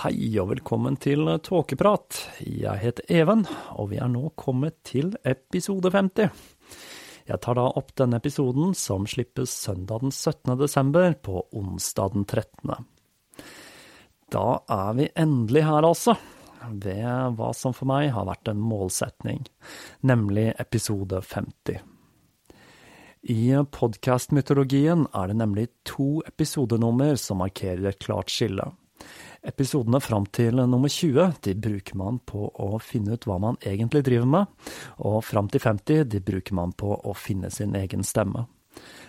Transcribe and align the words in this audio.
Hei 0.00 0.30
og 0.40 0.46
velkommen 0.48 0.94
til 0.96 1.28
Tåkeprat. 1.44 2.16
Jeg 2.40 2.80
heter 2.80 3.10
Even, 3.12 3.42
og 3.76 3.90
vi 3.90 3.98
er 4.00 4.08
nå 4.08 4.30
kommet 4.32 4.78
til 4.88 5.10
episode 5.28 5.90
50. 5.92 6.30
Jeg 7.28 7.40
tar 7.44 7.58
da 7.58 7.66
opp 7.76 7.90
denne 8.00 8.16
episoden 8.16 8.72
som 8.72 9.04
slippes 9.04 9.52
søndag 9.66 10.00
den 10.00 10.14
17. 10.14 10.56
desember 10.56 11.12
på 11.20 11.42
onsdag 11.52 12.16
den 12.16 12.24
13. 12.24 12.88
Da 14.32 14.46
er 14.72 14.96
vi 14.96 15.10
endelig 15.20 15.66
her, 15.68 15.84
altså, 15.84 16.16
ved 16.64 17.36
hva 17.36 17.52
som 17.52 17.76
for 17.76 17.92
meg 17.92 18.08
har 18.16 18.30
vært 18.30 18.54
en 18.54 18.66
målsetning, 18.72 19.44
nemlig 20.00 20.54
episode 20.56 21.20
50. 21.28 21.84
I 23.36 23.40
podkastmytologien 23.68 25.10
er 25.12 25.28
det 25.28 25.42
nemlig 25.44 25.68
to 25.84 26.22
episodenummer 26.24 27.20
som 27.20 27.44
markerer 27.44 27.92
et 27.92 28.00
klart 28.00 28.32
skille. 28.32 28.72
Episodene 29.40 30.02
fram 30.04 30.26
til 30.28 30.58
nummer 30.60 30.90
20 30.92 31.38
de 31.46 31.54
bruker 31.56 31.96
man 31.96 32.18
på 32.28 32.50
å 32.60 32.76
finne 32.84 33.16
ut 33.16 33.24
hva 33.24 33.38
man 33.40 33.56
egentlig 33.64 34.02
driver 34.04 34.28
med, 34.28 34.50
og 35.00 35.22
fram 35.24 35.48
til 35.48 35.62
50 35.64 36.04
de 36.12 36.20
bruker 36.24 36.56
man 36.58 36.74
på 36.76 36.92
å 36.92 37.14
finne 37.16 37.48
sin 37.54 37.72
egen 37.78 38.04
stemme. 38.04 38.44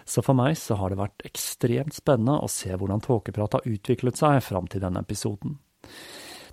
Så 0.07 0.23
for 0.23 0.37
meg 0.37 0.55
så 0.57 0.77
har 0.79 0.91
det 0.91 1.01
vært 1.01 1.25
ekstremt 1.27 1.95
spennende 1.95 2.39
å 2.39 2.49
se 2.51 2.71
hvordan 2.71 3.03
Tåkeprat 3.03 3.59
har 3.59 3.67
utviklet 3.67 4.17
seg 4.17 4.39
fram 4.45 4.71
til 4.71 4.83
denne 4.83 5.03
episoden. 5.03 5.59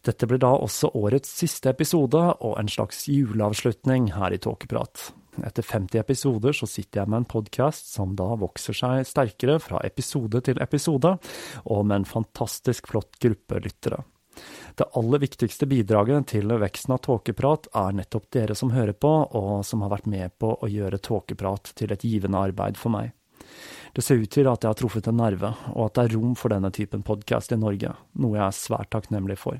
Dette 0.04 0.26
blir 0.30 0.42
da 0.42 0.50
også 0.58 0.92
årets 0.98 1.30
siste 1.40 1.70
episode 1.70 2.18
og 2.18 2.58
en 2.58 2.70
slags 2.70 3.06
juleavslutning 3.10 4.12
her 4.18 4.34
i 4.34 4.42
Tåkeprat. 4.42 5.08
Etter 5.46 5.62
50 5.62 6.00
episoder 6.00 6.56
så 6.56 6.66
sitter 6.68 7.02
jeg 7.02 7.10
med 7.10 7.22
en 7.22 7.30
podkast 7.30 7.92
som 7.92 8.14
da 8.18 8.28
vokser 8.38 8.76
seg 8.76 9.06
sterkere 9.08 9.58
fra 9.62 9.80
episode 9.86 10.42
til 10.46 10.60
episode, 10.62 11.16
og 11.64 11.82
med 11.86 12.02
en 12.02 12.08
fantastisk 12.08 12.90
flott 12.92 13.18
gruppe 13.22 13.60
lyttere. 13.64 14.02
Det 14.78 14.86
aller 14.94 15.18
viktigste 15.18 15.66
bidraget 15.66 16.28
til 16.34 16.52
veksten 16.62 16.94
av 16.94 17.02
Tåkeprat 17.02 17.70
er 17.74 17.96
nettopp 17.98 18.28
dere 18.34 18.54
som 18.58 18.70
hører 18.70 18.94
på, 18.94 19.10
og 19.10 19.64
som 19.66 19.82
har 19.82 19.90
vært 19.94 20.06
med 20.10 20.36
på 20.38 20.52
å 20.54 20.70
gjøre 20.70 21.00
Tåkeprat 21.02 21.72
til 21.78 21.94
et 21.94 22.06
givende 22.06 22.38
arbeid 22.38 22.78
for 22.78 22.94
meg. 22.94 23.10
Det 23.94 24.04
ser 24.04 24.20
ut 24.22 24.30
til 24.30 24.46
at 24.46 24.62
jeg 24.62 24.70
har 24.70 24.78
truffet 24.78 25.08
en 25.10 25.18
nerve, 25.18 25.50
og 25.74 25.88
at 25.88 25.96
det 25.96 26.04
er 26.04 26.14
rom 26.18 26.36
for 26.38 26.54
denne 26.54 26.70
typen 26.74 27.02
podkast 27.06 27.54
i 27.54 27.58
Norge, 27.58 27.94
noe 28.20 28.38
jeg 28.38 28.46
er 28.46 28.60
svært 28.60 28.92
takknemlig 28.94 29.38
for. 29.40 29.58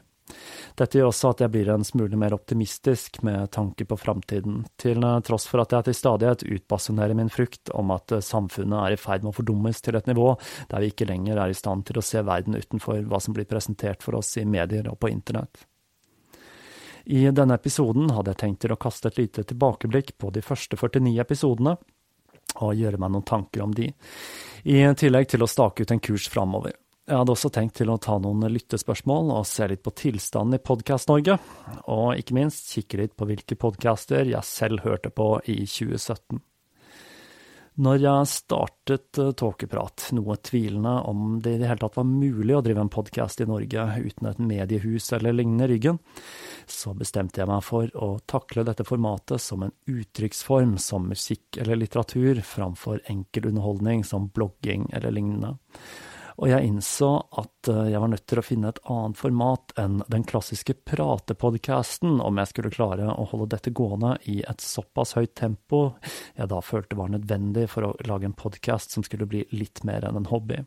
Dette 0.78 0.98
gjør 0.98 1.10
også 1.10 1.32
at 1.32 1.42
jeg 1.42 1.52
blir 1.54 1.70
en 1.72 1.86
smule 1.86 2.18
mer 2.20 2.36
optimistisk 2.36 3.20
med 3.26 3.50
tanke 3.54 3.86
på 3.88 3.98
framtiden, 3.98 4.60
til 4.80 5.06
tross 5.26 5.48
for 5.50 5.64
at 5.64 5.74
jeg 5.74 5.88
til 5.88 5.98
stadighet 5.98 6.44
utbasunerer 6.46 7.16
min 7.18 7.32
frykt 7.32 7.72
om 7.74 7.90
at 7.96 8.18
samfunnet 8.24 8.78
er 8.82 8.94
i 8.94 9.00
ferd 9.00 9.24
med 9.24 9.32
å 9.32 9.38
fordummes 9.38 9.82
til 9.84 9.98
et 9.98 10.10
nivå 10.10 10.34
der 10.70 10.84
vi 10.84 10.92
ikke 10.92 11.08
lenger 11.08 11.40
er 11.42 11.52
i 11.52 11.58
stand 11.58 11.86
til 11.88 11.98
å 11.98 12.04
se 12.04 12.22
verden 12.26 12.58
utenfor 12.58 13.02
hva 13.08 13.20
som 13.22 13.36
blir 13.36 13.48
presentert 13.50 14.04
for 14.04 14.20
oss 14.20 14.36
i 14.38 14.46
medier 14.46 14.88
og 14.90 15.00
på 15.02 15.10
internett. 15.10 15.66
I 17.08 17.30
denne 17.32 17.56
episoden 17.56 18.10
hadde 18.12 18.34
jeg 18.34 18.40
tenkt 18.42 18.60
til 18.66 18.74
å 18.74 18.80
kaste 18.80 19.08
et 19.08 19.16
lite 19.16 19.46
tilbakeblikk 19.48 20.18
på 20.20 20.28
de 20.34 20.42
første 20.44 20.76
49 20.76 21.14
episodene, 21.22 21.78
og 22.58 22.76
gjøre 22.76 23.00
meg 23.00 23.14
noen 23.14 23.24
tanker 23.24 23.64
om 23.64 23.72
de, 23.72 23.88
i 24.68 24.82
tillegg 24.98 25.30
til 25.32 25.44
å 25.44 25.48
stake 25.48 25.84
ut 25.84 25.94
en 25.94 26.02
kurs 26.04 26.28
framover. 26.28 26.74
Jeg 27.08 27.16
hadde 27.16 27.32
også 27.32 27.48
tenkt 27.48 27.78
til 27.78 27.88
å 27.88 27.94
ta 27.96 28.18
noen 28.20 28.42
lyttespørsmål 28.52 29.30
og 29.32 29.46
se 29.48 29.64
litt 29.70 29.80
på 29.80 29.94
tilstanden 29.96 30.58
i 30.58 30.60
Podkast-Norge, 30.60 31.38
og 31.88 32.18
ikke 32.20 32.34
minst 32.36 32.68
kikke 32.74 32.98
litt 33.00 33.14
på 33.16 33.24
hvilke 33.30 33.56
podcaster 33.56 34.28
jeg 34.28 34.44
selv 34.44 34.82
hørte 34.84 35.08
på 35.08 35.38
i 35.48 35.62
2017. 35.64 36.42
Når 37.80 38.02
jeg 38.02 38.28
startet 38.28 39.20
Tåkeprat, 39.40 40.10
noe 40.18 40.36
tvilende 40.44 40.92
om 41.08 41.38
det 41.40 41.54
i 41.54 41.62
det 41.62 41.70
hele 41.70 41.80
tatt 41.80 41.96
var 41.96 42.08
mulig 42.10 42.58
å 42.58 42.60
drive 42.66 42.84
en 42.84 42.92
podkast 42.92 43.40
i 43.40 43.48
Norge 43.48 43.86
uten 44.02 44.28
et 44.28 44.44
mediehus 44.50 45.08
eller 45.16 45.38
lignende 45.38 45.70
ryggen, 45.70 46.02
så 46.68 46.92
bestemte 46.98 47.40
jeg 47.40 47.48
meg 47.48 47.64
for 47.64 47.88
å 47.96 48.10
takle 48.28 48.66
dette 48.68 48.84
formatet 48.84 49.40
som 49.40 49.64
en 49.64 49.72
uttrykksform 49.88 50.76
som 50.76 51.08
musikk 51.08 51.56
eller 51.62 51.80
litteratur, 51.80 52.44
framfor 52.44 53.00
enkel 53.08 53.48
underholdning 53.54 54.04
som 54.04 54.28
blogging 54.28 54.90
eller 54.92 55.16
lignende 55.16 55.54
og 56.38 56.46
jeg 56.46 56.68
innså 56.68 57.10
at 57.40 57.68
jeg 57.90 57.98
var 57.98 58.10
nødt 58.12 58.26
til 58.30 58.38
å 58.38 58.44
finne 58.46 58.70
et 58.70 58.80
annet 58.86 59.18
format 59.18 59.72
enn 59.80 59.98
den 60.06 60.22
klassiske 60.28 60.76
pratepodcasten 60.86 62.20
om 62.22 62.38
jeg 62.38 62.50
skulle 62.52 62.72
klare 62.74 63.08
å 63.10 63.26
holde 63.32 63.48
dette 63.56 63.72
gående 63.74 64.14
i 64.30 64.38
et 64.46 64.62
såpass 64.62 65.16
høyt 65.18 65.34
tempo 65.38 65.80
jeg 66.38 66.46
da 66.52 66.60
følte 66.62 66.98
var 66.98 67.10
nødvendig 67.10 67.66
for 67.72 67.88
å 67.88 67.94
lage 68.06 68.28
en 68.30 68.38
podkast 68.38 68.94
som 68.94 69.06
skulle 69.06 69.26
bli 69.26 69.42
litt 69.50 69.82
mer 69.88 70.06
enn 70.06 70.20
en 70.20 70.30
hobby. 70.30 70.62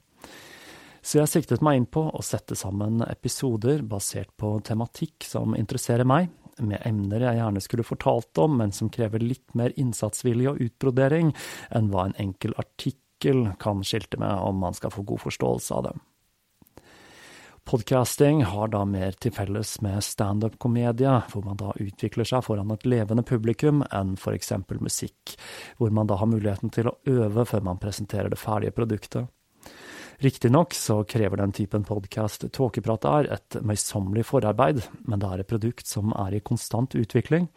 Så 1.01 1.17
jeg 1.17 1.31
siktet 1.31 1.63
meg 1.65 1.79
inn 1.79 1.87
på 1.89 2.03
å 2.13 2.21
sette 2.25 2.57
sammen 2.59 3.01
episoder 3.07 3.81
basert 3.81 4.29
på 4.37 4.53
tematikk 4.67 5.25
som 5.25 5.55
interesserer 5.57 6.05
meg, 6.05 6.29
med 6.61 6.83
emner 6.85 7.23
jeg 7.25 7.39
gjerne 7.39 7.63
skulle 7.63 7.87
fortalt 7.87 8.37
om, 8.43 8.59
men 8.59 8.75
som 8.75 8.91
krever 8.91 9.23
litt 9.23 9.55
mer 9.57 9.73
innsatsvilje 9.79 10.51
og 10.51 10.59
utbrodering 10.67 11.31
enn 11.73 11.89
hva 11.89 12.09
en 12.09 12.19
enkel 12.21 12.53
artikkel 12.59 12.99
kan 13.61 13.83
skilte 13.85 14.19
med 14.21 14.33
om 14.41 14.59
man 14.61 14.73
skal 14.77 14.91
få 14.91 15.05
god 15.07 15.21
forståelse 15.27 15.73
av 15.77 15.83
dem. 15.89 16.01
Podcasting 17.63 18.43
har 18.43 18.71
da 18.73 18.81
mer 18.89 19.13
til 19.21 19.31
felles 19.31 19.75
med 19.85 20.01
standup-komedie, 20.03 21.11
hvor 21.29 21.43
man 21.45 21.59
da 21.59 21.75
utvikler 21.77 22.25
seg 22.25 22.41
foran 22.43 22.73
et 22.73 22.87
levende 22.89 23.23
publikum, 23.23 23.83
enn 23.93 24.15
eksempel 24.33 24.81
musikk, 24.81 25.35
hvor 25.77 25.93
man 25.93 26.09
da 26.09 26.17
har 26.17 26.29
muligheten 26.31 26.73
til 26.73 26.89
å 26.89 26.97
øve 27.05 27.45
før 27.45 27.61
man 27.69 27.79
presenterer 27.79 28.33
det 28.33 28.41
ferdige 28.41 28.73
produktet. 28.73 29.29
Riktignok 30.21 30.73
så 30.73 31.03
krever 31.03 31.37
den 31.37 31.51
typen 31.51 31.81
podkast 31.83 32.43
Tåkeprat 32.53 33.05
er, 33.09 33.27
et 33.33 33.55
møysommelig 33.65 34.27
forarbeid, 34.29 34.83
men 35.09 35.17
det 35.17 35.29
er 35.31 35.41
et 35.41 35.49
produkt 35.49 35.89
som 35.89 36.11
er 36.13 36.35
i 36.37 36.41
konstant 36.45 36.93
utvikling, 36.93 37.47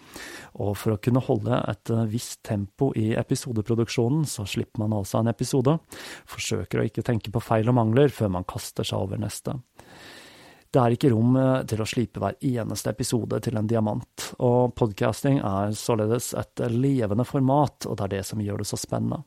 og 0.57 0.71
for 0.81 0.95
å 0.95 1.01
kunne 1.05 1.21
holde 1.27 1.59
et 1.69 1.93
visst 2.09 2.41
tempo 2.49 2.89
i 2.97 3.11
episodeproduksjonen, 3.21 4.25
så 4.25 4.47
slipper 4.49 4.81
man 4.81 4.97
altså 4.97 5.21
en 5.21 5.29
episode, 5.35 5.77
forsøker 6.25 6.81
å 6.81 6.87
ikke 6.89 7.05
tenke 7.05 7.35
på 7.35 7.45
feil 7.45 7.69
og 7.69 7.77
mangler 7.83 8.09
før 8.09 8.33
man 8.39 8.49
kaster 8.49 8.89
seg 8.89 9.11
over 9.11 9.21
neste. 9.21 9.59
Det 10.73 10.81
er 10.81 10.97
ikke 10.97 11.13
rom 11.13 11.37
til 11.69 11.85
å 11.85 11.91
slipe 11.91 12.25
hver 12.25 12.41
eneste 12.41 12.97
episode 12.97 13.45
til 13.45 13.61
en 13.61 13.69
diamant, 13.69 14.31
og 14.41 14.73
podcasting 14.73 15.37
er 15.45 15.77
således 15.77 16.33
et 16.41 16.65
levende 16.73 17.29
format, 17.29 17.85
og 17.85 18.01
det 18.01 18.09
er 18.09 18.17
det 18.17 18.25
som 18.33 18.41
gjør 18.41 18.65
det 18.65 18.73
så 18.73 18.81
spennende. 18.81 19.21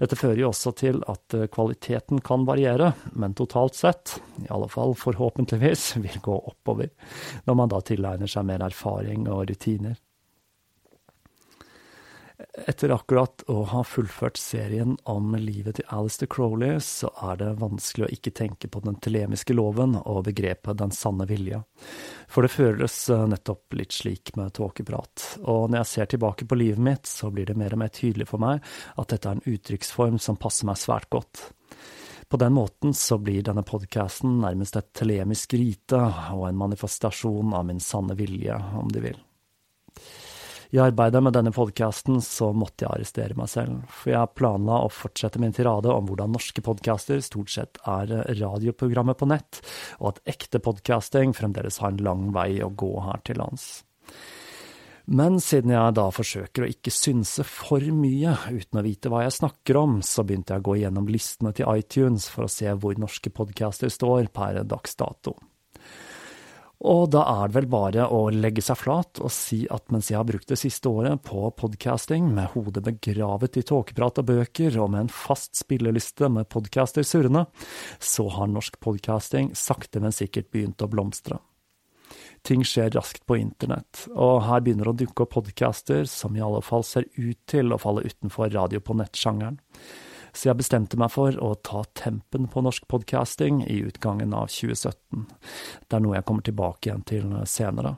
Dette 0.00 0.18
fører 0.18 0.42
jo 0.42 0.50
også 0.50 0.74
til 0.78 1.00
at 1.10 1.36
kvaliteten 1.54 2.22
kan 2.24 2.46
variere, 2.48 2.92
men 3.12 3.36
totalt 3.38 3.78
sett, 3.78 4.16
i 4.44 4.48
alle 4.52 4.68
fall 4.72 4.96
forhåpentligvis, 4.98 5.92
vil 6.04 6.20
gå 6.24 6.38
oppover, 6.52 6.90
når 7.48 7.60
man 7.60 7.72
da 7.72 7.82
tilegner 7.84 8.30
seg 8.30 8.48
mer 8.48 8.66
erfaring 8.66 9.28
og 9.28 9.46
rutiner. 9.50 9.98
Etter 12.54 12.92
akkurat 12.94 13.42
å 13.50 13.64
ha 13.66 13.80
fullført 13.82 14.36
serien 14.38 14.92
om 15.10 15.32
livet 15.34 15.80
til 15.80 15.88
Alistair 15.90 16.28
Crowley, 16.30 16.76
så 16.78 17.10
er 17.26 17.40
det 17.40 17.48
vanskelig 17.58 18.06
å 18.06 18.10
ikke 18.14 18.30
tenke 18.30 18.70
på 18.70 18.82
den 18.84 19.00
telemiske 19.02 19.56
loven 19.58 19.96
og 19.98 20.20
begrepet 20.28 20.78
den 20.78 20.94
sanne 20.94 21.26
vilje. 21.26 21.64
For 22.30 22.46
det 22.46 22.52
føles 22.54 23.00
eh, 23.10 23.26
nettopp 23.32 23.74
litt 23.74 23.96
slik 23.98 24.36
med 24.38 24.54
tåkeprat. 24.54 25.26
Og 25.42 25.66
når 25.66 25.80
jeg 25.80 25.90
ser 25.96 26.12
tilbake 26.14 26.46
på 26.46 26.60
livet 26.60 26.86
mitt, 26.92 27.10
så 27.10 27.32
blir 27.34 27.50
det 27.50 27.58
mer 27.58 27.74
og 27.74 27.82
mer 27.82 27.90
tydelig 27.90 28.30
for 28.30 28.46
meg 28.46 28.62
at 28.94 29.10
dette 29.10 29.32
er 29.32 29.40
en 29.40 29.54
uttrykksform 29.56 30.22
som 30.22 30.38
passer 30.38 30.70
meg 30.70 30.78
svært 30.78 31.10
godt. 31.10 31.48
På 32.30 32.38
den 32.38 32.54
måten 32.54 32.94
så 32.94 33.18
blir 33.18 33.42
denne 33.42 33.66
podkasten 33.66 34.38
nærmest 34.46 34.78
et 34.78 34.94
telemisk 34.94 35.58
rite 35.58 36.06
og 36.30 36.46
en 36.48 36.62
manifestasjon 36.62 37.50
av 37.50 37.66
min 37.66 37.82
sanne 37.82 38.14
vilje, 38.14 38.62
om 38.78 38.94
du 38.94 39.02
vil. 39.02 39.18
I 40.74 40.78
arbeidet 40.82 41.20
med 41.22 41.36
denne 41.36 41.52
podkasten 41.54 42.16
så 42.24 42.48
måtte 42.50 42.82
jeg 42.82 42.90
arrestere 42.90 43.36
meg 43.38 43.46
selv, 43.52 43.84
for 43.94 44.10
jeg 44.10 44.34
planla 44.34 44.80
å 44.82 44.88
fortsette 44.90 45.38
min 45.38 45.54
tirade 45.54 45.92
om 45.92 46.08
hvordan 46.08 46.34
norske 46.34 46.64
podcaster 46.66 47.20
stort 47.22 47.52
sett 47.54 47.78
er 47.86 48.10
radioprogrammet 48.40 49.20
på 49.20 49.28
nett, 49.30 49.60
og 50.00 50.16
at 50.16 50.34
ekte 50.34 50.58
podcasting 50.64 51.36
fremdeles 51.38 51.78
har 51.78 51.94
en 51.94 52.02
lang 52.02 52.26
vei 52.34 52.58
å 52.64 52.72
gå 52.74 52.90
her 53.06 53.22
til 53.22 53.38
lands. 53.38 53.68
Men 55.14 55.38
siden 55.38 55.76
jeg 55.76 55.94
da 55.94 56.08
forsøker 56.16 56.66
å 56.66 56.72
ikke 56.74 56.90
synse 56.90 57.46
for 57.46 57.86
mye 57.94 58.34
uten 58.50 58.80
å 58.80 58.86
vite 58.88 59.12
hva 59.12 59.22
jeg 59.28 59.38
snakker 59.38 59.78
om, 59.78 59.98
så 60.02 60.26
begynte 60.26 60.56
jeg 60.56 60.64
å 60.64 60.70
gå 60.72 60.78
gjennom 60.82 61.06
listene 61.06 61.54
til 61.54 61.70
iTunes 61.70 62.26
for 62.32 62.48
å 62.48 62.50
se 62.50 62.74
hvor 62.74 62.98
norske 62.98 63.30
podcaster 63.30 63.94
står 63.94 64.32
per 64.34 64.64
dags 64.66 64.98
dato. 64.98 65.38
Og 66.84 67.06
da 67.14 67.22
er 67.24 67.48
det 67.48 67.56
vel 67.56 67.68
bare 67.72 68.04
å 68.12 68.26
legge 68.28 68.60
seg 68.64 68.76
flat 68.76 69.20
og 69.24 69.32
si 69.32 69.62
at 69.72 69.88
mens 69.92 70.10
jeg 70.10 70.18
har 70.18 70.26
brukt 70.28 70.50
det 70.50 70.58
siste 70.60 70.90
året 70.90 71.22
på 71.24 71.46
podcasting, 71.56 72.26
med 72.36 72.52
hodet 72.52 72.82
begravet 72.84 73.56
i 73.56 73.64
tåkeprat 73.64 74.20
og 74.20 74.28
bøker, 74.28 74.76
og 74.82 74.92
med 74.92 75.06
en 75.06 75.12
fast 75.12 75.56
spilleliste 75.56 76.28
med 76.28 76.50
podcaster 76.52 77.06
surrende, 77.08 77.46
så 77.96 78.28
har 78.36 78.52
norsk 78.52 78.76
podcasting 78.84 79.54
sakte, 79.56 80.02
men 80.04 80.12
sikkert 80.12 80.52
begynt 80.52 80.84
å 80.84 80.90
blomstre. 80.92 81.40
Ting 82.44 82.60
skjer 82.68 82.92
raskt 82.92 83.24
på 83.24 83.38
internett, 83.40 84.04
og 84.12 84.42
her 84.44 84.60
begynner 84.60 84.92
å 84.92 84.98
dukke 84.98 85.24
opp 85.24 85.38
podcaster 85.38 86.04
som 86.10 86.36
i 86.36 86.44
alle 86.44 86.60
fall 86.60 86.84
ser 86.84 87.08
ut 87.16 87.40
til 87.48 87.72
å 87.72 87.80
falle 87.80 88.04
utenfor 88.04 88.52
radio 88.52 88.84
på 88.84 89.00
nett-sjangeren 89.00 89.56
så 90.34 90.50
jeg 90.50 90.58
bestemte 90.58 90.98
meg 91.00 91.12
for 91.14 91.36
å 91.38 91.54
ta 91.62 91.84
tempen 91.94 92.48
på 92.50 92.62
norsk 92.66 92.88
podcasting 92.90 93.62
i 93.70 93.80
utgangen 93.86 94.34
av 94.34 94.50
2017. 94.50 95.28
Det 95.86 95.96
er 95.96 96.02
noe 96.02 96.18
jeg 96.18 96.26
kommer 96.28 96.46
tilbake 96.46 96.90
igjen 96.90 97.06
til 97.06 97.36
senere. 97.48 97.94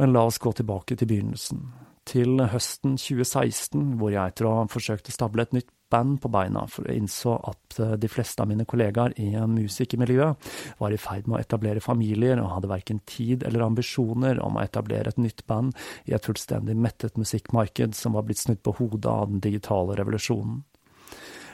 Men 0.00 0.12
la 0.12 0.26
oss 0.28 0.40
gå 0.40 0.52
tilbake 0.56 0.96
til 0.96 1.08
begynnelsen, 1.08 1.64
til 2.08 2.40
høsten 2.52 2.96
2016, 2.98 3.96
hvor 4.00 4.12
jeg 4.12 4.32
etter 4.32 4.48
å 4.48 4.56
ha 4.60 4.66
forsøkt 4.70 5.08
å 5.08 5.14
stable 5.14 5.44
et 5.44 5.56
nytt 5.56 5.70
band 5.92 6.16
på 6.22 6.30
beina, 6.32 6.64
for 6.72 6.88
jeg 6.88 7.02
innså 7.02 7.34
at 7.50 7.76
de 8.00 8.08
fleste 8.08 8.40
av 8.42 8.48
mine 8.48 8.64
kollegaer 8.68 9.12
i 9.20 9.28
musikermiljøet 9.36 10.48
var 10.80 10.94
i 10.94 11.00
ferd 11.00 11.28
med 11.28 11.36
å 11.36 11.42
etablere 11.42 11.84
familier 11.84 12.40
og 12.40 12.54
hadde 12.54 12.72
verken 12.72 13.02
tid 13.08 13.44
eller 13.44 13.66
ambisjoner 13.66 14.40
om 14.40 14.56
å 14.56 14.64
etablere 14.64 15.12
et 15.12 15.20
nytt 15.20 15.44
band 15.48 15.76
i 16.08 16.16
et 16.16 16.28
fullstendig 16.28 16.78
mettet 16.80 17.20
musikkmarked 17.20 17.96
som 17.98 18.16
var 18.16 18.24
blitt 18.28 18.40
snudd 18.40 18.62
på 18.64 18.76
hodet 18.80 19.12
av 19.12 19.28
den 19.28 19.44
digitale 19.44 19.98
revolusjonen. 20.00 20.62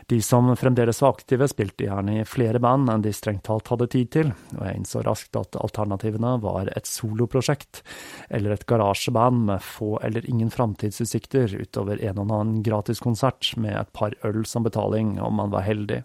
De 0.08 0.22
som 0.22 0.56
fremdeles 0.56 1.02
var 1.02 1.10
aktive, 1.12 1.44
spilte 1.52 1.84
gjerne 1.84 2.14
i 2.22 2.24
flere 2.24 2.56
band 2.64 2.88
enn 2.88 3.02
de 3.04 3.10
strengt 3.12 3.42
talt 3.44 3.68
hadde 3.68 3.90
tid 3.92 4.08
til, 4.14 4.30
og 4.56 4.62
jeg 4.64 4.78
innså 4.78 5.02
raskt 5.04 5.36
at 5.36 5.58
alternativene 5.60 6.30
var 6.40 6.70
et 6.72 6.88
soloprosjekt, 6.88 7.82
eller 8.32 8.54
et 8.54 8.64
garasjeband 8.70 9.42
med 9.50 9.60
få 9.60 9.98
eller 10.00 10.24
ingen 10.24 10.48
framtidsutsikter 10.54 11.52
utover 11.60 12.00
en 12.00 12.22
og 12.22 12.32
annen 12.38 12.62
gratiskonsert 12.64 13.52
med 13.60 13.76
et 13.76 13.92
par 13.92 14.16
øl 14.24 14.46
som 14.48 14.64
betaling 14.64 15.18
om 15.20 15.36
man 15.42 15.52
var 15.52 15.68
heldig. 15.68 16.00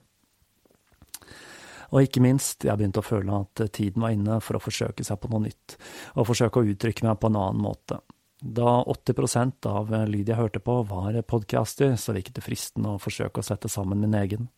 Og 1.93 2.03
ikke 2.03 2.25
minst, 2.25 2.67
jeg 2.67 2.75
begynte 2.75 2.99
å 2.99 3.07
føle 3.07 3.39
at 3.45 3.63
tiden 3.71 4.03
var 4.03 4.11
inne 4.17 4.41
for 4.43 4.59
å 4.59 4.65
forsøke 4.65 5.07
seg 5.07 5.21
på 5.21 5.31
noe 5.31 5.45
nytt, 5.45 5.77
og 6.17 6.27
forsøke 6.27 6.59
å 6.59 6.73
uttrykke 6.73 7.07
meg 7.07 7.21
på 7.23 7.31
en 7.31 7.39
annen 7.39 7.63
måte. 7.63 8.03
Da 8.43 8.83
80% 8.83 9.69
av 9.71 9.93
lyd 10.09 10.27
jeg 10.27 10.35
hørte 10.35 10.59
på 10.59 10.81
var 10.89 11.15
podcaster, 11.23 11.95
så 11.95 12.11
virket 12.11 12.35
det 12.35 12.43
fristende 12.43 12.97
å 12.97 12.99
forsøke 12.99 13.39
å 13.39 13.45
sette 13.45 13.71
sammen 13.71 14.03
min 14.03 14.17
egen. 14.19 14.49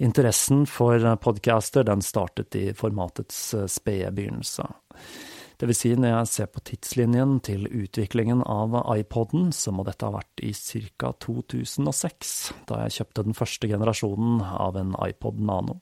Interessen 0.00 0.62
for 0.70 1.02
podcaster 1.20 1.84
den 1.84 2.00
startet 2.06 2.56
i 2.56 2.70
formatets 2.72 3.40
eh, 3.58 3.66
spede 3.68 4.12
begynnelse. 4.14 4.64
Det 5.58 5.66
vil 5.66 5.76
si, 5.76 5.90
når 5.98 6.12
jeg 6.12 6.30
ser 6.30 6.48
på 6.54 6.62
tidslinjen 6.70 7.40
til 7.44 7.66
utviklingen 7.66 8.44
av 8.46 8.76
iPoden, 8.94 9.50
så 9.52 9.74
må 9.74 9.82
dette 9.84 10.06
ha 10.06 10.14
vært 10.14 10.44
i 10.46 10.52
ca. 10.54 11.10
2006, 11.18 12.32
da 12.70 12.84
jeg 12.86 13.00
kjøpte 13.00 13.26
den 13.26 13.36
første 13.36 13.72
generasjonen 13.74 14.40
av 14.48 14.78
en 14.78 14.94
iPod 15.10 15.42
Nano. 15.42 15.80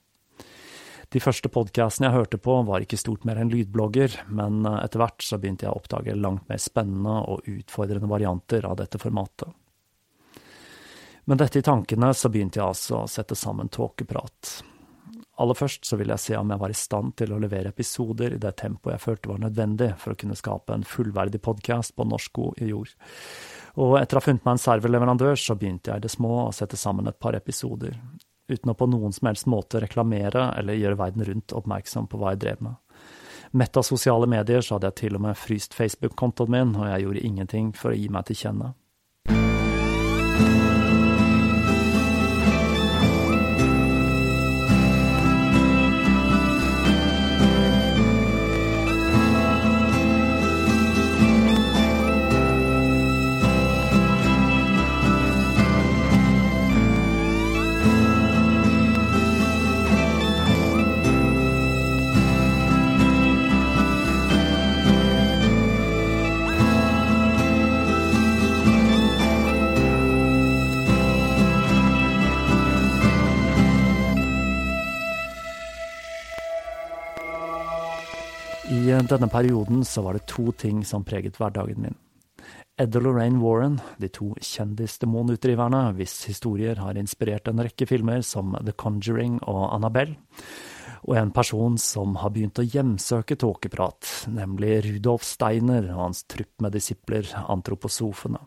De 1.15 1.23
første 1.23 1.51
podkastene 1.53 2.09
jeg 2.09 2.17
hørte 2.17 2.39
på, 2.43 2.57
var 2.67 2.83
ikke 2.83 2.99
stort 2.99 3.27
mer 3.29 3.39
enn 3.39 3.53
lydblogger, 3.53 4.17
men 4.35 4.65
eh, 4.67 4.81
etter 4.83 5.03
hvert 5.03 5.23
så 5.23 5.39
begynte 5.39 5.67
jeg 5.67 5.75
å 5.75 5.79
oppdage 5.79 6.17
langt 6.19 6.49
mer 6.51 6.63
spennende 6.63 7.21
og 7.31 7.47
utfordrende 7.51 8.11
varianter 8.11 8.67
av 8.67 8.79
dette 8.81 8.99
formatet. 9.03 9.53
Med 11.27 11.43
dette 11.43 11.59
i 11.59 11.67
tankene 11.67 12.13
så 12.15 12.31
begynte 12.31 12.61
jeg 12.61 12.67
altså 12.67 13.01
å 13.01 13.11
sette 13.11 13.35
sammen 13.39 13.71
tåkeprat. 13.75 14.51
Aller 15.43 15.59
først 15.59 15.85
så 15.85 15.99
ville 16.01 16.15
jeg 16.15 16.23
se 16.23 16.37
om 16.39 16.53
jeg 16.53 16.61
var 16.63 16.73
i 16.73 16.79
stand 16.79 17.13
til 17.19 17.35
å 17.35 17.41
levere 17.43 17.73
episoder 17.75 18.37
i 18.37 18.41
det 18.41 18.55
tempoet 18.57 18.95
jeg 18.95 19.03
følte 19.03 19.33
var 19.33 19.43
nødvendig 19.43 19.91
for 20.01 20.15
å 20.15 20.19
kunne 20.23 20.39
skape 20.39 20.73
en 20.73 20.87
fullverdig 20.87 21.43
podkast 21.45 21.97
på 21.99 22.07
norsk 22.09 22.33
god 22.39 22.63
jord. 22.65 22.95
Og 23.77 23.99
etter 24.01 24.17
å 24.17 24.23
ha 24.23 24.25
funnet 24.25 24.47
meg 24.47 24.57
en 24.57 24.63
serverleverandør, 24.63 25.37
så 25.37 25.59
begynte 25.59 25.93
jeg 25.93 26.01
i 26.01 26.07
det 26.07 26.13
små 26.15 26.31
å 26.47 26.55
sette 26.57 26.79
sammen 26.81 27.11
et 27.11 27.19
par 27.21 27.37
episoder, 27.37 27.99
uten 28.49 28.73
å 28.73 28.77
på 28.79 28.89
noen 28.91 29.15
som 29.15 29.31
helst 29.31 29.49
måte 29.51 29.81
reklamere 29.83 30.51
eller 30.59 30.79
gjøre 30.79 31.01
verden 31.01 31.27
rundt 31.27 31.55
oppmerksom 31.57 32.09
på 32.11 32.21
hva 32.21 32.35
jeg 32.35 32.43
drev 32.45 32.65
med. 32.69 32.77
Mett 33.57 33.77
av 33.79 33.87
sosiale 33.87 34.27
medier 34.27 34.61
så 34.61 34.77
hadde 34.77 34.91
jeg 34.91 35.01
til 35.03 35.19
og 35.19 35.23
med 35.27 35.39
fryst 35.39 35.75
Facebook-kontoen 35.77 36.53
min, 36.53 36.75
og 36.77 36.91
jeg 36.91 37.07
gjorde 37.07 37.27
ingenting 37.29 37.71
for 37.77 37.93
å 37.93 37.97
gi 37.99 38.09
meg 38.13 38.27
til 38.29 38.41
kjenne. 38.43 38.73
Denne 79.05 79.29
perioden 79.29 79.85
så 79.85 80.01
var 80.07 80.17
det 80.17 80.29
to 80.31 80.53
ting 80.57 80.81
som 80.85 81.05
preget 81.05 81.37
hverdagen 81.37 81.83
min. 81.83 81.97
Ed 82.81 82.97
og 82.97 83.07
Lorraine 83.07 83.41
Warren, 83.41 83.79
de 84.01 84.09
to 84.13 84.31
kjendisdemonutdriverne 84.41 85.95
hvis 85.97 86.15
historier 86.29 86.81
har 86.81 86.97
inspirert 87.01 87.49
en 87.49 87.61
rekke 87.65 87.89
filmer 87.89 88.25
som 88.25 88.57
The 88.61 88.73
Conjuring 88.77 89.39
og 89.49 89.63
Annabelle, 89.75 90.19
og 91.07 91.17
en 91.17 91.33
person 91.33 91.79
som 91.81 92.17
har 92.21 92.33
begynt 92.35 92.61
å 92.61 92.67
hjemsøke 92.67 93.39
tåkeprat, 93.41 94.29
nemlig 94.33 94.81
Rudolf 94.89 95.25
Steiner 95.25 95.89
og 95.95 96.03
hans 96.07 96.25
trupp 96.29 96.65
med 96.65 96.77
disipler, 96.77 97.29
antroposofene. 97.47 98.41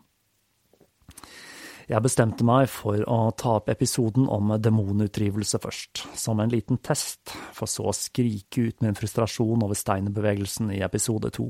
Jeg 1.90 2.04
bestemte 2.04 2.44
meg 2.46 2.68
for 2.70 3.02
å 3.10 3.32
ta 3.34 3.56
opp 3.58 3.70
episoden 3.72 4.28
om 4.30 4.52
demonutdrivelse 4.62 5.58
først, 5.58 6.04
som 6.14 6.38
en 6.38 6.52
liten 6.52 6.78
test, 6.78 7.32
for 7.56 7.66
så 7.66 7.88
å 7.90 7.94
skrike 7.96 8.68
ut 8.68 8.84
min 8.84 8.94
frustrasjon 8.94 9.64
over 9.66 9.74
steinerbevegelsen 9.74 10.70
i 10.76 10.84
episode 10.86 11.32
to. 11.34 11.48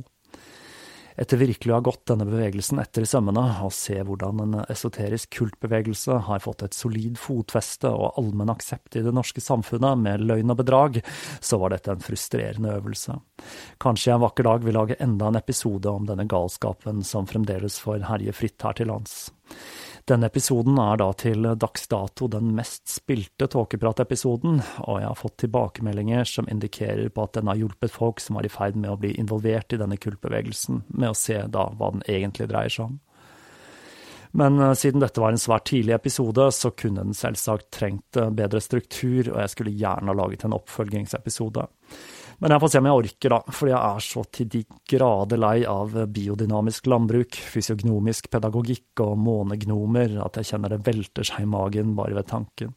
Etter 1.20 1.36
virkelig 1.36 1.74
å 1.74 1.76
ha 1.76 1.84
gått 1.84 2.06
denne 2.08 2.24
bevegelsen 2.24 2.78
etter 2.80 3.04
i 3.04 3.08
sømmene, 3.10 3.42
og 3.66 3.74
se 3.76 3.98
hvordan 4.00 4.40
en 4.46 4.54
esoterisk 4.72 5.28
kultbevegelse 5.36 6.22
har 6.30 6.40
fått 6.40 6.64
et 6.64 6.78
solid 6.78 7.18
fotfeste 7.20 7.90
og 7.92 8.16
allmenn 8.22 8.52
aksept 8.54 8.96
i 8.96 9.02
det 9.04 9.12
norske 9.12 9.44
samfunnet 9.44 10.00
med 10.00 10.24
løgn 10.24 10.54
og 10.54 10.62
bedrag, 10.62 11.02
så 11.44 11.58
var 11.60 11.74
dette 11.74 11.92
en 11.92 12.06
frustrerende 12.06 12.72
øvelse. 12.78 13.18
Kanskje 13.84 14.08
jeg 14.08 14.16
en 14.16 14.24
vakker 14.24 14.48
dag 14.48 14.64
vil 14.64 14.78
lage 14.80 14.96
enda 15.04 15.28
en 15.28 15.42
episode 15.42 15.92
om 15.92 16.08
denne 16.08 16.24
galskapen 16.30 17.04
som 17.04 17.28
fremdeles 17.28 17.76
får 17.84 18.08
herje 18.08 18.38
fritt 18.40 18.64
her 18.64 18.80
til 18.80 18.88
lands. 18.94 19.26
Denne 20.08 20.30
episoden 20.30 20.78
er 20.80 20.96
da 20.98 21.10
til 21.14 21.44
dags 21.60 21.84
dato 21.90 22.26
den 22.32 22.54
mest 22.56 22.88
spilte 22.90 23.46
tåkepratepisoden, 23.52 24.62
og 24.86 24.96
jeg 24.98 25.06
har 25.06 25.18
fått 25.18 25.36
tilbakemeldinger 25.44 26.26
som 26.26 26.48
indikerer 26.50 27.12
på 27.14 27.26
at 27.26 27.36
den 27.36 27.50
har 27.50 27.60
hjulpet 27.60 27.94
folk 27.94 28.22
som 28.22 28.38
var 28.38 28.48
i 28.48 28.52
ferd 28.52 28.80
med 28.80 28.90
å 28.90 28.98
bli 28.98 29.12
involvert 29.20 29.76
i 29.76 29.78
denne 29.80 30.00
kultbevegelsen, 30.00 30.82
med 30.88 31.12
å 31.12 31.18
se 31.18 31.38
da 31.46 31.68
hva 31.76 31.92
den 31.94 32.02
egentlig 32.08 32.48
dreier 32.50 32.74
seg 32.74 32.88
om. 32.88 32.98
Men 34.30 34.60
eh, 34.60 34.74
siden 34.78 35.02
dette 35.02 35.20
var 35.20 35.34
en 35.34 35.42
svært 35.42 35.68
tidlig 35.70 35.94
episode, 35.96 36.48
så 36.54 36.70
kunne 36.70 37.04
den 37.04 37.16
selvsagt 37.16 37.70
trengt 37.74 38.18
eh, 38.18 38.30
bedre 38.34 38.62
struktur, 38.62 39.32
og 39.32 39.40
jeg 39.42 39.54
skulle 39.54 39.76
gjerne 39.76 40.12
ha 40.12 40.16
laget 40.16 40.46
en 40.46 40.56
oppfølgingsepisode. 40.58 41.66
Men 42.40 42.54
jeg 42.54 42.62
får 42.62 42.70
se 42.72 42.80
om 42.80 42.86
jeg 42.88 42.98
orker, 43.02 43.32
da, 43.34 43.38
fordi 43.52 43.72
jeg 43.74 43.80
er 43.86 44.04
så 44.06 44.22
til 44.32 44.46
de 44.54 44.60
grader 44.88 45.40
lei 45.40 45.56
av 45.68 45.96
biodynamisk 46.08 46.86
landbruk, 46.88 47.36
fysiognomisk 47.52 48.30
pedagogikk 48.32 49.02
og 49.04 49.18
månegnomer 49.20 50.16
at 50.24 50.40
jeg 50.40 50.54
kjenner 50.54 50.72
det 50.72 50.80
velter 50.86 51.28
seg 51.28 51.44
i 51.44 51.50
magen 51.52 51.92
bare 51.98 52.16
ved 52.16 52.30
tanken. 52.32 52.72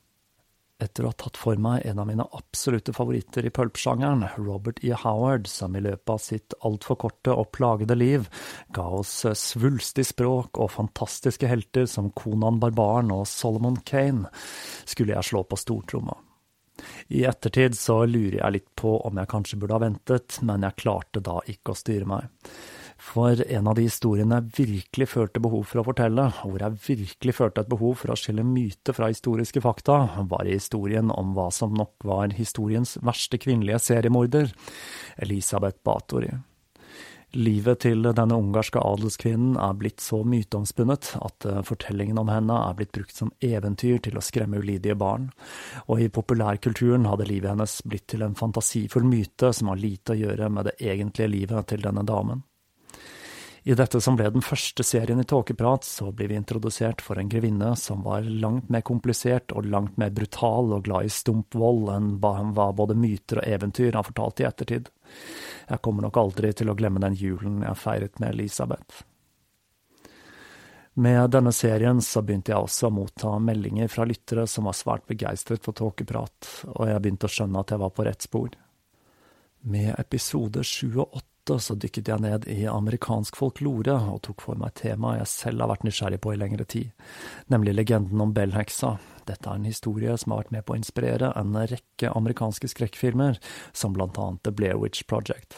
Etter 0.84 1.05
å 1.05 1.13
ha 1.13 1.15
tatt 1.15 1.39
for 1.39 1.60
meg 1.63 1.86
en 1.88 2.01
av 2.01 2.10
mine 2.10 2.25
absolutte 2.36 2.91
favoritter 2.98 3.48
i 3.48 3.53
pulpsjangeren, 3.55 4.25
Robert 4.41 4.82
E. 4.84 4.91
Howard, 5.00 5.48
som 5.48 5.77
i 5.79 5.84
løpet 5.86 6.12
av 6.12 6.20
sitt 6.20 6.58
altfor 6.67 7.00
korte 7.05 7.32
og 7.32 7.53
plagede 7.55 7.96
liv 7.96 8.27
ga 8.75 8.89
oss 9.00 9.22
svulstig 9.39 10.10
språk 10.12 10.60
og 10.60 10.74
fantastiske 10.75 11.48
helter 11.48 11.88
som 11.88 12.12
Konan 12.12 12.60
Barbaren 12.60 13.15
og 13.15 13.24
Solomon 13.32 13.79
Kane, 13.88 14.27
skulle 14.84 15.15
jeg 15.15 15.32
slå 15.32 15.48
på 15.48 15.62
stortromma. 15.62 16.20
I 17.13 17.25
ettertid 17.30 17.75
så 17.77 18.03
lurer 18.10 18.39
jeg 18.39 18.56
litt 18.58 18.70
på 18.80 18.96
om 19.08 19.20
jeg 19.20 19.30
kanskje 19.32 19.60
burde 19.62 19.77
ha 19.77 19.84
ventet, 19.84 20.39
men 20.42 20.65
jeg 20.65 20.80
klarte 20.82 21.22
da 21.24 21.39
ikke 21.50 21.74
å 21.74 21.80
styre 21.80 22.10
meg. 22.10 22.32
For 23.03 23.42
en 23.42 23.68
av 23.68 23.75
de 23.75 23.84
historiene 23.88 24.38
jeg 24.39 24.68
virkelig 24.70 25.10
følte 25.12 25.42
behov 25.44 25.65
for 25.68 25.82
å 25.82 25.86
fortelle, 25.89 26.30
hvor 26.39 26.62
jeg 26.62 26.80
virkelig 26.86 27.36
følte 27.36 27.65
et 27.65 27.72
behov 27.74 27.98
for 28.00 28.13
å 28.13 28.18
skille 28.20 28.46
myte 28.48 28.96
fra 28.96 29.10
historiske 29.12 29.63
fakta, 29.65 29.98
var 30.30 30.48
i 30.48 30.56
historien 30.56 31.12
om 31.12 31.36
hva 31.36 31.50
som 31.51 31.75
nok 31.75 32.08
var 32.08 32.34
historiens 32.38 32.96
verste 33.03 33.42
kvinnelige 33.44 33.82
seriemorder, 33.89 34.53
Elisabeth 35.25 35.82
Batory. 35.84 36.32
Livet 37.34 37.80
til 37.82 38.06
denne 38.06 38.36
ungarske 38.38 38.78
adelskvinnen 38.78 39.56
er 39.58 39.74
blitt 39.80 40.04
så 40.06 40.20
myteomspunnet 40.22 41.16
at 41.18 41.48
eh, 41.50 41.63
fortellingen 41.66 42.20
om 42.22 42.30
henne 42.30 42.60
er 42.68 42.75
blitt 42.78 42.92
brukt 42.94 43.16
som 43.18 43.32
eventyr 43.42 44.04
til 44.06 44.20
å 44.20 44.22
skremme 44.22 44.62
ulydige 44.62 44.94
barn, 45.02 45.32
og 45.88 46.04
i 46.04 46.12
populærkulturen 46.13 47.10
hadde 47.10 47.25
livet 47.32 47.56
hennes 47.56 47.80
blitt 47.90 48.06
til 48.13 48.22
en 48.22 48.38
fantasifull 48.38 49.10
myte 49.10 49.50
som 49.50 49.74
har 49.74 49.82
lite 49.82 50.13
å 50.13 50.20
gjøre 50.20 50.52
med 50.54 50.70
det 50.70 50.78
egentlige 50.78 51.34
livet 51.34 51.72
til 51.74 51.82
denne 51.82 52.06
damen. 52.06 52.46
I 53.63 53.78
dette 53.80 54.02
som 54.04 54.18
ble 54.20 54.28
den 54.28 54.44
første 54.44 54.84
serien 54.84 55.22
i 55.22 55.25
Tåkeprat, 55.25 55.86
så 55.88 56.12
blir 56.12 56.28
vi 56.30 56.36
introdusert 56.36 57.02
for 57.02 57.18
en 57.18 57.30
grevinne 57.32 57.70
som 57.80 58.02
var 58.04 58.28
langt 58.28 58.68
mer 58.70 58.84
komplisert 58.84 59.56
og 59.56 59.70
langt 59.72 59.96
mer 59.98 60.12
brutal 60.12 60.74
og 60.75 60.84
glad 60.86 61.08
i 61.08 61.13
stump 61.16 61.56
vold 61.56 61.88
enn 61.96 62.10
hva 62.20 62.68
både 62.75 62.98
myter 63.00 63.40
og 63.40 63.48
eventyr 63.48 63.96
har 63.96 64.06
fortalt 64.06 64.44
i 64.44 64.50
ettertid. 64.52 64.92
Jeg 65.70 65.82
kommer 65.82 66.05
nok 66.05 66.20
aldri 66.20 66.51
til 66.53 66.70
å 66.72 66.77
glemme 66.77 67.01
den 67.03 67.15
julen 67.17 67.63
jeg 67.63 67.79
feiret 67.79 68.20
med 68.20 68.36
Elisabeth. 68.36 69.03
Med 70.93 71.32
denne 71.34 71.51
serien 71.51 72.01
så 72.05 72.22
begynte 72.22 72.51
jeg 72.53 72.67
også 72.67 72.91
å 72.91 72.93
motta 72.93 73.32
meldinger 73.41 73.89
fra 73.89 74.05
lyttere 74.05 74.46
som 74.48 74.67
var 74.70 74.77
svært 74.77 75.08
begeistret 75.10 75.63
for 75.65 75.74
tåkeprat, 75.74 76.50
og 76.70 76.86
jeg 76.86 77.01
begynte 77.01 77.25
å 77.25 77.34
skjønne 77.34 77.63
at 77.63 77.74
jeg 77.74 77.82
var 77.82 77.93
på 77.98 78.05
rett 78.05 78.27
spor. 78.27 78.51
Med 79.74 79.96
episode 79.98 80.62
sju 80.67 81.00
og 81.00 81.17
åtte 81.17 81.58
så 81.60 81.74
dykket 81.79 82.12
jeg 82.12 82.22
ned 82.22 82.46
i 82.51 82.67
amerikansk 82.70 83.39
folklore 83.39 83.96
og 84.12 84.22
tok 84.27 84.46
for 84.46 84.60
meg 84.60 84.75
temaet 84.77 85.24
jeg 85.24 85.32
selv 85.34 85.63
har 85.63 85.74
vært 85.74 85.88
nysgjerrig 85.88 86.22
på 86.22 86.36
i 86.36 86.39
lengre 86.39 86.67
tid, 86.70 86.93
nemlig 87.50 87.74
legenden 87.74 88.22
om 88.22 88.36
Bell-heksa, 88.36 88.93
dette 89.30 89.50
er 89.50 89.60
en 89.60 89.68
historie 89.70 90.15
som 90.18 90.34
har 90.34 90.44
vært 90.44 90.56
med 90.56 90.65
på 90.68 90.75
å 90.75 90.80
inspirere 90.80 91.34
en 91.39 91.56
rekke 91.58 92.12
amerikanske 92.13 92.72
skrekkfilmer, 92.72 93.39
som 93.74 93.96
blant 93.96 94.20
annet 94.20 94.44
The 94.44 94.56
Blair 94.56 94.82
Witch 94.82 95.06
Project. 95.10 95.56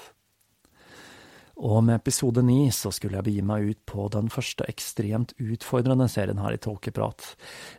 Og 1.56 1.86
med 1.88 1.96
episode 1.96 2.42
ni 2.44 2.68
så 2.76 2.92
skulle 2.92 3.16
jeg 3.16 3.28
begi 3.30 3.44
meg 3.48 3.70
ut 3.70 3.80
på 3.88 4.10
den 4.12 4.28
første 4.32 4.66
ekstremt 4.68 5.32
utfordrende 5.40 6.10
serien 6.12 6.42
her 6.44 6.58
i 6.58 6.60
Tåkeprat, 6.60 7.30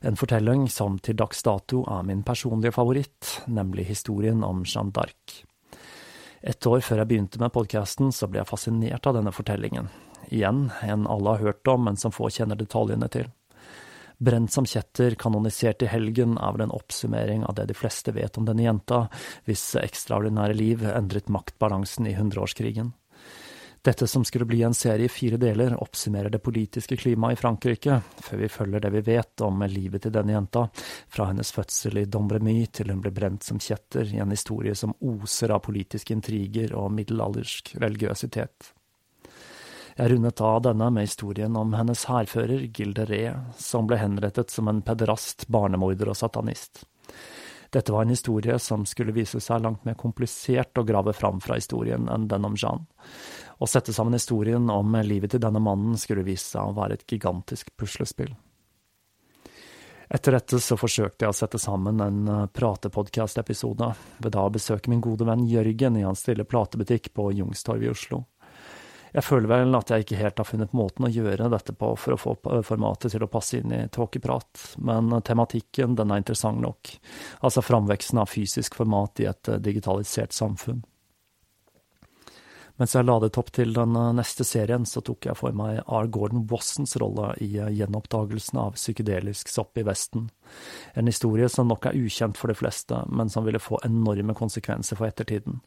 en 0.01 0.17
fortelling 0.17 0.65
som 0.73 0.97
til 0.97 1.19
dags 1.21 1.45
dato 1.45 1.83
er 1.85 2.07
min 2.09 2.25
personlige 2.25 2.73
favoritt, 2.73 3.43
nemlig 3.47 3.85
historien 3.91 4.41
om 4.47 4.65
Jeanne 4.65 4.97
d'Arc. 4.97 5.43
Et 6.41 6.67
år 6.71 6.81
før 6.81 7.03
jeg 7.03 7.11
begynte 7.11 7.41
med 7.43 7.53
podkasten, 7.53 8.13
så 8.15 8.29
ble 8.31 8.41
jeg 8.41 8.49
fascinert 8.49 9.09
av 9.09 9.19
denne 9.19 9.35
fortellingen. 9.35 9.91
Igjen 10.33 10.71
en 10.83 11.07
alle 11.11 11.37
har 11.37 11.45
hørt 11.45 11.69
om, 11.69 11.85
men 11.85 12.01
som 12.01 12.15
få 12.15 12.31
kjenner 12.33 12.57
detaljene 12.57 13.09
til. 13.13 13.29
Brent 14.19 14.53
som 14.53 14.65
kjetter, 14.65 15.15
kanonisert 15.21 15.83
i 15.85 15.91
helgen, 15.93 16.39
er 16.41 16.55
vel 16.57 16.67
en 16.67 16.77
oppsummering 16.77 17.45
av 17.45 17.59
det 17.59 17.67
de 17.69 17.77
fleste 17.77 18.15
vet 18.17 18.39
om 18.41 18.47
denne 18.49 18.65
jenta, 18.65 19.07
hvis 19.45 19.75
ekstraordinære 19.81 20.57
liv 20.57 20.87
endret 20.89 21.29
maktbalansen 21.29 22.09
i 22.09 22.15
hundreårskrigen. 22.17 22.95
Dette 23.87 24.07
som 24.07 24.25
skulle 24.25 24.49
bli 24.49 24.63
en 24.67 24.75
serie 24.75 25.07
i 25.07 25.13
fire 25.13 25.37
deler, 25.39 25.77
oppsummerer 25.79 26.33
det 26.33 26.41
politiske 26.43 26.97
klimaet 26.99 27.37
i 27.37 27.39
Frankrike, 27.39 28.01
før 28.19 28.41
vi 28.41 28.49
følger 28.51 28.83
det 28.83 28.91
vi 28.97 29.03
vet 29.13 29.45
om 29.47 29.63
livet 29.71 30.03
til 30.03 30.15
denne 30.17 30.35
jenta, 30.35 30.65
fra 31.07 31.29
hennes 31.29 31.53
fødsel 31.55 32.01
i 32.01 32.09
Dombremy 32.11 32.65
til 32.75 32.91
hun 32.91 33.05
ble 33.05 33.13
brent 33.15 33.47
som 33.47 33.61
kjetter, 33.63 34.09
i 34.11 34.19
en 34.19 34.35
historie 34.35 34.75
som 34.75 34.97
oser 34.99 35.55
av 35.55 35.63
politiske 35.69 36.17
intriger 36.17 36.75
og 36.75 36.91
middelaldersk 36.97 37.77
religiøsitet. 37.79 38.73
Jeg 39.97 40.11
rundet 40.13 40.41
av 40.45 40.59
denne 40.61 40.91
med 40.93 41.07
historien 41.07 41.55
om 41.57 41.71
hennes 41.73 42.03
hærfører, 42.05 42.67
Gilde 42.69 43.07
Ree, 43.09 43.31
som 43.57 43.87
ble 43.89 43.97
henrettet 43.97 44.53
som 44.53 44.69
en 44.69 44.83
pederast, 44.85 45.47
barnemorder 45.49 46.11
og 46.13 46.19
satanist. 46.21 46.83
Dette 47.73 47.95
var 47.95 48.05
en 48.05 48.13
historie 48.13 48.59
som 48.61 48.85
skulle 48.85 49.15
vise 49.17 49.41
seg 49.41 49.65
langt 49.65 49.87
mer 49.89 49.97
komplisert 49.97 50.77
å 50.77 50.85
grave 50.85 51.17
fram 51.17 51.41
fra 51.41 51.57
historien 51.57 52.11
enn 52.13 52.29
den 52.29 52.45
om 52.45 52.59
Jean. 52.61 52.85
Å 53.57 53.67
sette 53.67 53.97
sammen 53.97 54.13
historien 54.13 54.69
om 54.71 54.99
livet 55.01 55.33
til 55.33 55.41
denne 55.41 55.65
mannen 55.65 55.97
skulle 55.97 56.27
vise 56.29 56.45
seg 56.45 56.69
å 56.69 56.77
være 56.77 57.01
et 57.01 57.09
gigantisk 57.09 57.73
puslespill. 57.81 58.37
Etter 60.13 60.37
dette 60.37 60.61
så 60.63 60.77
forsøkte 60.79 61.25
jeg 61.25 61.33
å 61.33 61.35
sette 61.41 61.59
sammen 61.59 62.05
en 62.05 62.29
eh, 62.31 62.47
pratepodkast-episode, 62.55 63.89
ved 64.23 64.37
da 64.37 64.45
å 64.47 64.53
besøke 64.55 64.93
min 64.93 65.03
gode 65.03 65.27
venn 65.27 65.49
Jørgen 65.51 65.97
i 65.99 66.05
hans 66.07 66.23
lille 66.29 66.47
platebutikk 66.47 67.11
på 67.17 67.33
Youngstorget 67.35 67.89
i 67.89 67.91
Oslo. 67.91 68.21
Jeg 69.17 69.25
føler 69.25 69.49
vel 69.49 69.77
at 69.79 69.89
jeg 69.89 70.05
ikke 70.05 70.19
helt 70.21 70.41
har 70.43 70.49
funnet 70.49 70.75
måten 70.77 71.07
å 71.07 71.13
gjøre 71.13 71.49
dette 71.49 71.73
på 71.73 71.95
for 71.97 72.13
å 72.13 72.19
få 72.21 72.35
formatet 72.69 73.15
til 73.15 73.25
å 73.25 73.31
passe 73.33 73.63
inn 73.63 73.73
i 73.73 73.87
tåkeprat, 73.89 74.75
men 74.85 75.09
tematikken 75.25 75.97
den 75.97 76.13
er 76.13 76.21
interessant 76.21 76.61
nok, 76.61 76.91
altså 77.41 77.65
framveksten 77.65 78.21
av 78.21 78.29
fysisk 78.29 78.77
format 78.77 79.25
i 79.25 79.31
et 79.31 79.55
digitalisert 79.65 80.37
samfunn. 80.37 80.85
Mens 82.77 82.93
jeg 82.93 83.07
ladet 83.07 83.37
opp 83.41 83.49
til 83.57 83.73
den 83.77 83.97
eh, 83.97 84.13
neste 84.19 84.45
serien, 84.45 84.85
så 84.89 85.01
tok 85.05 85.31
jeg 85.31 85.39
for 85.39 85.57
meg 85.57 85.81
R. 85.87 86.09
Gordon 86.13 86.45
Wassons 86.51 86.97
rolle 87.01 87.31
i 87.45 87.49
eh, 87.57 87.73
gjenoppdagelsen 87.79 88.61
av 88.61 88.77
psykedelisk 88.77 89.49
sopp 89.53 89.81
i 89.81 89.85
Vesten. 89.87 90.29
En 90.95 91.09
historie 91.09 91.49
som 91.53 91.71
nok 91.71 91.89
er 91.89 91.97
ukjent 91.97 92.37
for 92.37 92.53
de 92.53 92.59
fleste, 92.59 93.01
men 93.09 93.33
som 93.33 93.49
ville 93.49 93.63
få 93.63 93.81
enorme 93.89 94.37
konsekvenser 94.37 95.01
for 95.01 95.09
ettertiden, 95.09 95.63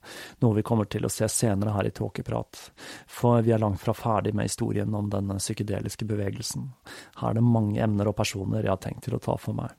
noe 0.45 0.59
vi 0.59 0.65
kommer 0.65 0.85
til 0.85 1.05
å 1.05 1.13
se 1.13 1.27
senere 1.33 1.73
her 1.75 1.89
i 1.89 1.95
Tåkeprat, 1.97 2.61
for 3.09 3.41
vi 3.45 3.57
er 3.57 3.63
langt 3.63 3.81
fra 3.81 3.97
ferdig 3.97 4.35
med 4.37 4.51
historien 4.51 4.93
om 4.95 5.09
den 5.09 5.33
psykedeliske 5.41 6.05
bevegelsen. 6.09 6.69
Her 7.23 7.33
er 7.33 7.41
det 7.41 7.45
mange 7.45 7.81
emner 7.81 8.13
og 8.13 8.19
personer 8.21 8.61
jeg 8.61 8.75
har 8.75 8.83
tenkt 8.85 9.07
til 9.09 9.17
å 9.17 9.23
ta 9.23 9.37
for 9.41 9.57
meg. 9.57 9.73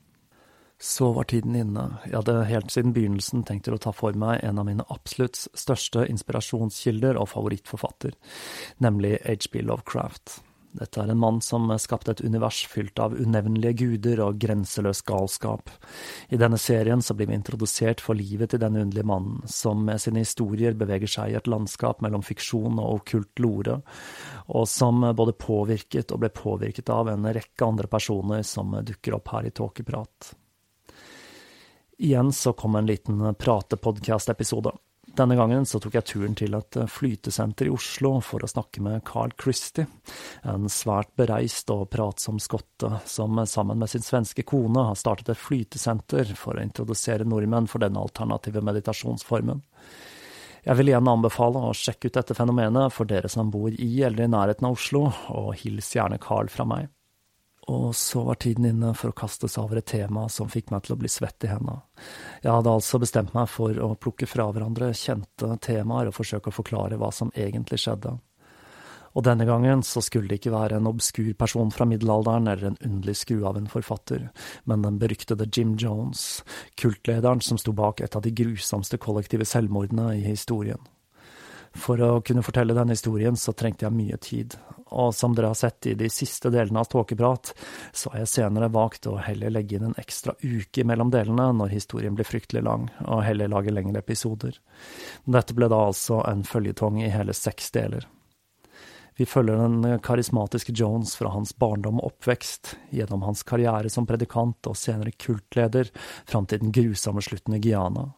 Så 0.82 1.12
var 1.12 1.26
tiden 1.28 1.56
inne. 1.56 1.82
Jeg 2.06 2.16
hadde 2.22 2.38
helt 2.48 2.72
siden 2.72 2.94
begynnelsen 2.96 3.42
tenkt 3.44 3.66
til 3.68 3.76
å 3.76 3.80
ta 3.84 3.92
for 3.92 4.16
meg 4.16 4.40
en 4.40 4.62
av 4.62 4.64
mine 4.64 4.86
absolutt 4.88 5.36
største 5.36 6.06
inspirasjonskilder 6.08 7.20
og 7.20 7.28
favorittforfatter, 7.34 8.16
nemlig 8.80 9.18
HB 9.20 9.60
Lovecraft. 9.68 10.38
Dette 10.72 11.02
er 11.02 11.10
en 11.10 11.18
mann 11.18 11.40
som 11.42 11.66
skapte 11.82 12.14
et 12.14 12.22
univers 12.22 12.62
fylt 12.70 13.00
av 13.02 13.16
unevnelige 13.18 13.74
guder 13.82 14.22
og 14.24 14.38
grenseløs 14.40 15.02
galskap. 15.04 15.68
I 16.30 16.38
denne 16.40 16.56
serien 16.62 17.02
så 17.02 17.16
blir 17.18 17.28
vi 17.28 17.36
introdusert 17.36 18.00
for 18.00 18.16
livet 18.16 18.54
til 18.54 18.62
denne 18.62 18.84
underlige 18.86 19.10
mannen, 19.10 19.42
som 19.50 19.82
med 19.84 20.00
sine 20.00 20.22
historier 20.22 20.78
beveger 20.78 21.10
seg 21.10 21.34
i 21.34 21.38
et 21.40 21.50
landskap 21.50 22.00
mellom 22.06 22.24
fiksjon 22.24 22.78
og 22.78 23.02
okkult 23.02 23.42
lore, 23.42 23.80
og 24.48 24.68
som 24.70 25.02
både 25.12 25.36
påvirket 25.36 26.14
og 26.14 26.22
ble 26.22 26.32
påvirket 26.40 26.94
av 26.94 27.10
en 27.12 27.32
rekke 27.34 27.66
andre 27.66 27.90
personer 27.90 28.46
som 28.46 28.78
dukker 28.80 29.18
opp 29.18 29.34
her 29.34 29.50
i 29.50 29.58
Tåkeprat. 29.60 30.36
Igjen 32.00 32.32
så 32.32 32.52
kom 32.52 32.78
en 32.78 32.86
liten 32.86 33.34
pratepodkast-episode. 33.34 34.72
Denne 35.16 35.36
gangen 35.36 35.66
så 35.66 35.76
tok 35.82 35.98
jeg 35.98 36.06
turen 36.08 36.36
til 36.38 36.54
et 36.56 36.76
flytesenter 36.88 37.68
i 37.68 37.72
Oslo 37.74 38.14
for 38.24 38.40
å 38.40 38.48
snakke 38.48 38.80
med 38.80 39.02
Carl 39.04 39.34
Christie, 39.36 39.84
en 40.48 40.64
svært 40.72 41.10
bereist 41.20 41.68
og 41.74 41.90
pratsom 41.92 42.38
skotte 42.40 43.02
som 43.04 43.42
sammen 43.44 43.82
med 43.82 43.92
sin 43.92 44.06
svenske 44.06 44.46
kone 44.48 44.86
har 44.88 44.96
startet 44.96 45.34
et 45.34 45.42
flytesenter 45.42 46.32
for 46.40 46.56
å 46.56 46.64
introdusere 46.64 47.26
nordmenn 47.28 47.68
for 47.68 47.84
denne 47.84 48.00
alternative 48.00 48.62
meditasjonsformen. 48.64 49.60
Jeg 50.64 50.80
vil 50.80 50.94
igjen 50.94 51.12
anbefale 51.12 51.66
å 51.68 51.76
sjekke 51.76 52.08
ut 52.08 52.16
dette 52.16 52.38
fenomenet 52.38 52.96
for 52.96 53.12
dere 53.12 53.28
som 53.28 53.52
bor 53.52 53.76
i 53.76 53.90
eller 54.08 54.24
i 54.24 54.32
nærheten 54.32 54.70
av 54.70 54.80
Oslo, 54.80 55.04
og 55.36 55.52
hils 55.60 55.92
gjerne 55.98 56.20
Carl 56.22 56.48
fra 56.48 56.64
meg. 56.64 56.88
Og 57.68 57.94
så 57.94 58.22
var 58.24 58.38
tiden 58.40 58.64
inne 58.64 58.94
for 58.96 59.12
å 59.12 59.16
kaste 59.16 59.48
seg 59.48 59.66
over 59.66 59.80
et 59.80 59.90
tema 59.90 60.24
som 60.32 60.48
fikk 60.48 60.72
meg 60.72 60.86
til 60.86 60.94
å 60.96 61.00
bli 61.02 61.10
svett 61.12 61.44
i 61.44 61.50
hendene. 61.52 61.82
Jeg 62.40 62.54
hadde 62.54 62.72
altså 62.72 62.98
bestemt 63.02 63.34
meg 63.36 63.50
for 63.52 63.76
å 63.84 63.92
plukke 64.00 64.28
fra 64.30 64.48
hverandre 64.48 64.94
kjente 64.96 65.52
temaer 65.62 66.08
og 66.08 66.16
forsøke 66.16 66.50
å 66.50 66.56
forklare 66.56 66.98
hva 67.00 67.12
som 67.14 67.32
egentlig 67.36 67.82
skjedde. 67.84 68.16
Og 69.18 69.26
denne 69.26 69.46
gangen 69.46 69.82
så 69.82 70.02
skulle 70.04 70.30
det 70.30 70.38
ikke 70.38 70.54
være 70.54 70.78
en 70.78 70.88
obskur 70.90 71.32
person 71.38 71.72
fra 71.74 71.86
middelalderen 71.88 72.46
eller 72.46 72.70
en 72.70 72.78
underlig 72.86 73.16
skru 73.18 73.42
av 73.48 73.58
en 73.58 73.66
forfatter, 73.70 74.28
men 74.70 74.86
den 74.86 75.00
beryktede 75.02 75.48
Jim 75.50 75.74
Jones, 75.78 76.44
kultlederen 76.80 77.42
som 77.42 77.58
sto 77.58 77.74
bak 77.76 78.00
et 78.00 78.16
av 78.16 78.22
de 78.22 78.32
grusomste 78.34 79.00
kollektive 79.02 79.48
selvmordene 79.48 80.12
i 80.20 80.24
historien. 80.28 80.80
For 81.74 82.00
å 82.02 82.18
kunne 82.26 82.42
fortelle 82.42 82.74
denne 82.74 82.96
historien 82.96 83.36
så 83.38 83.54
trengte 83.54 83.86
jeg 83.86 83.94
mye 83.94 84.18
tid, 84.22 84.56
og 84.90 85.14
som 85.14 85.34
dere 85.36 85.52
har 85.52 85.58
sett 85.58 85.86
i 85.86 85.94
de 85.94 86.08
siste 86.10 86.50
delene 86.50 86.82
av 86.82 86.88
Tåkeprat, 86.90 87.52
så 87.92 88.10
har 88.10 88.24
jeg 88.24 88.32
senere 88.32 88.72
valgt 88.74 89.06
å 89.06 89.16
heller 89.22 89.54
legge 89.54 89.78
inn 89.78 89.86
en 89.90 89.98
ekstra 90.00 90.34
uke 90.42 90.84
mellom 90.84 91.12
delene 91.14 91.50
når 91.54 91.76
historien 91.76 92.16
blir 92.18 92.26
fryktelig 92.26 92.64
lang, 92.66 92.88
og 93.06 93.22
heller 93.22 93.52
lage 93.52 93.74
lengre 93.74 94.02
episoder. 94.02 94.58
Dette 95.24 95.54
ble 95.54 95.70
da 95.70 95.84
altså 95.92 96.24
en 96.26 96.42
føljetong 96.46 96.98
i 97.04 97.12
hele 97.14 97.36
seks 97.36 97.70
deler. 97.76 98.08
Vi 99.20 99.26
følger 99.28 99.58
den 99.60 99.98
karismatiske 100.00 100.72
Jones 100.72 101.12
fra 101.18 101.30
hans 101.34 101.52
barndom 101.58 101.98
og 102.00 102.14
oppvekst, 102.14 102.74
gjennom 102.90 103.26
hans 103.26 103.44
karriere 103.44 103.90
som 103.92 104.06
predikant 104.08 104.66
og 104.70 104.78
senere 104.80 105.12
kultleder, 105.12 105.90
fram 106.26 106.48
til 106.48 106.62
den 106.62 106.72
grusomme 106.72 107.22
slutten 107.22 107.58
i 107.58 107.60
Guyana. 107.62 108.08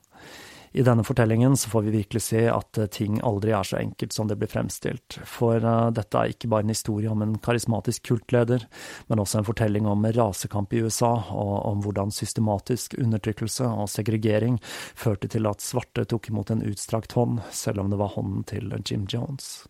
I 0.73 0.83
denne 0.83 1.05
fortellingen 1.05 1.57
så 1.57 1.71
får 1.71 1.83
vi 1.83 1.91
virkelig 1.91 2.23
se 2.23 2.47
at 2.49 2.79
eh, 2.79 2.89
ting 2.93 3.19
aldri 3.25 3.53
er 3.53 3.67
så 3.67 3.77
enkelt 3.77 4.13
som 4.13 4.29
det 4.29 4.39
blir 4.41 4.49
fremstilt, 4.49 5.19
for 5.29 5.61
uh, 5.61 5.91
dette 5.93 6.17
er 6.17 6.33
ikke 6.33 6.49
bare 6.49 6.65
en 6.65 6.73
historie 6.73 7.11
om 7.13 7.25
en 7.25 7.35
karismatisk 7.45 8.07
kultleder, 8.09 8.65
men 9.13 9.21
også 9.21 9.43
en 9.43 9.49
fortelling 9.49 9.89
om 9.89 10.07
rasekamp 10.17 10.73
i 10.73 10.81
USA, 10.87 11.13
og 11.29 11.53
om 11.69 11.85
hvordan 11.85 12.15
systematisk 12.15 12.97
undertrykkelse 13.01 13.69
og 13.69 13.91
segregering 13.93 14.57
førte 14.65 15.29
til 15.29 15.51
at 15.51 15.65
svarte 15.65 16.07
tok 16.09 16.33
imot 16.33 16.55
en 16.55 16.65
utstrakt 16.73 17.13
hånd, 17.19 17.43
selv 17.53 17.85
om 17.85 17.93
det 17.93 18.01
var 18.01 18.17
hånden 18.17 18.49
til 18.49 18.73
Jim 18.89 19.05
Jones. 19.13 19.67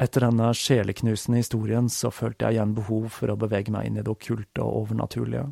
Etter 0.00 0.24
denne 0.24 0.48
sjeleknusende 0.56 1.42
historien 1.42 1.88
så 1.92 2.08
følte 2.14 2.46
jeg 2.46 2.56
igjen 2.56 2.72
behov 2.76 3.10
for 3.12 3.32
å 3.32 3.36
bevege 3.40 3.72
meg 3.74 3.90
inn 3.90 3.98
i 4.00 4.04
det 4.04 4.08
okkulte 4.08 4.64
og 4.64 4.86
overnaturlige, 4.86 5.42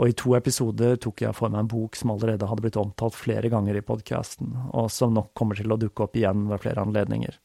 og 0.00 0.08
i 0.08 0.16
to 0.16 0.32
episoder 0.38 0.96
tok 1.02 1.26
jeg 1.26 1.36
for 1.36 1.52
meg 1.52 1.66
en 1.66 1.72
bok 1.74 1.98
som 1.98 2.14
allerede 2.14 2.48
hadde 2.48 2.64
blitt 2.64 2.80
omtalt 2.80 3.18
flere 3.18 3.50
ganger 3.52 3.76
i 3.76 3.84
podkasten, 3.84 4.54
og 4.72 4.88
som 4.92 5.12
nok 5.12 5.34
kommer 5.36 5.60
til 5.60 5.72
å 5.72 5.80
dukke 5.80 6.06
opp 6.06 6.16
igjen 6.16 6.46
ved 6.48 6.64
flere 6.64 6.86
anledninger, 6.88 7.36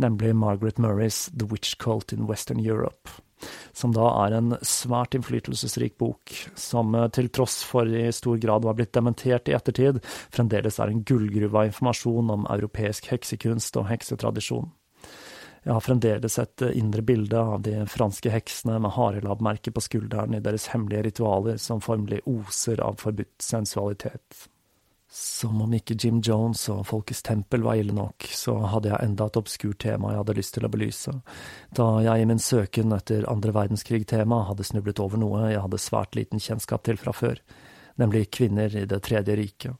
nemlig 0.00 0.32
Margaret 0.40 0.80
Murrays 0.80 1.26
The 1.34 1.50
Witch 1.52 1.76
Cult 1.82 2.16
in 2.16 2.24
Western 2.30 2.64
Europe, 2.64 3.20
som 3.76 3.92
da 3.92 4.08
er 4.24 4.40
en 4.40 4.56
svært 4.64 5.12
innflytelsesrik 5.16 6.00
bok, 6.00 6.32
som 6.56 6.96
eh, 6.96 7.08
til 7.12 7.28
tross 7.32 7.60
for 7.68 7.84
i 7.84 8.08
stor 8.16 8.40
grad 8.40 8.64
var 8.64 8.80
blitt 8.80 8.96
dementert 8.96 9.48
i 9.48 9.56
ettertid, 9.56 10.00
fremdeles 10.32 10.80
er 10.80 10.92
en 10.92 11.04
gullgruve 11.04 11.52
av 11.52 11.72
informasjon 11.74 12.36
om 12.36 12.48
europeisk 12.48 13.12
heksekunst 13.12 13.76
og 13.80 13.90
heksetradisjon. 13.92 14.72
Jeg 15.66 15.76
har 15.76 15.84
fremdeles 15.84 16.38
et 16.40 16.62
eh, 16.64 16.76
indre 16.78 17.02
bilde 17.04 17.40
av 17.40 17.60
de 17.66 17.74
franske 17.90 18.32
heksene 18.32 18.78
med 18.80 18.94
harelabbmerker 18.96 19.74
på 19.76 19.82
skulderen 19.84 20.36
i 20.36 20.40
deres 20.44 20.70
hemmelige 20.72 21.10
ritualer 21.10 21.60
som 21.60 21.82
formelig 21.84 22.22
oser 22.30 22.80
av 22.80 22.96
forbudt 23.02 23.44
sensualitet. 23.44 24.46
Som 25.12 25.58
om 25.64 25.72
ikke 25.74 25.96
Jim 25.98 26.20
Jones 26.22 26.62
og 26.70 26.84
Folkets 26.86 27.24
tempel 27.26 27.64
var 27.66 27.80
ille 27.80 27.92
nok, 27.92 28.28
så 28.30 28.54
hadde 28.72 28.92
jeg 28.92 29.04
enda 29.04 29.26
et 29.26 29.38
obskurt 29.40 29.80
tema 29.82 30.12
jeg 30.14 30.22
hadde 30.22 30.36
lyst 30.38 30.54
til 30.54 30.68
å 30.68 30.70
belyse, 30.70 31.14
da 31.76 31.88
jeg 32.06 32.22
i 32.22 32.28
min 32.30 32.40
søken 32.40 32.94
etter 32.94 33.26
andre 33.28 33.52
verdenskrig-tema 33.56 34.44
hadde 34.46 34.68
snublet 34.68 35.02
over 35.02 35.18
noe 35.20 35.48
jeg 35.50 35.64
hadde 35.66 35.82
svært 35.82 36.14
liten 36.14 36.40
kjennskap 36.40 36.86
til 36.86 37.00
fra 37.02 37.12
før, 37.12 37.42
nemlig 37.98 38.28
kvinner 38.38 38.70
i 38.70 38.86
Det 38.86 39.02
tredje 39.02 39.36
riket. 39.36 39.74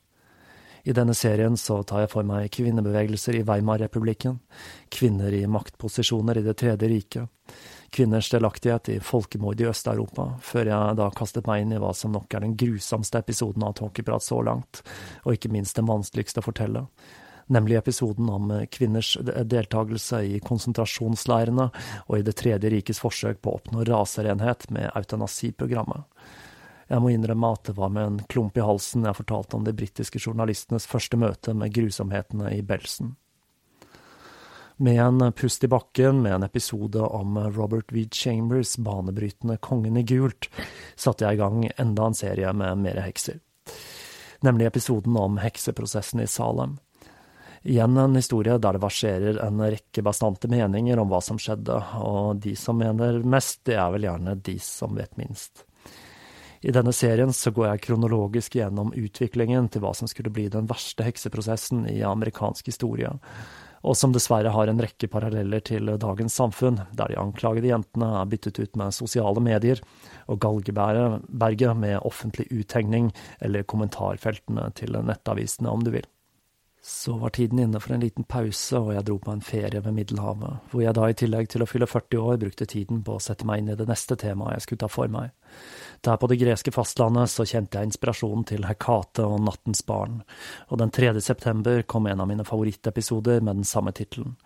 I 0.82 0.92
denne 0.92 1.14
serien 1.14 1.56
så 1.60 1.82
tar 1.84 2.04
jeg 2.04 2.12
for 2.14 2.26
meg 2.26 2.48
kvinnebevegelser 2.56 3.36
i 3.36 3.44
Weimar-republikken, 3.44 4.38
kvinner 4.88 5.34
i 5.36 5.44
maktposisjoner 5.46 6.40
i 6.40 6.44
Det 6.46 6.56
tredje 6.56 6.88
riket, 6.88 7.28
kvinners 7.92 8.30
delaktighet 8.32 8.88
i 8.88 9.00
folkemord 9.00 9.60
i 9.60 9.68
Øst-Europa, 9.68 10.38
før 10.40 10.72
jeg 10.72 10.96
da 10.96 11.10
kastet 11.12 11.48
meg 11.50 11.64
inn 11.64 11.74
i 11.76 11.80
hva 11.82 11.92
som 11.96 12.14
nok 12.16 12.32
er 12.34 12.46
den 12.46 12.56
grusomste 12.56 13.20
episoden 13.20 13.66
av 13.66 13.76
Tåkeprat 13.76 14.24
så 14.24 14.40
langt, 14.46 14.80
og 15.24 15.36
ikke 15.36 15.52
minst 15.52 15.76
den 15.76 15.90
vanskeligste 15.90 16.40
å 16.40 16.48
fortelle, 16.48 16.86
nemlig 17.50 17.76
episoden 17.76 18.30
om 18.32 18.52
kvinners 18.72 19.16
deltakelse 19.20 20.22
i 20.24 20.38
konsentrasjonsleirene 20.40 21.68
og 22.06 22.14
i 22.16 22.22
Det 22.24 22.38
tredje 22.38 22.70
rikets 22.72 23.02
forsøk 23.02 23.42
på 23.42 23.52
å 23.52 23.60
oppnå 23.60 23.84
raserenhet 23.84 24.70
med 24.70 24.92
eutanasiprogrammet. 24.94 26.06
Jeg 26.90 26.98
må 26.98 27.12
innrømme 27.14 27.52
at 27.54 27.68
det 27.68 27.76
var 27.78 27.90
med 27.94 28.06
en 28.06 28.22
klump 28.26 28.56
i 28.58 28.66
halsen 28.66 29.04
jeg 29.06 29.18
fortalte 29.20 29.54
om 29.54 29.66
de 29.66 29.74
britiske 29.78 30.18
journalistenes 30.18 30.88
første 30.90 31.18
møte 31.20 31.54
med 31.54 31.70
grusomhetene 31.76 32.50
i 32.56 32.64
Belsen. 32.66 33.12
Med 34.82 34.98
en 34.98 35.22
pust 35.36 35.62
i 35.64 35.70
bakken 35.70 36.22
med 36.24 36.34
en 36.34 36.46
episode 36.48 37.04
om 37.04 37.38
Robert 37.54 37.92
V. 37.92 38.08
Chambers' 38.10 38.74
banebrytende 38.80 39.58
Kongen 39.62 40.00
i 40.00 40.04
gult, 40.08 40.48
satte 40.96 41.28
jeg 41.28 41.36
i 41.36 41.40
gang 41.42 41.66
enda 41.68 42.08
en 42.08 42.16
serie 42.16 42.50
med 42.56 42.82
mere 42.82 43.06
hekser. 43.06 43.38
Nemlig 44.42 44.70
episoden 44.70 45.20
om 45.20 45.38
hekseprosessen 45.38 46.24
i 46.24 46.26
Salem. 46.26 46.78
Igjen 47.62 47.98
en 48.00 48.16
historie 48.16 48.56
der 48.58 48.78
det 48.78 48.82
verserer 48.82 49.42
en 49.44 49.60
rekke 49.62 50.02
bastante 50.02 50.48
meninger 50.48 50.98
om 50.98 51.12
hva 51.12 51.20
som 51.22 51.38
skjedde, 51.38 51.76
og 52.00 52.40
de 52.40 52.56
som 52.56 52.80
mener 52.80 53.20
mest, 53.20 53.60
det 53.68 53.76
er 53.76 53.92
vel 53.92 54.08
gjerne 54.08 54.40
de 54.42 54.58
som 54.64 54.96
vet 54.96 55.20
minst. 55.20 55.68
I 56.60 56.72
denne 56.76 56.92
serien 56.92 57.32
så 57.32 57.52
går 57.56 57.70
jeg 57.70 57.82
kronologisk 57.86 58.58
gjennom 58.58 58.92
utviklingen 58.92 59.70
til 59.72 59.80
hva 59.80 59.94
som 59.96 60.10
skulle 60.10 60.32
bli 60.34 60.44
den 60.52 60.68
verste 60.68 61.06
hekseprosessen 61.06 61.86
i 61.88 62.02
amerikansk 62.04 62.68
historie, 62.68 63.14
og 63.80 63.96
som 63.96 64.12
dessverre 64.12 64.52
har 64.52 64.68
en 64.68 64.82
rekke 64.84 65.08
paralleller 65.08 65.64
til 65.64 65.88
dagens 66.02 66.36
samfunn, 66.36 66.82
der 66.92 67.08
de 67.08 67.18
anklagede 67.22 67.70
jentene 67.70 68.10
er 68.18 68.28
byttet 68.28 68.60
ut 68.60 68.76
med 68.76 68.92
sosiale 68.92 69.40
medier, 69.40 69.80
og 70.28 70.42
galgeberget 70.44 71.76
med 71.80 71.96
offentlig 72.04 72.50
uthengning 72.52 73.08
eller 73.40 73.64
kommentarfeltene 73.64 74.68
til 74.76 75.00
nettavisene, 75.00 75.72
om 75.72 75.86
du 75.86 75.94
vil. 75.96 76.04
Så 76.82 77.18
var 77.18 77.30
tiden 77.30 77.58
inne 77.58 77.80
for 77.80 77.92
en 77.92 78.00
liten 78.00 78.24
pause, 78.24 78.78
og 78.78 78.94
jeg 78.94 79.04
dro 79.04 79.18
på 79.20 79.32
en 79.34 79.42
ferie 79.44 79.82
ved 79.84 79.92
Middelhavet, 79.92 80.70
hvor 80.72 80.80
jeg 80.80 80.96
da 80.96 81.10
i 81.10 81.16
tillegg 81.16 81.50
til 81.52 81.60
å 81.60 81.66
fylle 81.68 81.88
40 81.88 82.22
år 82.24 82.38
brukte 82.40 82.66
tiden 82.66 83.02
på 83.04 83.18
å 83.18 83.20
sette 83.20 83.44
meg 83.44 83.60
inn 83.60 83.68
i 83.74 83.76
det 83.76 83.84
neste 83.88 84.16
temaet 84.16 84.54
jeg 84.56 84.64
skulle 84.64 84.82
ta 84.86 84.88
for 84.88 85.12
meg. 85.12 85.34
Der 86.00 86.16
på 86.16 86.30
det 86.32 86.40
greske 86.40 86.72
fastlandet 86.72 87.28
så 87.28 87.44
kjente 87.44 87.76
jeg 87.76 87.90
inspirasjonen 87.90 88.46
til 88.48 88.64
Hekate 88.64 89.28
og 89.28 89.44
Nattens 89.44 89.84
barn, 89.84 90.22
og 90.72 90.80
den 90.80 90.94
3. 90.96 91.12
september 91.20 91.84
kom 91.84 92.08
en 92.08 92.24
av 92.24 92.32
mine 92.32 92.48
favorittepisoder 92.48 93.44
med 93.44 93.60
den 93.60 93.68
samme 93.68 93.92
tittelen, 93.92 94.38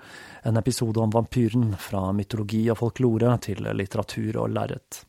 en 0.43 0.59
episode 0.59 0.99
om 0.99 1.15
vampyren, 1.15 1.77
fra 1.79 2.09
mytologi 2.11 2.67
og 2.67 2.83
folklore 2.83 3.39
til 3.47 3.63
litteratur 3.79 4.43
og 4.43 4.51
lerret. 4.59 5.05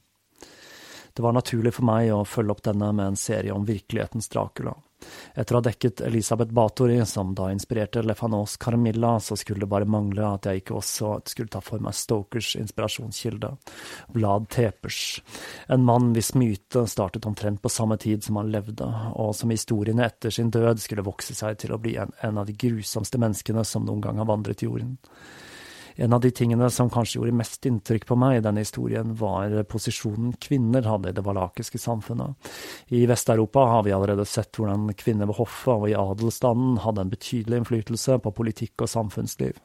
Det 1.16 1.24
var 1.24 1.34
naturlig 1.34 1.74
for 1.74 1.88
meg 1.88 2.12
å 2.14 2.26
følge 2.28 2.54
opp 2.54 2.66
denne 2.68 2.92
med 2.94 3.14
en 3.14 3.18
serie 3.18 3.54
om 3.56 3.66
virkelighetens 3.66 4.30
Dracula. 4.30 4.76
Etter 5.36 5.56
å 5.56 5.60
ha 5.60 5.66
dekket 5.66 6.02
Elisabeth 6.08 6.54
Bathori, 6.56 6.98
som 7.06 7.34
da 7.36 7.50
inspirerte 7.52 8.04
Lefanos 8.06 8.56
Carmilla, 8.58 9.20
så 9.20 9.36
skulle 9.36 9.66
det 9.66 9.70
bare 9.72 9.88
mangle 9.90 10.24
at 10.28 10.48
jeg 10.48 10.64
ikke 10.64 10.78
også 10.80 11.12
skulle 11.28 11.52
ta 11.52 11.62
for 11.64 11.84
meg 11.84 11.98
Stokers 11.98 12.54
inspirasjonskilde, 12.60 13.52
Vlad 14.16 14.48
Tepers, 14.56 15.02
en 15.68 15.86
mann 15.88 16.14
hvis 16.16 16.34
myte 16.40 16.86
startet 16.90 17.28
omtrent 17.28 17.62
på 17.62 17.72
samme 17.72 18.00
tid 18.02 18.24
som 18.24 18.40
han 18.40 18.54
levde, 18.54 18.88
og 19.16 19.36
som 19.36 19.52
historiene 19.52 20.08
etter 20.08 20.34
sin 20.34 20.54
død 20.54 20.82
skulle 20.84 21.06
vokse 21.06 21.36
seg 21.36 21.60
til 21.62 21.76
å 21.76 21.82
bli 21.82 21.98
en, 22.02 22.14
en 22.24 22.40
av 22.42 22.48
de 22.48 22.56
grusomste 22.56 23.20
menneskene 23.22 23.66
som 23.68 23.86
noen 23.86 24.04
gang 24.06 24.24
har 24.24 24.32
vandret 24.32 24.64
jorden. 24.64 24.96
En 25.96 26.14
av 26.14 26.20
de 26.22 26.32
tingene 26.32 26.70
som 26.70 26.90
kanskje 26.92 27.20
gjorde 27.20 27.38
mest 27.40 27.66
inntrykk 27.66 28.08
på 28.10 28.18
meg 28.20 28.40
i 28.40 28.44
denne 28.44 28.64
historien, 28.66 29.14
var 29.16 29.54
posisjonen 29.72 30.34
kvinner 30.44 30.88
hadde 30.90 31.14
i 31.14 31.16
det 31.16 31.24
valakiske 31.24 31.80
samfunnet. 31.80 32.36
I 32.92 33.06
Vest-Europa 33.08 33.64
har 33.72 33.86
vi 33.88 33.94
allerede 33.96 34.26
sett 34.28 34.60
hvordan 34.60 34.90
kvinner 35.00 35.30
ved 35.32 35.40
hoffet 35.40 35.72
og 35.76 35.88
i 35.90 35.96
adelsstanden 35.96 36.82
hadde 36.84 37.06
en 37.06 37.14
betydelig 37.14 37.62
innflytelse 37.62 38.20
på 38.20 38.36
politikk 38.36 38.84
og 38.84 38.92
samfunnsliv. 38.92 39.56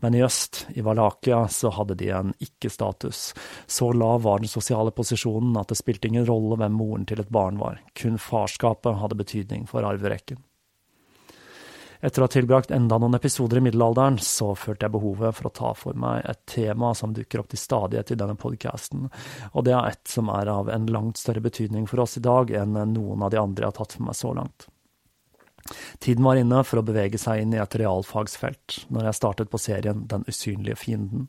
Men 0.00 0.14
i 0.14 0.22
øst, 0.22 0.66
i 0.78 0.84
Valakia, 0.86 1.42
så 1.50 1.72
hadde 1.74 1.98
de 1.98 2.10
en 2.14 2.34
ikke-status. 2.38 3.34
Så 3.66 3.92
lav 3.92 4.22
var 4.22 4.38
den 4.38 4.48
sosiale 4.48 4.94
posisjonen 4.94 5.56
at 5.58 5.72
det 5.72 5.80
spilte 5.80 6.08
ingen 6.08 6.28
rolle 6.28 6.60
hvem 6.60 6.78
moren 6.78 7.08
til 7.08 7.20
et 7.20 7.32
barn 7.34 7.58
var, 7.60 7.82
kun 7.98 8.20
farskapet 8.22 9.02
hadde 9.02 9.18
betydning 9.18 9.66
for 9.68 9.84
arverekken. 9.84 10.38
Etter 12.00 12.22
å 12.22 12.28
ha 12.28 12.30
tilbrakt 12.30 12.70
enda 12.70 12.98
noen 12.98 13.18
episoder 13.18 13.58
i 13.58 13.64
middelalderen, 13.66 14.20
så 14.22 14.52
følte 14.54 14.86
jeg 14.86 14.94
behovet 14.94 15.34
for 15.34 15.48
å 15.48 15.54
ta 15.54 15.72
for 15.74 15.98
meg 15.98 16.22
et 16.30 16.44
tema 16.46 16.92
som 16.94 17.14
dukker 17.14 17.42
opp 17.42 17.50
til 17.50 17.58
stadighet 17.58 18.12
i 18.14 18.18
denne 18.20 18.38
podkasten, 18.38 19.08
og 19.50 19.66
det 19.66 19.74
er 19.74 19.90
et 19.90 20.04
som 20.06 20.30
er 20.30 20.50
av 20.52 20.70
en 20.70 20.86
langt 20.94 21.18
større 21.18 21.42
betydning 21.42 21.88
for 21.90 22.04
oss 22.04 22.14
i 22.20 22.24
dag 22.24 22.54
enn 22.54 22.78
noen 22.94 23.26
av 23.26 23.34
de 23.34 23.42
andre 23.42 23.66
jeg 23.66 23.72
har 23.72 23.78
tatt 23.80 23.98
for 23.98 24.06
meg 24.06 24.18
så 24.18 24.34
langt. 24.38 24.68
Tiden 25.98 26.24
var 26.24 26.38
inne 26.38 26.62
for 26.64 26.80
å 26.80 26.86
bevege 26.86 27.18
seg 27.20 27.42
inn 27.42 27.52
i 27.52 27.60
et 27.60 27.76
realfagsfelt, 27.82 28.84
når 28.94 29.10
jeg 29.10 29.18
startet 29.18 29.50
på 29.50 29.60
serien 29.60 30.06
Den 30.08 30.24
usynlige 30.28 30.78
fienden. 30.78 31.28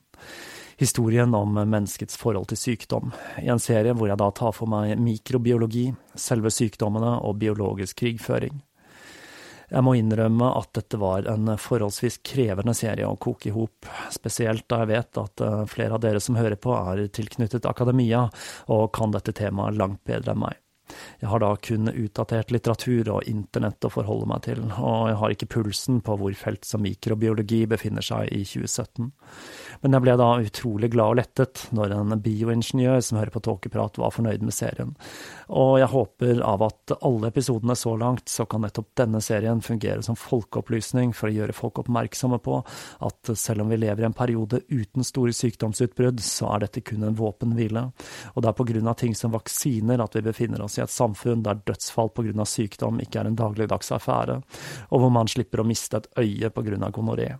Historien 0.79 1.33
om 1.35 1.57
menneskets 1.57 2.15
forhold 2.15 2.47
til 2.53 2.61
sykdom, 2.61 3.11
i 3.41 3.49
en 3.51 3.59
serie 3.59 3.91
hvor 3.97 4.07
jeg 4.07 4.21
da 4.21 4.29
tar 4.31 4.53
for 4.55 4.71
meg 4.71 4.95
mikrobiologi, 5.01 5.89
selve 6.15 6.53
sykdommene 6.55 7.17
og 7.19 7.41
biologisk 7.41 7.99
krigføring. 7.99 8.61
Jeg 9.69 9.85
må 9.85 9.93
innrømme 9.99 10.47
at 10.57 10.71
dette 10.77 10.97
var 11.01 11.27
en 11.29 11.53
forholdsvis 11.61 12.19
krevende 12.25 12.73
serie 12.77 13.07
å 13.07 13.19
koke 13.21 13.51
i 13.51 13.53
hop, 13.53 13.89
spesielt 14.13 14.65
da 14.71 14.81
jeg 14.83 14.91
vet 14.95 15.21
at 15.21 15.43
eh, 15.45 15.59
flere 15.69 15.97
av 15.97 16.01
dere 16.05 16.21
som 16.23 16.39
hører 16.39 16.57
på 16.61 16.73
er 16.73 17.05
tilknyttet 17.13 17.69
akademia 17.69 18.25
og 18.73 18.89
kan 18.97 19.13
dette 19.13 19.35
temaet 19.37 19.77
langt 19.77 20.01
bedre 20.09 20.33
enn 20.33 20.43
meg. 20.47 20.57
Jeg 21.21 21.29
har 21.29 21.41
da 21.43 21.51
kun 21.61 21.89
utdatert 21.91 22.51
litteratur 22.53 23.11
og 23.13 23.27
internett 23.29 23.85
å 23.85 23.91
forholde 23.93 24.29
meg 24.29 24.43
til, 24.47 24.63
og 24.79 25.09
jeg 25.11 25.19
har 25.21 25.35
ikke 25.35 25.51
pulsen 25.53 25.99
på 26.05 26.15
hvor 26.19 26.37
felt 26.37 26.65
som 26.65 26.83
mikrobiologi 26.85 27.65
befinner 27.69 28.05
seg 28.05 28.31
i 28.33 28.41
2017. 28.41 29.11
Men 29.81 29.95
jeg 29.95 30.03
ble 30.03 30.15
da 30.19 30.27
utrolig 30.43 30.89
glad 30.91 31.13
og 31.13 31.17
lettet 31.21 31.61
når 31.75 31.93
en 31.95 32.15
bioingeniør 32.23 32.99
som 33.05 33.19
hører 33.19 33.31
på 33.31 33.41
Tåkeprat, 33.45 33.99
var 34.01 34.11
fornøyd 34.11 34.43
med 34.43 34.55
serien. 34.55 34.91
Og 35.55 35.77
jeg 35.79 35.91
håper 35.93 36.41
av 36.45 36.65
at 36.67 36.93
alle 36.99 37.31
episodene 37.31 37.77
så 37.79 37.95
langt, 37.99 38.27
så 38.29 38.45
kan 38.49 38.65
nettopp 38.65 38.91
denne 38.99 39.21
serien 39.23 39.63
fungere 39.63 40.03
som 40.05 40.19
folkeopplysning 40.19 41.13
for 41.15 41.29
å 41.29 41.33
gjøre 41.33 41.55
folk 41.55 41.79
oppmerksomme 41.83 42.41
på 42.43 42.59
at 43.07 43.33
selv 43.39 43.63
om 43.63 43.71
vi 43.71 43.79
lever 43.79 44.03
i 44.03 44.09
en 44.09 44.17
periode 44.17 44.61
uten 44.67 45.07
store 45.07 45.33
sykdomsutbrudd, 45.35 46.19
så 46.23 46.51
er 46.53 46.65
dette 46.65 46.83
kun 46.83 47.07
en 47.07 47.17
våpenhvile. 47.17 47.87
Og 48.35 48.43
det 48.43 48.51
er 48.51 48.87
av 48.89 48.99
ting 48.99 49.15
som 49.15 49.33
vaksiner 49.33 50.03
at 50.03 50.15
vi 50.15 50.27
befinner 50.27 50.61
oss 50.65 50.77
i 50.77 50.83
et 50.83 50.93
samfunn 50.93 51.43
der 51.45 51.63
dødsfall 51.65 52.11
av 52.19 52.47
sykdom 52.49 52.99
ikke 52.99 53.21
er 53.21 53.29
en 53.29 53.39
dagligdags 53.39 53.91
affære, 53.95 54.41
og 54.89 55.01
hvor 55.01 55.13
man 55.13 55.27
slipper 55.27 55.63
å 55.63 55.67
miste 55.67 55.97
et 55.97 56.09
øye 56.19 56.51
av 56.51 56.91
gonoré 56.91 57.35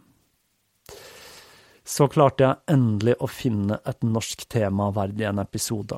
så 1.89 2.05
klarte 2.11 2.45
jeg 2.45 2.75
endelig 2.75 3.15
å 3.17 3.27
finne 3.31 3.79
et 3.89 4.05
norsk 4.05 4.45
tema 4.51 4.91
verdig 4.93 5.25
en 5.25 5.41
episode. 5.41 5.97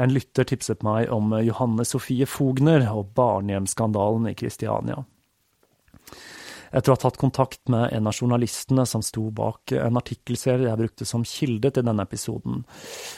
En 0.00 0.12
lytter 0.12 0.46
tipset 0.48 0.84
meg 0.84 1.08
om 1.12 1.32
Johanne 1.44 1.86
Sofie 1.88 2.28
Fogner 2.28 2.84
og 2.92 3.14
barnehjemsskandalen 3.16 4.28
i 4.30 4.36
Kristiania. 4.36 5.00
Etter 6.70 6.92
å 6.92 6.94
ha 6.94 7.00
tatt 7.02 7.18
kontakt 7.18 7.64
med 7.72 7.88
en 7.96 8.06
av 8.06 8.14
journalistene 8.14 8.84
som 8.86 9.02
sto 9.02 9.24
bak 9.34 9.72
en 9.74 9.98
artikkelserie 9.98 10.68
jeg 10.68 10.78
brukte 10.78 11.08
som 11.08 11.24
kilde 11.26 11.72
til 11.74 11.86
denne 11.88 12.04
episoden, 12.06 12.62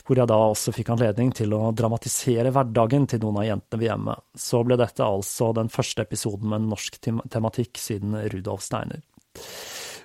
hvor 0.06 0.22
jeg 0.22 0.30
da 0.30 0.38
også 0.46 0.72
fikk 0.72 0.94
anledning 0.94 1.34
til 1.36 1.52
å 1.52 1.66
dramatisere 1.76 2.54
hverdagen 2.54 3.10
til 3.10 3.20
noen 3.26 3.42
av 3.42 3.48
jentene 3.50 3.82
ved 3.82 3.90
hjemmet, 3.90 4.24
så 4.38 4.62
ble 4.64 4.78
dette 4.80 5.04
altså 5.04 5.50
den 5.58 5.68
første 5.72 6.06
episoden 6.06 6.54
med 6.54 6.70
norsk 6.70 7.02
tematikk 7.02 7.82
siden 7.82 8.16
Rudolf 8.32 8.64
Steiner. 8.64 9.04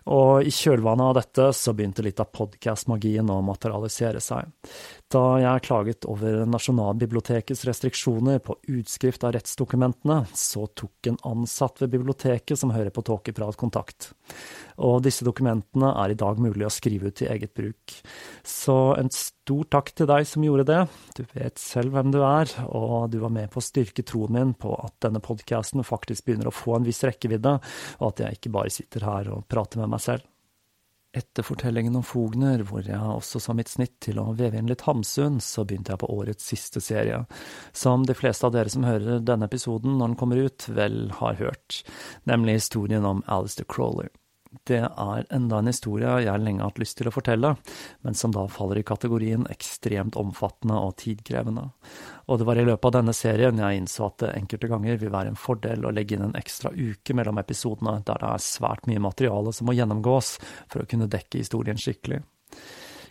Og 0.08 0.48
i 0.48 0.52
kjølvannet 0.54 1.10
av 1.10 1.16
dette 1.18 1.48
så 1.56 1.74
begynte 1.76 2.04
litt 2.06 2.22
av 2.24 2.30
podkastmagien 2.36 3.28
å 3.32 3.42
materialisere 3.44 4.22
seg. 4.24 4.54
Da 5.12 5.24
jeg 5.44 5.66
klaget 5.68 6.08
over 6.08 6.46
Nasjonalbibliotekets 6.48 7.66
restriksjoner 7.68 8.40
på 8.44 8.56
utskrift 8.78 9.26
av 9.28 9.36
rettsdokumentene, 9.36 10.22
så 10.32 10.68
tok 10.80 11.12
en 11.12 11.20
ansatt 11.28 11.84
ved 11.84 11.96
biblioteket 11.98 12.60
som 12.60 12.72
hører 12.76 12.94
på 12.96 13.04
Tåkeprat 13.08 13.60
kontakt. 13.60 14.14
Og 14.86 15.00
disse 15.06 15.26
dokumentene 15.26 15.90
er 16.04 16.14
i 16.14 16.18
dag 16.20 16.38
mulig 16.42 16.68
å 16.68 16.74
skrive 16.74 17.10
ut 17.10 17.18
til 17.18 17.32
eget 17.34 17.56
bruk. 17.58 17.96
Så 18.46 18.78
en 19.00 19.10
stor 19.14 19.66
takk 19.74 19.90
til 19.98 20.10
deg 20.10 20.28
som 20.30 20.46
gjorde 20.46 20.68
det. 20.70 20.82
Du 21.18 21.24
vet 21.34 21.58
selv 21.62 21.96
hvem 21.96 22.14
du 22.14 22.20
er, 22.22 22.54
og 22.68 23.10
du 23.14 23.18
var 23.24 23.34
med 23.34 23.50
på 23.54 23.62
å 23.62 23.66
styrke 23.66 24.06
troen 24.06 24.38
min 24.38 24.56
på 24.58 24.76
at 24.78 24.94
denne 25.08 25.24
podkasten 25.24 25.86
faktisk 25.88 26.28
begynner 26.28 26.52
å 26.52 26.56
få 26.56 26.78
en 26.78 26.86
viss 26.86 27.02
rekkevidde, 27.08 27.58
og 27.98 28.10
at 28.12 28.26
jeg 28.26 28.38
ikke 28.38 28.54
bare 28.60 28.74
sitter 28.74 29.10
her 29.10 29.34
og 29.34 29.48
prater 29.50 29.82
med 29.82 29.96
meg 29.96 30.04
selv. 30.06 30.26
Etter 31.18 31.46
fortellingen 31.46 31.96
om 31.98 32.04
Fogner, 32.06 32.62
hvor 32.68 32.86
jeg 32.86 32.98
også 33.00 33.42
sa 33.42 33.56
mitt 33.58 33.72
snitt 33.72 33.96
til 34.06 34.20
å 34.22 34.36
veve 34.38 34.60
inn 34.60 34.70
litt 34.70 34.86
Hamsun, 34.86 35.40
så 35.42 35.66
begynte 35.66 35.96
jeg 35.96 36.02
på 36.04 36.12
årets 36.14 36.46
siste 36.52 36.84
serie, 36.84 37.24
som 37.74 38.06
de 38.06 38.14
fleste 38.18 38.46
av 38.46 38.54
dere 38.54 38.70
som 38.70 38.86
hører 38.86 39.24
denne 39.26 39.50
episoden 39.50 39.98
når 39.98 40.12
den 40.12 40.20
kommer 40.20 40.44
ut, 40.46 40.68
vel 40.78 41.08
har 41.18 41.40
hørt, 41.42 41.82
nemlig 42.30 42.60
historien 42.60 43.08
om 43.08 43.24
Alistair 43.26 43.66
Crawley. 43.72 44.12
Det 44.68 44.80
er 44.80 45.26
enda 45.34 45.60
en 45.60 45.70
historie 45.70 46.12
jeg 46.24 46.42
lenge 46.44 46.64
har 46.64 46.72
hatt 46.72 46.80
lyst 46.82 46.98
til 47.00 47.10
å 47.10 47.14
fortelle, 47.14 47.54
men 48.06 48.16
som 48.18 48.32
da 48.36 48.46
faller 48.52 48.80
i 48.80 48.86
kategorien 48.88 49.46
ekstremt 49.52 50.16
omfattende 50.20 50.80
og 50.80 50.96
tidkrevende. 51.02 51.66
Og 52.28 52.40
det 52.40 52.48
var 52.48 52.60
i 52.60 52.66
løpet 52.68 52.90
av 52.90 52.96
denne 53.00 53.16
serien 53.16 53.60
jeg 53.60 53.82
innså 53.82 54.08
at 54.08 54.18
det 54.24 54.34
enkelte 54.38 54.72
ganger 54.72 55.00
vil 55.02 55.14
være 55.14 55.34
en 55.34 55.40
fordel 55.40 55.88
å 55.88 55.94
legge 55.96 56.16
inn 56.16 56.26
en 56.30 56.40
ekstra 56.40 56.72
uke 56.76 57.16
mellom 57.18 57.40
episodene, 57.44 58.00
der 58.08 58.24
det 58.24 58.34
er 58.34 58.48
svært 58.48 58.88
mye 58.88 59.04
materiale 59.04 59.56
som 59.56 59.70
må 59.70 59.76
gjennomgås 59.78 60.36
for 60.72 60.84
å 60.84 60.90
kunne 60.90 61.12
dekke 61.12 61.44
historien 61.44 61.80
skikkelig. 61.80 62.24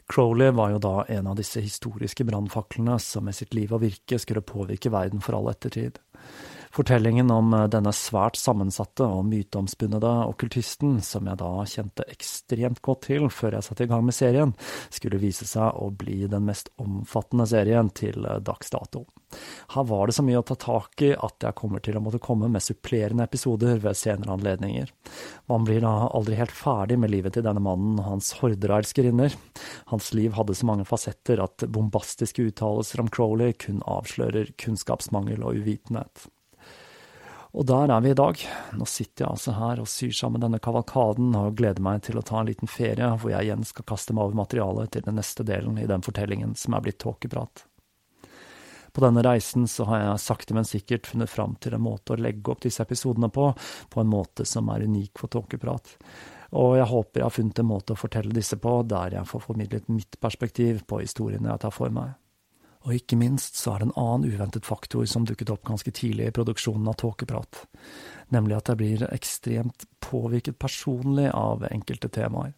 Crowley 0.07 0.53
var 0.55 0.71
jo 0.71 0.79
da 0.79 0.97
en 1.11 1.27
av 1.27 1.39
disse 1.39 1.61
historiske 1.61 2.25
brannfaklene 2.25 2.99
som 3.03 3.27
med 3.27 3.35
sitt 3.35 3.57
liv 3.59 3.73
og 3.75 3.83
virke 3.83 4.21
skulle 4.23 4.45
påvirke 4.47 4.93
verden 4.95 5.25
for 5.25 5.39
all 5.39 5.51
ettertid. 5.51 5.99
Fortellingen 6.77 7.31
om 7.33 7.55
eh, 7.57 7.69
denne 7.73 7.93
svært 7.97 8.37
sammensatte 8.37 9.07
og 9.09 9.25
myteomspunnede 9.31 10.11
okkultisten, 10.29 10.99
som 11.01 11.29
jeg 11.31 11.41
da 11.41 11.53
kjente 11.73 12.05
ekstremt 12.13 12.83
godt 12.85 13.07
til 13.07 13.31
før 13.33 13.57
jeg 13.57 13.65
satte 13.65 13.87
i 13.87 13.89
gang 13.89 14.05
med 14.05 14.17
serien, 14.17 14.53
skulle 14.93 15.21
vise 15.23 15.49
seg 15.49 15.73
å 15.81 15.89
bli 15.89 16.27
den 16.29 16.45
mest 16.45 16.69
omfattende 16.83 17.49
serien 17.49 17.89
til 17.97 18.29
eh, 18.29 18.43
dags 18.45 18.75
dato. 18.75 19.07
Her 19.73 19.89
var 19.89 20.07
det 20.07 20.19
så 20.19 20.27
mye 20.27 20.43
å 20.43 20.45
ta 20.47 20.59
tak 20.61 21.07
i 21.09 21.11
at 21.17 21.49
jeg 21.49 21.57
kommer 21.57 21.81
til 21.81 21.97
å 21.97 22.05
måtte 22.05 22.21
komme 22.23 22.53
med 22.53 22.63
supplerende 22.63 23.25
episoder 23.25 23.81
ved 23.81 23.97
senere 23.97 24.37
anledninger. 24.37 24.93
Man 25.49 25.65
blir 25.65 25.81
da 25.81 26.11
aldri 26.13 26.37
helt 26.37 26.55
ferdig 26.55 27.01
med 27.01 27.15
livet 27.15 27.39
til 27.39 27.49
denne 27.49 27.65
mannen 27.65 27.97
og 28.03 28.11
hans 28.11 28.35
horder 28.43 28.77
av 28.77 28.85
elskerinner. 28.85 29.33
Hans 29.95 30.13
liv 30.13 30.37
hadde 30.37 30.55
så 30.55 30.69
mange 30.69 30.85
fasetter 30.89 31.41
at 31.41 31.65
bombastiske 31.73 32.51
uttalelser 32.53 33.01
om 33.01 33.09
Crowley 33.09 33.57
kun 33.65 33.81
avslører 33.89 34.53
kunnskapsmangel 34.61 35.41
og 35.41 35.65
uvitenhet. 35.65 36.29
Og 37.57 37.65
der 37.65 37.89
er 37.89 38.03
vi 38.05 38.11
i 38.13 38.17
dag. 38.17 38.41
Nå 38.77 38.85
sitter 38.85 39.25
jeg 39.25 39.33
altså 39.33 39.55
her 39.57 39.81
og 39.81 39.89
syr 39.89 40.13
sammen 40.13 40.43
denne 40.43 40.61
kavalkaden 40.61 41.31
og 41.39 41.55
gleder 41.57 41.81
meg 41.81 42.03
til 42.05 42.19
å 42.21 42.25
ta 42.27 42.43
en 42.43 42.51
liten 42.51 42.69
ferie 42.69 43.09
hvor 43.17 43.33
jeg 43.33 43.49
igjen 43.49 43.65
skal 43.65 43.87
kaste 43.89 44.13
meg 44.13 44.27
over 44.27 44.43
materialet 44.43 44.93
til 44.93 45.07
den 45.07 45.17
neste 45.17 45.47
delen 45.49 45.79
i 45.81 45.89
den 45.89 46.05
fortellingen 46.05 46.53
som 46.61 46.77
er 46.77 46.85
blitt 46.85 47.01
tåkeprat. 47.01 47.65
På 48.93 49.05
denne 49.05 49.25
reisen 49.25 49.65
så 49.69 49.85
har 49.89 50.03
jeg 50.03 50.21
sakte, 50.25 50.55
men 50.57 50.69
sikkert 50.69 51.09
funnet 51.09 51.33
fram 51.33 51.57
til 51.61 51.77
en 51.77 51.85
måte 51.85 52.13
å 52.13 52.21
legge 52.21 52.53
opp 52.53 52.63
disse 52.65 52.85
episodene 52.85 53.29
på, 53.33 53.49
på 53.93 54.01
en 54.01 54.13
måte 54.13 54.45
som 54.49 54.69
er 54.73 54.85
unik 54.85 55.21
for 55.21 55.33
tåkeprat. 55.33 55.97
Og 56.61 56.77
jeg 56.77 56.89
håper 56.93 57.21
jeg 57.21 57.27
har 57.27 57.37
funnet 57.39 57.61
en 57.61 57.71
måte 57.73 57.97
å 57.97 58.01
fortelle 58.01 58.37
disse 58.37 58.61
på 58.61 58.79
der 58.89 59.17
jeg 59.17 59.29
får 59.33 59.45
formidlet 59.49 59.91
mitt 59.93 60.21
perspektiv 60.21 60.85
på 60.89 61.01
historiene 61.03 61.53
jeg 61.55 61.65
tar 61.65 61.77
for 61.77 61.93
meg. 61.93 62.17
Og 62.87 62.95
ikke 62.95 63.19
minst 63.19 63.59
så 63.59 63.75
er 63.75 63.83
det 63.83 63.89
en 63.89 63.99
annen 63.99 64.31
uventet 64.31 64.67
faktor 64.67 65.07
som 65.11 65.27
dukket 65.27 65.51
opp 65.51 65.65
ganske 65.67 65.91
tidlig 65.91 66.29
i 66.29 66.35
produksjonen 66.35 66.87
av 66.87 66.95
Tåkeprat, 67.01 67.65
nemlig 68.35 68.55
at 68.61 68.71
jeg 68.71 68.79
blir 68.79 69.07
ekstremt 69.11 69.89
påvirket 70.07 70.59
personlig 70.63 71.27
av 71.35 71.67
enkelte 71.67 72.11
temaer. 72.15 72.55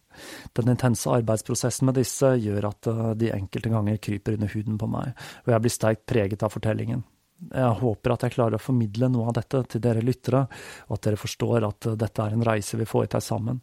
Den 0.53 0.69
intense 0.69 1.09
arbeidsprosessen 1.09 1.89
med 1.89 1.97
disse 1.97 2.35
gjør 2.37 2.69
at 2.69 2.89
eh, 2.91 3.05
de 3.17 3.33
enkelte 3.33 3.73
ganger 3.73 3.97
kryper 3.97 4.37
under 4.37 4.53
huden 4.53 4.77
på 4.77 4.91
meg, 4.91 5.15
og 5.47 5.55
jeg 5.55 5.65
blir 5.65 5.73
sterkt 5.73 6.05
preget 6.09 6.45
av 6.45 6.53
fortellingen. 6.53 7.01
Jeg 7.39 7.77
håper 7.79 8.13
at 8.13 8.25
jeg 8.25 8.35
klarer 8.35 8.57
å 8.57 8.61
formidle 8.61 9.07
noe 9.11 9.29
av 9.31 9.37
dette 9.39 9.61
til 9.71 9.83
dere 9.83 10.03
lyttere, 10.03 10.43
og 10.89 10.97
at 10.97 11.07
dere 11.07 11.19
forstår 11.19 11.65
at 11.69 11.89
dette 12.01 12.25
er 12.25 12.35
en 12.35 12.45
reise 12.45 12.77
vi 12.79 12.87
foretar 12.89 13.23
sammen. 13.23 13.61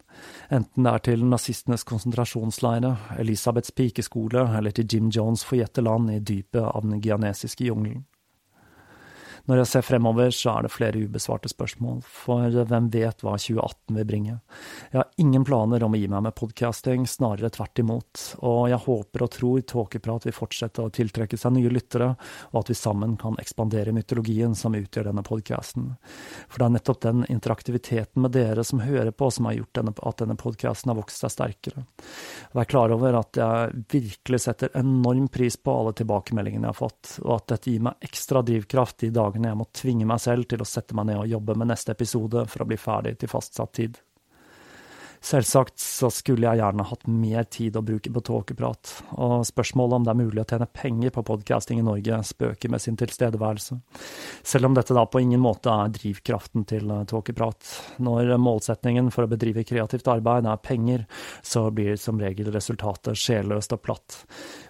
Enten 0.48 0.88
det 0.88 0.94
er 0.94 1.06
til 1.10 1.24
nazistenes 1.28 1.84
konsentrasjonsleire, 1.88 2.94
Elisabeths 3.20 3.74
pikeskole 3.76 4.48
eller 4.58 4.74
til 4.76 4.88
Jim 4.88 5.12
Jones' 5.12 5.44
forjette 5.46 5.84
land 5.84 6.10
i 6.14 6.20
dypet 6.20 6.64
av 6.64 6.86
den 6.88 7.02
gianesiske 7.04 7.68
jungelen. 7.68 8.06
Når 9.46 9.60
jeg 9.60 9.68
ser 9.70 9.84
fremover, 9.86 10.32
så 10.34 10.56
er 10.56 10.66
det 10.66 10.72
flere 10.74 11.00
ubesvarte 11.06 11.46
spørsmål, 11.46 12.00
for 12.02 12.50
hvem 12.66 12.88
vet 12.90 13.20
hva 13.22 13.36
2018 13.38 13.94
vil 13.94 14.06
bringe? 14.08 14.32
Jeg 14.90 14.98
har 14.98 15.22
ingen 15.22 15.44
planer 15.46 15.84
om 15.86 15.94
å 15.94 16.00
gi 16.00 16.08
meg 16.10 16.24
med 16.26 16.34
podcasting, 16.34 17.04
snarere 17.06 17.52
tvert 17.54 17.78
imot, 17.78 18.22
og 18.42 18.64
jeg 18.72 18.82
håper 18.88 19.22
og 19.22 19.30
tror 19.36 19.62
Tåkeprat 19.70 20.26
vil 20.26 20.34
fortsette 20.34 20.82
å 20.82 20.90
tiltrekke 20.90 21.38
seg 21.38 21.54
nye 21.54 21.70
lyttere, 21.70 22.08
og 22.50 22.58
at 22.58 22.72
vi 22.72 22.78
sammen 22.78 23.14
kan 23.20 23.38
ekspandere 23.38 23.94
mytologien 23.94 24.56
som 24.58 24.74
utgjør 24.74 25.12
denne 25.12 25.22
podcasten. 25.26 25.92
For 26.50 26.58
det 26.58 26.66
er 26.66 26.74
nettopp 26.80 27.00
den 27.06 27.22
interaktiviteten 27.30 28.26
med 28.26 28.34
dere 28.34 28.66
som 28.66 28.82
hører 28.82 29.14
på, 29.14 29.30
som 29.30 29.46
har 29.46 29.60
gjort 29.60 29.78
denne, 29.78 29.94
at 29.94 30.24
denne 30.24 30.38
podcasten 30.42 30.90
har 30.90 30.98
vokst 30.98 31.22
seg 31.22 31.36
sterkere. 31.36 31.86
Vær 32.50 32.70
klar 32.74 32.96
over 32.98 33.20
at 33.22 33.38
jeg 33.38 33.86
virkelig 33.94 34.42
setter 34.48 34.74
enorm 34.74 35.30
pris 35.30 35.54
på 35.54 35.78
alle 35.78 35.94
tilbakemeldingene 36.02 36.66
jeg 36.66 36.74
har 36.74 36.80
fått, 36.82 37.14
og 37.22 37.32
at 37.38 37.48
dette 37.54 37.70
gir 37.70 37.86
meg 37.86 38.10
ekstra 38.10 38.42
drivkraft 38.42 39.06
i 39.06 39.14
dagene 39.14 39.35
dagene 39.36 39.52
jeg 39.52 39.60
må 39.60 39.66
tvinge 39.76 40.06
meg 40.08 40.20
selv 40.20 40.48
til 40.48 40.62
å 40.62 40.68
sette 40.68 40.96
meg 40.96 41.06
ned 41.10 41.20
og 41.20 41.28
jobbe 41.28 41.56
med 41.56 41.68
neste 41.68 41.92
episode 41.92 42.46
for 42.48 42.62
å 42.62 42.68
bli 42.68 42.76
ferdig 42.76 43.18
til 43.20 43.28
fastsatt 43.28 43.74
tid. 43.76 43.98
Selvsagt 45.26 45.80
så 45.82 46.06
skulle 46.14 46.46
jeg 46.46 46.60
gjerne 46.60 46.84
hatt 46.86 47.06
mer 47.10 47.46
tid 47.50 47.74
å 47.74 47.82
bruke 47.82 48.12
på 48.14 48.20
tåkeprat, 48.28 48.90
og 49.18 49.40
spørsmålet 49.48 49.96
om 49.96 50.04
det 50.06 50.12
er 50.12 50.18
mulig 50.20 50.42
å 50.42 50.46
tjene 50.46 50.68
penger 50.70 51.10
på 51.16 51.24
podcasting 51.26 51.80
i 51.80 51.86
Norge 51.86 52.20
spøker 52.28 52.70
med 52.70 52.84
sin 52.84 52.98
tilstedeværelse, 53.00 53.80
selv 54.46 54.68
om 54.68 54.76
dette 54.76 54.94
da 54.94 55.02
på 55.10 55.24
ingen 55.24 55.42
måte 55.42 55.72
er 55.72 55.90
drivkraften 55.96 56.62
til 56.70 56.92
eh, 56.94 57.02
tåkeprat. 57.10 57.72
Når 58.06 58.36
målsetningen 58.38 59.10
for 59.14 59.26
å 59.26 59.32
bedrive 59.32 59.66
kreativt 59.66 60.06
arbeid 60.12 60.46
er 60.46 60.62
penger, 60.62 61.08
så 61.42 61.64
blir 61.74 61.98
som 61.98 62.22
regel 62.22 62.52
resultatet 62.54 63.18
sjelløst 63.18 63.74
og 63.74 63.82
platt. 63.82 64.20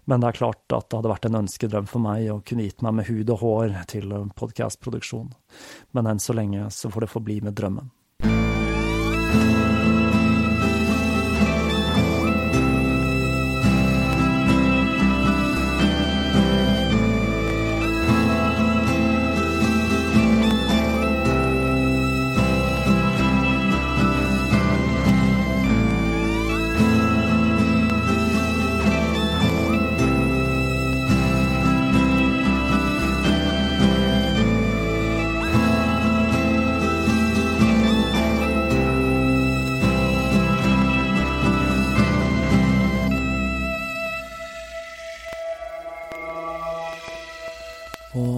Men 0.08 0.24
det 0.24 0.30
er 0.30 0.40
klart 0.40 0.64
at 0.72 0.88
det 0.88 1.02
hadde 1.02 1.12
vært 1.12 1.28
en 1.28 1.40
ønskedrøm 1.42 1.90
for 1.90 2.06
meg 2.06 2.30
å 2.32 2.40
kunne 2.40 2.64
gitt 2.64 2.80
meg 2.86 2.96
med 3.02 3.10
hud 3.10 3.34
og 3.36 3.44
hår 3.44 3.76
til 3.92 4.16
podcastproduksjon, 4.40 5.34
men 5.92 6.12
enn 6.14 6.22
så 6.22 6.38
lenge 6.38 6.70
så 6.72 6.88
får 6.88 7.04
det 7.04 7.12
forbli 7.12 7.42
med 7.44 7.60
drømmen. 7.60 7.92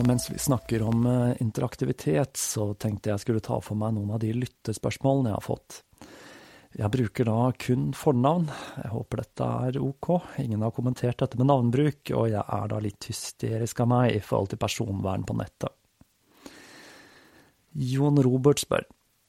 Mens 0.08 0.30
vi 0.30 0.38
snakker 0.40 0.82
om 0.88 1.06
eh, 1.06 1.42
interaktivitet, 1.44 2.36
så 2.40 2.72
tenkte 2.74 3.12
jeg 3.12 3.22
skulle 3.24 3.44
ta 3.44 3.60
for 3.64 3.78
meg 3.78 3.94
noen 3.96 4.14
av 4.16 4.22
de 4.22 4.32
lyttespørsmålene 4.36 5.32
jeg 5.32 5.38
har 5.38 5.46
fått. 5.46 5.82
Jeg 6.78 6.92
bruker 6.92 7.26
da 7.28 7.38
kun 7.58 7.88
fornavn. 7.96 8.50
Jeg 8.76 8.92
håper 8.92 9.22
dette 9.22 9.48
er 9.68 9.80
ok. 9.80 10.10
Ingen 10.44 10.62
har 10.66 10.74
kommentert 10.76 11.18
dette 11.22 11.40
med 11.40 11.48
navnbruk, 11.48 12.12
og 12.12 12.28
jeg 12.30 12.44
er 12.44 12.68
da 12.70 12.82
litt 12.84 13.08
hysterisk 13.08 13.80
av 13.82 13.90
meg 13.90 14.12
i 14.14 14.22
forhold 14.24 14.52
til 14.52 14.60
personvern 14.62 15.24
på 15.26 15.36
nettet. 15.38 15.72
Jon 17.78 18.20
Robert 18.24 18.60
spør 18.62 18.86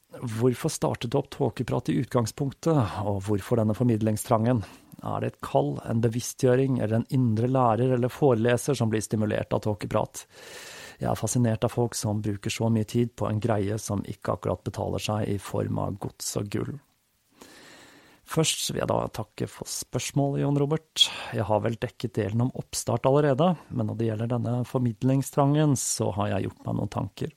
hvorfor 0.10 0.72
startet 0.74 1.12
du 1.14 1.20
opp 1.20 1.30
Tåkeprat 1.36 1.92
i 1.92 2.00
utgangspunktet, 2.02 2.78
og 3.06 3.22
hvorfor 3.28 3.60
denne 3.60 3.76
formidlingstrangen? 3.78 4.64
Er 5.00 5.22
det 5.22 5.32
et 5.32 5.42
kall, 5.46 5.78
en 5.88 6.02
bevisstgjøring 6.04 6.80
eller 6.80 7.00
en 7.00 7.10
indre 7.16 7.48
lærer 7.48 7.94
eller 7.96 8.12
foreleser 8.12 8.76
som 8.76 8.90
blir 8.92 9.04
stimulert 9.06 9.54
av 9.56 9.64
tåkeprat? 9.64 10.26
Jeg 11.00 11.08
er 11.08 11.20
fascinert 11.20 11.64
av 11.64 11.72
folk 11.72 11.96
som 11.96 12.20
bruker 12.24 12.52
så 12.52 12.68
mye 12.72 12.88
tid 12.88 13.14
på 13.16 13.30
en 13.30 13.40
greie 13.40 13.78
som 13.80 14.04
ikke 14.04 14.36
akkurat 14.36 14.64
betaler 14.68 15.00
seg 15.00 15.30
i 15.32 15.38
form 15.40 15.80
av 15.80 15.96
gods 16.04 16.34
og 16.42 16.50
gull. 16.52 16.74
Først 18.30 18.68
vil 18.70 18.84
jeg 18.84 18.90
da 18.92 19.00
takke 19.10 19.48
for 19.50 19.66
spørsmålet, 19.66 20.44
Jon 20.44 20.58
Robert. 20.62 21.06
Jeg 21.34 21.48
har 21.50 21.62
vel 21.64 21.80
dekket 21.82 22.14
delen 22.20 22.44
om 22.46 22.52
oppstart 22.62 23.08
allerede, 23.10 23.56
men 23.74 23.90
når 23.90 23.98
det 23.98 24.10
gjelder 24.10 24.34
denne 24.36 24.58
formidlingstrangen, 24.70 25.74
så 25.80 26.12
har 26.20 26.36
jeg 26.36 26.50
gjort 26.50 26.68
meg 26.68 26.78
noen 26.78 26.92
tanker. 26.94 27.32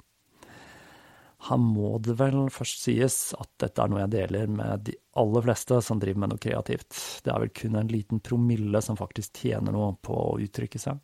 Her 1.42 1.59
må 1.59 1.96
det 2.03 2.18
vel 2.20 2.44
først 2.55 2.85
sies 2.85 3.16
at 3.35 3.48
dette 3.62 3.83
er 3.83 3.90
noe 3.90 4.03
jeg 4.05 4.12
deler 4.12 4.53
med 4.53 4.85
de 4.87 4.98
aller 5.18 5.46
fleste 5.46 5.81
som 5.83 6.03
driver 6.03 6.22
med 6.22 6.35
noe 6.35 6.42
kreativt. 6.42 6.92
Det 7.25 7.33
er 7.33 7.40
vel 7.42 7.55
kun 7.57 7.79
en 7.81 7.90
liten 7.90 8.20
promille 8.22 8.83
som 8.85 8.98
faktisk 8.98 9.40
tjener 9.46 9.75
noe 9.75 9.94
på 10.03 10.14
å 10.14 10.37
uttrykke 10.44 10.83
seg. 10.83 11.01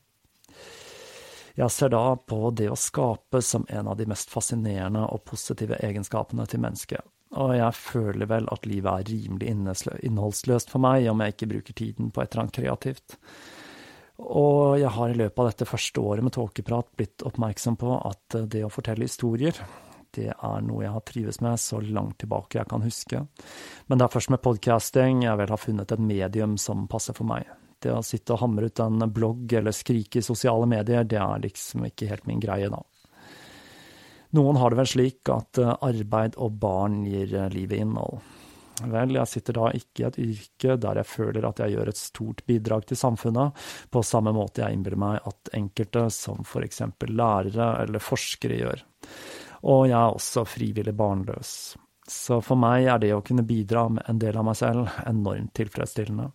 Jeg 1.58 1.74
ser 1.74 1.90
da 1.90 2.14
på 2.14 2.52
det 2.54 2.68
å 2.70 2.78
skape 2.78 3.40
som 3.42 3.64
en 3.68 3.88
av 3.90 3.96
de 3.98 4.06
mest 4.06 4.30
fascinerende 4.30 5.02
og 5.10 5.24
positive 5.26 5.80
egenskapene 5.82 6.46
til 6.46 6.62
mennesket, 6.62 7.02
og 7.34 7.54
jeg 7.58 7.74
føler 7.74 8.30
vel 8.30 8.46
at 8.52 8.68
livet 8.70 8.92
er 8.92 9.10
rimelig 9.10 9.50
innholdsløst 10.06 10.70
for 10.70 10.84
meg 10.84 11.08
om 11.10 11.24
jeg 11.24 11.34
ikke 11.34 11.50
bruker 11.50 11.78
tiden 11.80 12.12
på 12.14 12.22
et 12.22 12.30
eller 12.30 12.44
annet 12.44 12.60
kreativt. 12.60 13.18
Og 14.18 14.78
jeg 14.78 14.94
har 14.94 15.10
i 15.10 15.18
løpet 15.18 15.42
av 15.42 15.50
dette 15.50 15.68
første 15.68 16.02
året 16.02 16.26
med 16.26 16.34
tåkeprat 16.34 16.88
blitt 16.98 17.26
oppmerksom 17.26 17.76
på 17.78 17.92
at 18.06 18.38
det 18.50 18.64
å 18.66 18.72
fortelle 18.72 19.06
historier, 19.06 19.58
det 20.14 20.30
er 20.32 20.64
noe 20.64 20.84
jeg 20.86 20.94
har 20.94 21.04
trives 21.06 21.42
med 21.44 21.60
så 21.60 21.82
langt 21.84 22.20
tilbake 22.22 22.58
jeg 22.58 22.70
kan 22.70 22.86
huske. 22.86 23.26
Men 23.86 23.98
det 23.98 24.06
er 24.06 24.14
først 24.14 24.32
med 24.32 24.42
podcasting 24.46 25.26
jeg 25.26 25.38
vel 25.42 25.52
har 25.52 25.60
funnet 25.60 25.94
et 25.94 26.02
medium 26.02 26.56
som 26.58 26.86
passer 26.90 27.18
for 27.18 27.28
meg. 27.28 27.50
Det 27.82 27.94
å 27.94 28.04
sitte 28.04 28.34
og 28.34 28.42
hamre 28.42 28.70
ut 28.70 28.82
en 28.82 29.06
blogg 29.14 29.52
eller 29.60 29.74
skrike 29.76 30.20
i 30.20 30.26
sosiale 30.26 30.66
medier, 30.70 31.06
det 31.06 31.20
er 31.22 31.44
liksom 31.44 31.86
ikke 31.88 32.10
helt 32.10 32.26
min 32.30 32.42
greie, 32.42 32.70
da. 32.72 32.82
Noen 34.36 34.58
har 34.60 34.70
det 34.70 34.82
vel 34.82 34.90
slik 34.90 35.30
at 35.32 35.58
eh, 35.62 35.70
arbeid 35.88 36.34
og 36.36 36.58
barn 36.60 37.00
gir 37.08 37.32
eh, 37.32 37.48
livet 37.54 37.80
innhold. 37.80 38.18
Vel, 38.92 39.16
jeg 39.16 39.26
sitter 39.26 39.56
da 39.56 39.70
ikke 39.74 40.02
i 40.02 40.06
et 40.06 40.18
yrke 40.22 40.76
der 40.78 41.00
jeg 41.00 41.10
føler 41.10 41.46
at 41.48 41.62
jeg 41.64 41.72
gjør 41.74 41.88
et 41.90 41.98
stort 41.98 42.44
bidrag 42.46 42.84
til 42.86 43.00
samfunnet, 43.00 43.56
på 43.90 44.04
samme 44.06 44.34
måte 44.36 44.62
jeg 44.62 44.76
innbiller 44.76 45.00
meg 45.00 45.24
at 45.26 45.50
enkelte, 45.56 46.04
som 46.14 46.44
for 46.46 46.66
eksempel 46.66 47.16
lærere 47.16 47.72
eller 47.86 48.04
forskere, 48.04 48.60
gjør 48.60 48.84
og 49.66 49.88
jeg 49.88 49.98
er 49.98 50.14
også 50.14 50.44
frivillig 50.46 50.94
barnløs. 50.96 51.52
Så 52.08 52.40
for 52.44 52.60
meg 52.60 52.86
er 52.88 53.00
det 53.02 53.12
å 53.14 53.22
kunne 53.24 53.44
bidra 53.46 53.88
med 53.92 54.06
en 54.08 54.20
del 54.20 54.36
av 54.38 54.46
meg 54.48 54.56
selv 54.56 54.88
enormt 55.06 55.52
tilfredsstillende. 55.58 56.30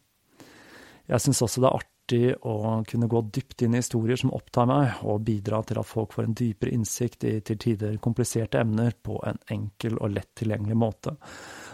Jeg 1.10 1.20
syns 1.20 1.42
også 1.44 1.64
det 1.64 1.70
er 1.70 1.82
artig 1.82 2.22
å 2.48 2.56
kunne 2.88 3.10
gå 3.12 3.22
dypt 3.36 3.66
inn 3.66 3.76
i 3.76 3.82
historier 3.82 4.20
som 4.20 4.32
opptar 4.36 4.68
meg, 4.70 5.04
og 5.04 5.26
bidra 5.28 5.60
til 5.68 5.80
at 5.82 5.90
folk 5.90 6.16
får 6.16 6.30
en 6.30 6.38
dypere 6.40 6.72
innsikt 6.76 7.28
i 7.28 7.36
til 7.44 7.60
tider 7.60 8.00
kompliserte 8.04 8.62
emner 8.64 8.96
på 8.96 9.20
en 9.28 9.40
enkel 9.52 10.00
og 10.00 10.16
lett 10.16 10.32
tilgjengelig 10.40 10.80
måte, 10.80 11.16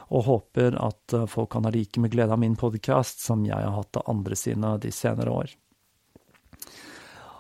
og 0.10 0.26
håper 0.26 0.78
at 0.82 1.18
folk 1.30 1.52
kan 1.54 1.70
ha 1.70 1.74
like 1.74 2.02
med 2.02 2.14
glede 2.14 2.34
av 2.34 2.42
min 2.42 2.58
podkast 2.58 3.22
som 3.26 3.46
jeg 3.46 3.58
har 3.58 3.76
hatt 3.76 4.02
av 4.02 4.10
andre 4.10 4.38
sine 4.38 4.78
de 4.82 4.94
senere 4.94 5.34
år. 5.44 5.58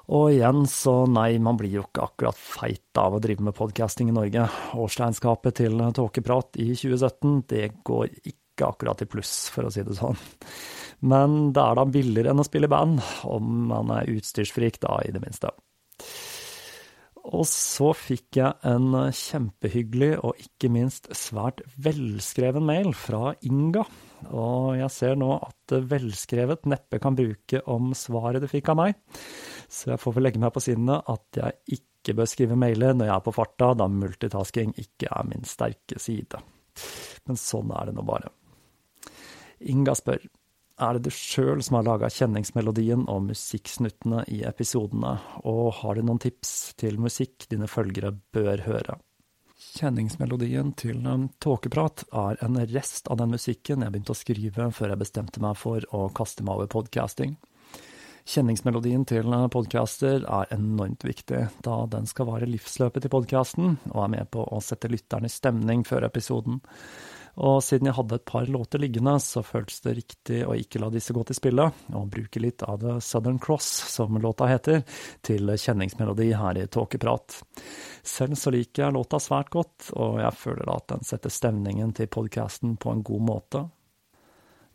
Og 0.10 0.32
igjen, 0.34 0.64
så 0.66 1.04
nei, 1.06 1.38
man 1.38 1.58
blir 1.58 1.76
jo 1.76 1.84
ikke 1.86 2.08
akkurat 2.08 2.38
feit 2.38 2.98
av 2.98 3.14
å 3.14 3.22
drive 3.22 3.46
med 3.46 3.54
podkasting 3.58 4.10
i 4.10 4.16
Norge. 4.16 4.48
Årsregnskapet 4.74 5.60
til 5.62 5.84
Tåkeprat 5.94 6.58
i 6.58 6.72
2017, 6.74 7.36
det 7.52 7.68
går 7.86 8.08
ikke 8.24 8.72
akkurat 8.72 9.04
i 9.06 9.10
pluss, 9.10 9.34
for 9.54 9.70
å 9.70 9.74
si 9.74 9.86
det 9.86 10.00
sånn. 10.00 10.18
Men 11.00 11.54
det 11.56 11.64
er 11.64 11.78
da 11.80 11.86
billigere 11.88 12.34
enn 12.34 12.42
å 12.44 12.48
spille 12.48 12.70
band, 12.72 13.00
om 13.24 13.70
man 13.72 13.92
er 13.96 14.10
utstyrsfrik, 14.12 14.82
da, 14.84 15.00
i 15.06 15.14
det 15.16 15.24
minste. 15.24 15.54
Og 17.30 17.44
så 17.46 17.92
fikk 17.94 18.40
jeg 18.40 18.56
en 18.66 18.94
kjempehyggelig 19.14 20.16
og 20.26 20.40
ikke 20.42 20.72
minst 20.74 21.10
svært 21.18 21.62
velskreven 21.78 22.66
mail 22.66 22.90
fra 22.98 23.36
Inga. 23.46 23.84
Og 24.34 24.80
jeg 24.80 24.90
ser 24.96 25.20
nå 25.20 25.36
at 25.38 25.76
velskrevet 25.92 26.66
neppe 26.72 27.00
kan 27.02 27.18
bruke 27.20 27.62
om 27.70 27.94
svaret 27.98 28.42
du 28.44 28.50
fikk 28.50 28.72
av 28.74 28.80
meg. 28.82 28.98
Så 29.70 29.94
jeg 29.94 30.02
får 30.02 30.16
vel 30.16 30.26
legge 30.26 30.42
meg 30.42 30.56
på 30.56 30.64
sinnet 30.64 31.12
at 31.12 31.40
jeg 31.44 31.80
ikke 31.80 32.18
bør 32.18 32.32
skrive 32.32 32.58
mailer 32.58 32.98
når 32.98 33.12
jeg 33.12 33.16
er 33.20 33.26
på 33.28 33.36
farta, 33.36 33.74
da 33.78 33.86
multitasking 33.92 34.74
ikke 34.82 35.12
er 35.14 35.30
min 35.30 35.46
sterke 35.46 36.02
side. 36.02 36.42
Men 37.30 37.38
sånn 37.38 37.70
er 37.76 37.90
det 37.90 37.98
nå 38.00 38.08
bare. 38.08 38.32
Inga 39.70 39.94
spør, 40.00 40.24
er 40.80 40.96
det 40.98 41.10
du 41.10 41.14
sjøl 41.14 41.62
som 41.66 41.80
har 41.80 41.88
laga 41.88 42.10
kjenningsmelodien 42.14 43.06
og 43.12 43.28
musikksnuttene 43.28 44.24
i 44.32 44.42
episodene, 44.48 45.18
og 45.44 45.76
har 45.82 46.00
du 46.00 46.06
noen 46.08 46.22
tips 46.24 46.74
til 46.80 47.00
musikk 47.02 47.48
dine 47.52 47.70
følgere 47.70 48.14
bør 48.34 48.66
høre? 48.66 48.98
Kjenningsmelodien 49.60 50.72
til 50.80 51.04
Tåkeprat 51.44 52.06
er 52.16 52.40
en 52.46 52.58
rest 52.72 53.10
av 53.12 53.20
den 53.20 53.36
musikken 53.36 53.84
jeg 53.84 53.92
begynte 53.92 54.16
å 54.16 54.18
skrive 54.18 54.70
før 54.76 54.94
jeg 54.94 55.02
bestemte 55.04 55.44
meg 55.44 55.60
for 55.60 55.84
å 55.96 56.08
kaste 56.16 56.48
meg 56.48 56.56
over 56.56 56.72
podcasting. 56.72 57.36
Kjenningsmelodien 58.30 59.04
til 59.10 59.34
podcaster 59.50 60.22
er 60.22 60.52
enormt 60.54 61.04
viktig, 61.08 61.48
da 61.66 61.78
den 61.90 62.06
skal 62.10 62.28
vare 62.30 62.50
livsløpet 62.50 63.02
til 63.02 63.14
podkasten, 63.14 63.78
og 63.90 64.04
er 64.04 64.12
med 64.14 64.30
på 64.30 64.44
å 64.46 64.60
sette 64.62 64.92
lytteren 64.92 65.26
i 65.26 65.32
stemning 65.34 65.82
før 65.88 66.06
episoden. 66.06 66.60
Og 67.40 67.62
siden 67.64 67.88
jeg 67.88 67.96
hadde 67.96 68.18
et 68.20 68.26
par 68.28 68.48
låter 68.52 68.82
liggende, 68.84 69.16
så 69.24 69.44
føltes 69.46 69.80
det 69.86 69.96
riktig 70.02 70.42
å 70.44 70.58
ikke 70.60 70.82
la 70.84 70.90
disse 70.92 71.16
gå 71.16 71.24
til 71.28 71.38
spille, 71.38 71.70
og 71.96 72.12
bruke 72.12 72.42
litt 72.44 72.66
av 72.68 72.82
The 72.84 72.98
Southern 73.04 73.40
Cross, 73.40 73.70
som 73.94 74.20
låta 74.20 74.50
heter, 74.52 74.84
til 75.24 75.54
kjenningsmelodi 75.56 76.34
her 76.36 76.60
i 76.60 76.68
Tåkeprat. 76.68 77.40
Selv 78.04 78.36
så 78.40 78.52
liker 78.52 78.86
jeg 78.86 78.98
låta 78.98 79.22
svært 79.24 79.54
godt, 79.56 79.92
og 79.96 80.20
jeg 80.20 80.40
føler 80.42 80.74
at 80.76 80.90
den 80.92 81.08
setter 81.08 81.32
stemningen 81.32 81.96
til 81.96 82.12
podkasten 82.12 82.76
på 82.82 82.92
en 82.92 83.06
god 83.08 83.28
måte. 83.32 83.66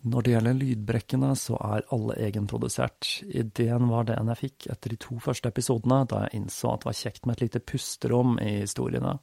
Når 0.04 0.20
det 0.20 0.32
gjelder 0.34 0.56
lydbrekkene, 0.58 1.30
så 1.32 1.56
er 1.64 1.86
alle 1.94 2.18
egenprodusert. 2.26 3.08
Ideen 3.24 3.86
var 3.88 4.04
den 4.04 4.28
jeg 4.34 4.40
fikk 4.42 4.66
etter 4.74 4.92
de 4.92 4.98
to 5.00 5.16
første 5.24 5.48
episodene, 5.48 6.02
da 6.10 6.26
jeg 6.26 6.42
innså 6.42 6.74
at 6.74 6.82
det 6.82 6.88
var 6.90 6.98
kjekt 6.98 7.24
med 7.24 7.38
et 7.38 7.44
lite 7.46 7.62
pusterom 7.64 8.34
i 8.42 8.50
historiene. 8.58 9.14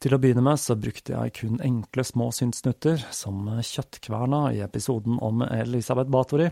Til 0.00 0.16
å 0.16 0.20
begynne 0.22 0.44
med 0.46 0.60
så 0.62 0.78
brukte 0.80 1.12
jeg 1.12 1.34
kun 1.36 1.60
enkle 1.60 2.06
små 2.08 2.30
synsnutter, 2.32 3.04
som 3.12 3.50
kjøttkverna 3.60 4.40
i 4.56 4.62
episoden 4.64 5.18
om 5.20 5.44
Elisabeth 5.44 6.08
Bathory, 6.14 6.48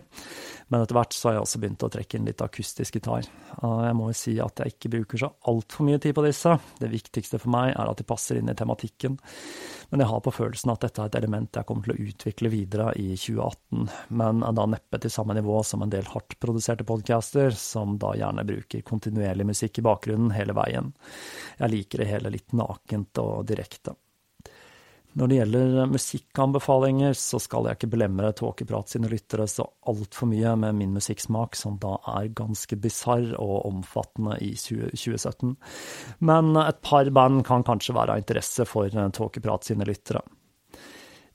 men 0.67 0.83
etter 0.83 0.99
hvert 0.99 1.17
så 1.17 1.31
har 1.31 1.37
jeg 1.39 1.47
også 1.47 1.61
begynt 1.63 1.87
å 1.87 1.91
trekke 1.97 2.19
inn 2.19 2.29
litt 2.29 2.43
akustisk 2.45 2.99
gitar. 2.99 3.25
Jeg 3.25 3.97
må 3.97 4.11
jo 4.11 4.19
si 4.21 4.35
at 4.43 4.61
jeg 4.61 4.75
ikke 4.75 4.93
bruker 4.99 5.23
så 5.23 5.31
altfor 5.49 5.87
mye 5.87 6.03
tid 6.03 6.13
på 6.13 6.27
disse, 6.27 6.53
det 6.77 6.91
viktigste 6.93 7.41
for 7.41 7.55
meg 7.55 7.71
er 7.71 7.89
at 7.89 7.97
de 7.97 8.05
passer 8.05 8.37
inn 8.37 8.53
i 8.53 8.57
tematikken, 8.59 9.17
men 9.89 10.03
jeg 10.03 10.11
har 10.11 10.21
på 10.21 10.35
følelsen 10.35 10.75
at 10.75 10.83
dette 10.83 11.01
er 11.01 11.09
et 11.09 11.19
element 11.23 11.57
jeg 11.57 11.65
kommer 11.65 11.87
til 11.87 11.95
å 11.95 12.09
utvikle 12.11 12.51
videre 12.53 12.91
i 12.99 13.13
2018. 13.15 13.46
2018, 13.47 13.89
men 14.09 14.43
er 14.43 14.55
da 14.57 14.65
neppe 14.69 14.99
til 15.01 15.11
samme 15.11 15.35
nivå 15.37 15.61
som 15.63 15.83
en 15.83 15.91
del 15.93 16.07
hardt 16.11 16.37
produserte 16.39 16.85
podcaster, 16.87 17.51
som 17.51 17.97
da 18.01 18.13
gjerne 18.17 18.45
bruker 18.47 18.81
kontinuerlig 18.81 19.47
musikk 19.47 19.79
i 19.79 19.85
bakgrunnen 19.87 20.35
hele 20.35 20.55
veien. 20.57 20.93
Jeg 21.57 21.73
liker 21.73 22.03
det 22.03 22.11
hele 22.11 22.33
litt 22.33 22.53
nakent 22.53 23.17
og 23.23 23.47
direkte. 23.47 23.95
Når 25.17 25.27
det 25.27 25.37
gjelder 25.39 25.87
musikkanbefalinger, 25.89 27.15
så 27.17 27.39
skal 27.41 27.65
jeg 27.65 27.79
ikke 27.79 27.89
belemre 27.89 28.29
Tåkeprat 28.37 28.91
sine 28.91 29.09
lyttere 29.09 29.47
så 29.49 29.65
altfor 29.89 30.29
mye 30.29 30.51
med 30.61 30.77
min 30.77 30.93
musikksmak, 30.93 31.57
som 31.57 31.79
da 31.81 31.95
er 32.19 32.29
ganske 32.37 32.77
bisarr 32.77 33.31
og 33.33 33.65
omfattende 33.65 34.37
i 34.45 34.51
2017. 34.53 35.55
Men 36.21 36.53
et 36.61 36.83
par 36.85 37.09
band 37.09 37.47
kan 37.47 37.65
kanskje 37.65 37.97
være 37.97 38.13
av 38.13 38.21
interesse 38.21 38.67
for 38.69 38.93
Tåkeprat 38.93 39.71
sine 39.71 39.89
lyttere. 39.89 40.21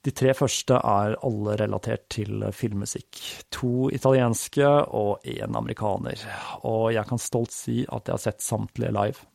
De 0.02 0.10
tre 0.10 0.32
første 0.34 0.74
er 0.74 1.14
alle 1.22 1.54
relatert 1.60 2.08
til 2.10 2.42
filmmusikk. 2.50 3.20
To 3.54 3.86
italienske 3.94 4.66
og 4.90 5.22
én 5.22 5.54
amerikaner. 5.54 6.18
Og 6.66 6.90
jeg 6.96 7.06
kan 7.06 7.22
stolt 7.22 7.54
si 7.54 7.84
at 7.86 8.08
jeg 8.08 8.16
har 8.16 8.24
sett 8.24 8.42
samtlige 8.42 8.90
live. 8.96 9.28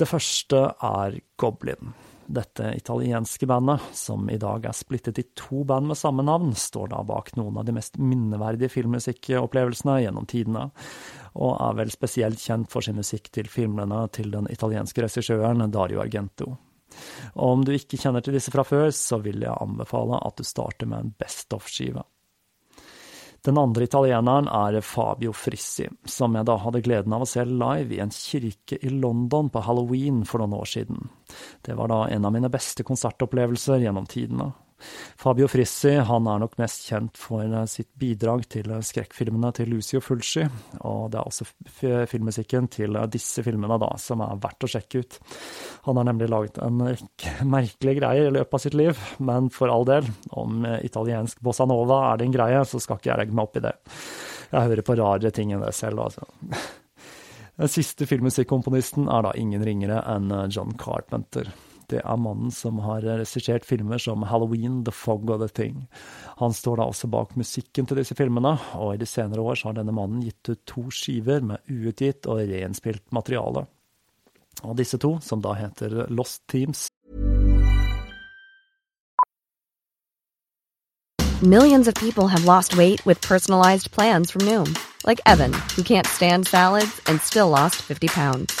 Det 0.00 0.08
første 0.08 0.64
er 0.82 1.20
Goblin. 1.38 1.92
Dette 2.30 2.72
italienske 2.78 3.46
bandet, 3.46 3.82
som 3.94 4.28
i 4.30 4.38
dag 4.38 4.66
er 4.66 4.74
splittet 4.74 5.18
i 5.18 5.24
to 5.38 5.62
band 5.66 5.90
med 5.90 5.98
samme 5.98 6.22
navn, 6.26 6.54
står 6.54 6.92
da 6.92 7.02
bak 7.06 7.32
noen 7.38 7.58
av 7.58 7.66
de 7.66 7.74
mest 7.74 7.98
minneverdige 7.98 8.70
filmmusikkopplevelsene 8.70 9.98
gjennom 10.04 10.28
tidene, 10.30 10.68
og 11.34 11.52
er 11.58 11.78
vel 11.82 11.90
spesielt 11.90 12.42
kjent 12.42 12.70
for 12.70 12.86
sin 12.86 12.98
musikk 12.98 13.30
til 13.34 13.50
filmene 13.50 14.04
til 14.14 14.30
den 14.34 14.46
italienske 14.50 15.06
regissøren 15.06 15.66
Dario 15.74 16.02
Argento. 16.02 16.54
Og 17.34 17.56
om 17.56 17.66
du 17.66 17.74
ikke 17.74 17.98
kjenner 18.00 18.24
til 18.24 18.36
disse 18.36 18.52
fra 18.54 18.64
før, 18.66 18.88
så 18.94 19.20
vil 19.24 19.44
jeg 19.44 19.56
anbefale 19.56 20.20
at 20.20 20.40
du 20.40 20.46
starter 20.46 20.90
med 20.90 21.04
en 21.04 21.12
Best 21.20 21.52
Off-skive. 21.56 22.04
Den 23.40 23.56
andre 23.56 23.86
italieneren 23.86 24.50
er 24.52 24.82
Fabio 24.84 25.32
Frissi, 25.32 25.86
som 26.04 26.34
jeg 26.36 26.44
da 26.44 26.58
hadde 26.60 26.82
gleden 26.84 27.14
av 27.16 27.24
å 27.24 27.28
se 27.28 27.46
live 27.48 27.96
i 27.96 28.00
en 28.04 28.12
kirke 28.12 28.76
i 28.84 28.90
London 28.92 29.48
på 29.48 29.62
halloween 29.64 30.26
for 30.28 30.42
noen 30.42 30.58
år 30.58 30.68
siden. 30.68 31.06
Det 31.64 31.76
var 31.78 31.88
da 31.88 32.02
en 32.12 32.28
av 32.28 32.34
mine 32.36 32.50
beste 32.52 32.84
konsertopplevelser 32.84 33.86
gjennom 33.86 34.08
tidene. 34.10 34.50
Fabio 35.20 35.48
Frissi 35.50 35.92
han 36.06 36.28
er 36.30 36.40
nok 36.42 36.56
mest 36.60 36.86
kjent 36.88 37.18
for 37.20 37.44
eh, 37.44 37.66
sitt 37.70 37.90
bidrag 38.00 38.46
til 38.50 38.70
eh, 38.72 38.82
skrekkfilmene 38.84 39.52
til 39.56 39.70
Lucio 39.72 40.00
Fulci, 40.04 40.46
og 40.80 41.10
det 41.12 41.20
er 41.20 41.28
også 41.28 41.46
filmmusikken 42.10 42.70
til 42.72 42.96
eh, 42.96 43.08
disse 43.12 43.44
filmene 43.46 43.78
da, 43.80 43.92
som 44.00 44.24
er 44.24 44.40
verdt 44.42 44.66
å 44.66 44.72
sjekke 44.74 45.04
ut. 45.04 45.20
Han 45.88 46.00
har 46.00 46.10
nemlig 46.10 46.30
laget 46.32 46.60
en 46.64 46.82
rekke 46.88 47.36
merkelige 47.56 48.00
greier 48.00 48.30
i 48.30 48.34
løpet 48.38 48.58
av 48.58 48.64
sitt 48.64 48.78
liv, 48.78 49.06
men 49.30 49.52
for 49.54 49.72
all 49.72 49.88
del, 49.88 50.10
om 50.40 50.64
italiensk 50.80 51.40
bossa 51.44 51.68
nova 51.68 52.02
er 52.10 52.22
din 52.24 52.34
greie, 52.34 52.64
så 52.66 52.80
skal 52.82 53.00
ikke 53.00 53.12
jeg 53.12 53.22
legge 53.24 53.36
meg 53.36 53.48
opp 53.48 53.60
i 53.60 53.64
det. 53.68 53.74
Jeg 54.50 54.66
hører 54.66 54.86
på 54.86 54.98
rarere 54.98 55.34
ting 55.34 55.54
enn 55.54 55.64
det 55.64 55.74
selv, 55.76 56.06
altså. 56.08 56.26
Den 57.60 57.68
siste 57.68 58.06
filmmusikkomponisten 58.08 59.10
er 59.12 59.26
da 59.26 59.34
ingen 59.36 59.60
ringere 59.66 60.00
enn 60.08 60.32
John 60.48 60.72
Carpenter. 60.80 61.50
Det 61.90 61.98
er 62.04 62.20
mannen 62.22 62.52
som 62.54 62.78
har 62.84 63.02
regissert 63.02 63.66
filmer 63.66 63.98
som 63.98 64.22
Halloween, 64.30 64.84
The 64.86 64.94
Fog 64.94 65.30
og 65.30 65.42
The 65.42 65.48
Thing. 65.50 65.88
Han 66.38 66.54
står 66.54 66.78
da 66.78 66.86
også 66.86 67.10
bak 67.10 67.34
musikken 67.40 67.88
til 67.90 67.98
disse 67.98 68.14
filmene, 68.14 68.54
og 68.78 68.94
i 68.94 69.00
de 69.00 69.08
senere 69.10 69.42
år 69.42 69.64
har 69.64 69.74
denne 69.80 69.94
mannen 69.96 70.22
gitt 70.22 70.52
ut 70.52 70.62
to 70.70 70.86
skiver 70.94 71.42
med 71.42 71.66
uutgitt 71.66 72.30
og 72.30 72.44
reinnspilt 72.46 73.02
materiale. 73.14 73.66
Og 74.62 74.76
disse 74.78 75.00
to, 75.02 75.16
som 75.24 75.42
da 75.42 75.56
heter 75.58 76.04
Lost 76.12 76.44
Teams 76.50 76.88
Millions 81.42 81.88
of 81.88 81.94
people 81.94 82.28
have 82.28 82.44
lost 82.44 82.76
weight 82.76 83.00
with 83.06 83.18
personalized 83.22 83.90
plans 83.92 84.30
from 84.30 84.42
Noom, 84.42 84.76
like 85.06 85.22
Evan, 85.24 85.54
who 85.74 85.82
can't 85.82 86.06
stand 86.06 86.46
salads 86.46 87.00
and 87.06 87.18
still 87.22 87.48
lost 87.48 87.76
50 87.76 88.08
pounds. 88.08 88.60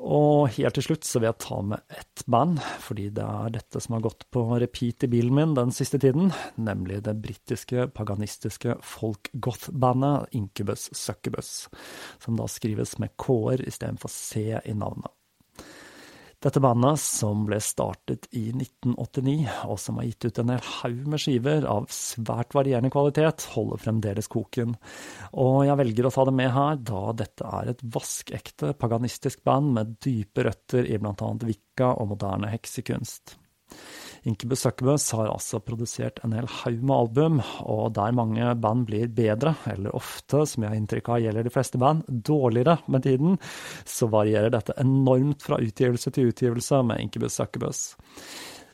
Og 0.00 0.48
helt 0.56 0.78
til 0.78 0.86
slutt 0.86 1.04
så 1.04 1.20
vil 1.20 1.28
jeg 1.28 1.40
ta 1.44 1.58
med 1.60 1.92
ett 1.92 2.22
band, 2.30 2.60
fordi 2.80 3.10
det 3.12 3.24
er 3.24 3.52
dette 3.58 3.82
som 3.84 3.98
har 3.98 4.04
gått 4.06 4.24
på 4.32 4.46
repeat 4.62 5.04
i 5.04 5.10
bilen 5.12 5.36
min 5.36 5.52
den 5.58 5.74
siste 5.76 6.00
tiden, 6.00 6.32
nemlig 6.56 7.02
det 7.04 7.18
britiske 7.20 7.90
paganistiske 7.96 8.78
folk-goth-bandet 8.80 10.32
Incubus 10.40 10.88
Succubus, 10.96 11.68
som 12.24 12.40
da 12.40 12.48
skrives 12.48 12.96
med 13.02 13.12
K-er 13.20 13.66
istedenfor 13.68 14.12
C 14.12 14.48
i 14.64 14.76
navnet. 14.76 15.12
Dette 16.40 16.60
bandet, 16.64 16.96
som 17.04 17.42
ble 17.44 17.58
startet 17.60 18.24
i 18.32 18.46
1989, 18.54 19.42
og 19.68 19.76
som 19.82 19.98
har 20.00 20.06
gitt 20.08 20.24
ut 20.24 20.38
en 20.40 20.52
hel 20.54 20.62
haug 20.78 21.02
med 21.12 21.20
skiver 21.20 21.66
av 21.68 21.90
svært 21.92 22.56
varierende 22.56 22.88
kvalitet, 22.94 23.44
holder 23.52 23.82
fremdeles 23.82 24.30
koken. 24.32 24.72
Og 25.36 25.66
jeg 25.68 25.76
velger 25.82 26.08
å 26.08 26.14
ta 26.14 26.24
det 26.24 26.34
med 26.38 26.48
her, 26.56 26.80
da 26.80 27.02
dette 27.20 27.52
er 27.60 27.74
et 27.74 27.84
vaskekte 27.84 28.72
paganistisk 28.80 29.44
band 29.44 29.74
med 29.76 29.92
dype 30.00 30.48
røtter 30.48 30.88
i 30.88 30.96
annet 30.96 31.44
vikka 31.50 31.92
og 32.00 32.14
moderne 32.14 32.54
heksekunst. 32.54 33.36
Incubus 34.28 34.60
Succubus 34.60 35.06
har 35.16 35.30
altså 35.30 35.62
produsert 35.64 36.20
en 36.24 36.34
hel 36.36 36.48
haug 36.60 36.82
med 36.82 36.96
album, 36.96 37.38
og 37.64 37.94
der 37.96 38.12
mange 38.16 38.52
band 38.60 38.84
blir 38.90 39.08
bedre, 39.16 39.54
eller 39.70 39.96
ofte, 39.96 40.42
som 40.44 40.64
jeg 40.64 40.72
har 40.72 40.80
inntrykk 40.80 41.08
av 41.08 41.22
gjelder 41.24 41.46
de 41.46 41.52
fleste 41.54 41.80
band, 41.80 42.04
dårligere 42.08 42.76
med 42.92 43.06
tiden, 43.08 43.38
så 43.88 44.10
varierer 44.12 44.52
dette 44.52 44.76
enormt 44.82 45.46
fra 45.46 45.60
utgivelse 45.64 46.12
til 46.12 46.34
utgivelse 46.34 46.82
med 46.84 47.00
Incubus 47.06 47.40
Succubus. 47.40 47.82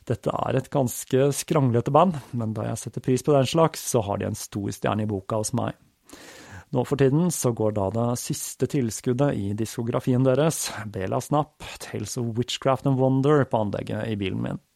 Dette 0.07 0.31
er 0.31 0.59
et 0.59 0.69
ganske 0.71 1.31
skranglete 1.35 1.91
band, 1.95 2.19
men 2.35 2.53
da 2.55 2.67
jeg 2.69 2.83
setter 2.83 3.03
pris 3.03 3.23
på 3.23 3.35
den 3.35 3.47
slags, 3.47 3.83
så 3.87 4.03
har 4.07 4.19
de 4.19 4.29
en 4.29 4.39
stor 4.39 4.69
stjerne 4.75 5.07
i 5.07 5.09
boka 5.09 5.39
hos 5.39 5.55
meg. 5.55 5.79
Nå 6.75 6.83
for 6.83 6.99
tiden 6.99 7.31
så 7.31 7.53
går 7.55 7.77
da 7.77 7.87
det 7.95 8.07
siste 8.19 8.67
tilskuddet 8.67 9.39
i 9.39 9.53
diskografien 9.55 10.27
deres, 10.27 10.65
Bela 10.91 11.21
Snap, 11.23 11.63
Tales 11.79 12.17
of 12.19 12.33
Witchcraft 12.35 12.87
and 12.87 12.99
Wonder, 12.99 13.45
på 13.47 13.63
anlegget 13.63 14.11
i 14.11 14.19
bilen 14.19 14.43
min. 14.43 14.66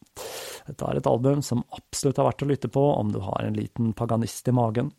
Dette 0.66 0.86
er 0.86 0.98
et 0.98 1.08
album 1.10 1.40
som 1.42 1.62
absolutt 1.74 2.20
er 2.20 2.26
verdt 2.28 2.44
å 2.44 2.48
lytte 2.48 2.70
på 2.72 2.82
om 2.94 3.10
du 3.12 3.18
har 3.24 3.42
en 3.46 3.56
liten 3.56 3.92
paganist 3.98 4.48
i 4.48 4.54
magen. 4.54 4.92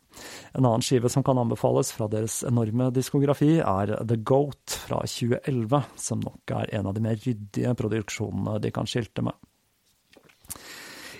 En 0.51 0.65
annen 0.65 0.83
skive 0.85 1.11
som 1.11 1.23
kan 1.25 1.39
anbefales 1.39 1.93
fra 1.95 2.09
deres 2.11 2.41
enorme 2.47 2.89
diskografi, 2.95 3.55
er 3.61 3.95
The 4.03 4.19
Goat 4.19 4.77
fra 4.85 5.01
2011, 5.07 5.87
som 5.95 6.23
nok 6.23 6.55
er 6.59 6.73
en 6.79 6.91
av 6.91 6.97
de 6.97 7.05
mer 7.05 7.19
ryddige 7.23 7.75
produksjonene 7.79 8.59
de 8.63 8.73
kan 8.75 8.89
skilte 8.89 9.25
med. 9.25 9.37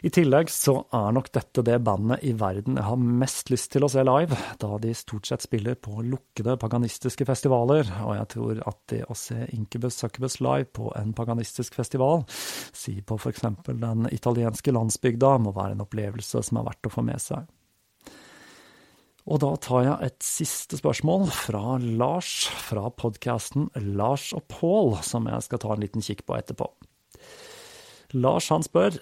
I 0.03 0.09
tillegg 0.11 0.49
så 0.51 0.81
er 0.91 1.13
nok 1.15 1.29
dette 1.31 1.63
det 1.63 1.77
bandet 1.87 2.25
i 2.27 2.33
verden 2.35 2.75
jeg 2.75 2.83
har 2.89 2.99
mest 3.21 3.47
lyst 3.53 3.69
til 3.71 3.85
å 3.85 3.89
se 3.91 4.03
live, 4.03 4.35
da 4.59 4.75
de 4.83 4.91
stort 4.99 5.29
sett 5.29 5.45
spiller 5.45 5.77
på 5.79 6.03
lukkede 6.03 6.57
paganistiske 6.59 7.23
festivaler, 7.29 7.87
og 8.03 8.11
jeg 8.17 8.27
tror 8.35 8.59
at 8.67 8.81
det 8.91 8.99
å 9.07 9.15
se 9.15 9.47
Incubus 9.55 10.01
Succubus 10.03 10.41
live 10.43 10.67
på 10.75 10.91
en 10.99 11.15
paganistisk 11.15 11.79
festival, 11.79 12.25
si 12.75 12.97
på 12.99 13.15
eksempel 13.31 13.79
den 13.79 14.11
italienske 14.11 14.75
landsbygda, 14.75 15.37
må 15.39 15.55
være 15.55 15.77
en 15.77 15.87
opplevelse 15.87 16.43
som 16.43 16.59
er 16.59 16.67
verdt 16.67 16.91
å 16.91 16.95
få 16.99 17.07
med 17.07 17.23
seg. 17.23 17.47
Og 19.23 19.39
da 19.39 19.55
tar 19.55 19.85
jeg 19.87 20.11
et 20.11 20.23
siste 20.35 20.83
spørsmål 20.83 21.29
fra 21.31 21.77
Lars, 21.79 22.41
fra 22.67 22.89
podkasten 22.91 23.71
Lars 23.95 24.33
og 24.35 24.49
Pål, 24.51 24.97
som 24.99 25.31
jeg 25.31 25.47
skal 25.47 25.63
ta 25.63 25.77
en 25.77 25.87
liten 25.87 26.03
kikk 26.03 26.27
på 26.27 26.35
etterpå. 26.35 26.73
Lars 28.13 28.49
han 28.53 28.61
spør 28.65 28.99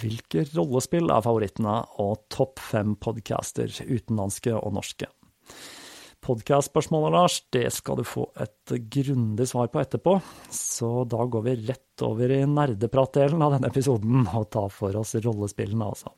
hvilke 0.00 0.46
rollespill 0.54 1.12
er 1.12 1.24
favorittene, 1.24 1.76
og 2.00 2.24
topp 2.32 2.62
fem 2.70 2.94
podcaster, 3.00 3.68
utenlandske 3.68 4.54
og 4.56 4.72
norske. 4.78 5.08
Podkastspørsmålet, 6.24 7.14
Lars, 7.14 7.36
det 7.52 7.66
skal 7.72 8.00
du 8.00 8.04
få 8.04 8.26
et 8.40 8.74
grundig 8.92 9.46
svar 9.48 9.70
på 9.72 9.80
etterpå, 9.80 10.18
så 10.52 10.90
da 11.08 11.24
går 11.24 11.46
vi 11.46 11.56
rett 11.70 12.04
over 12.04 12.32
i 12.32 12.42
nerdepratdelen 12.48 13.40
av 13.44 13.56
denne 13.56 13.70
episoden 13.72 14.26
og 14.28 14.50
tar 14.52 14.68
for 14.72 14.96
oss 15.00 15.16
rollespillene, 15.16 15.88
altså. 15.88 16.12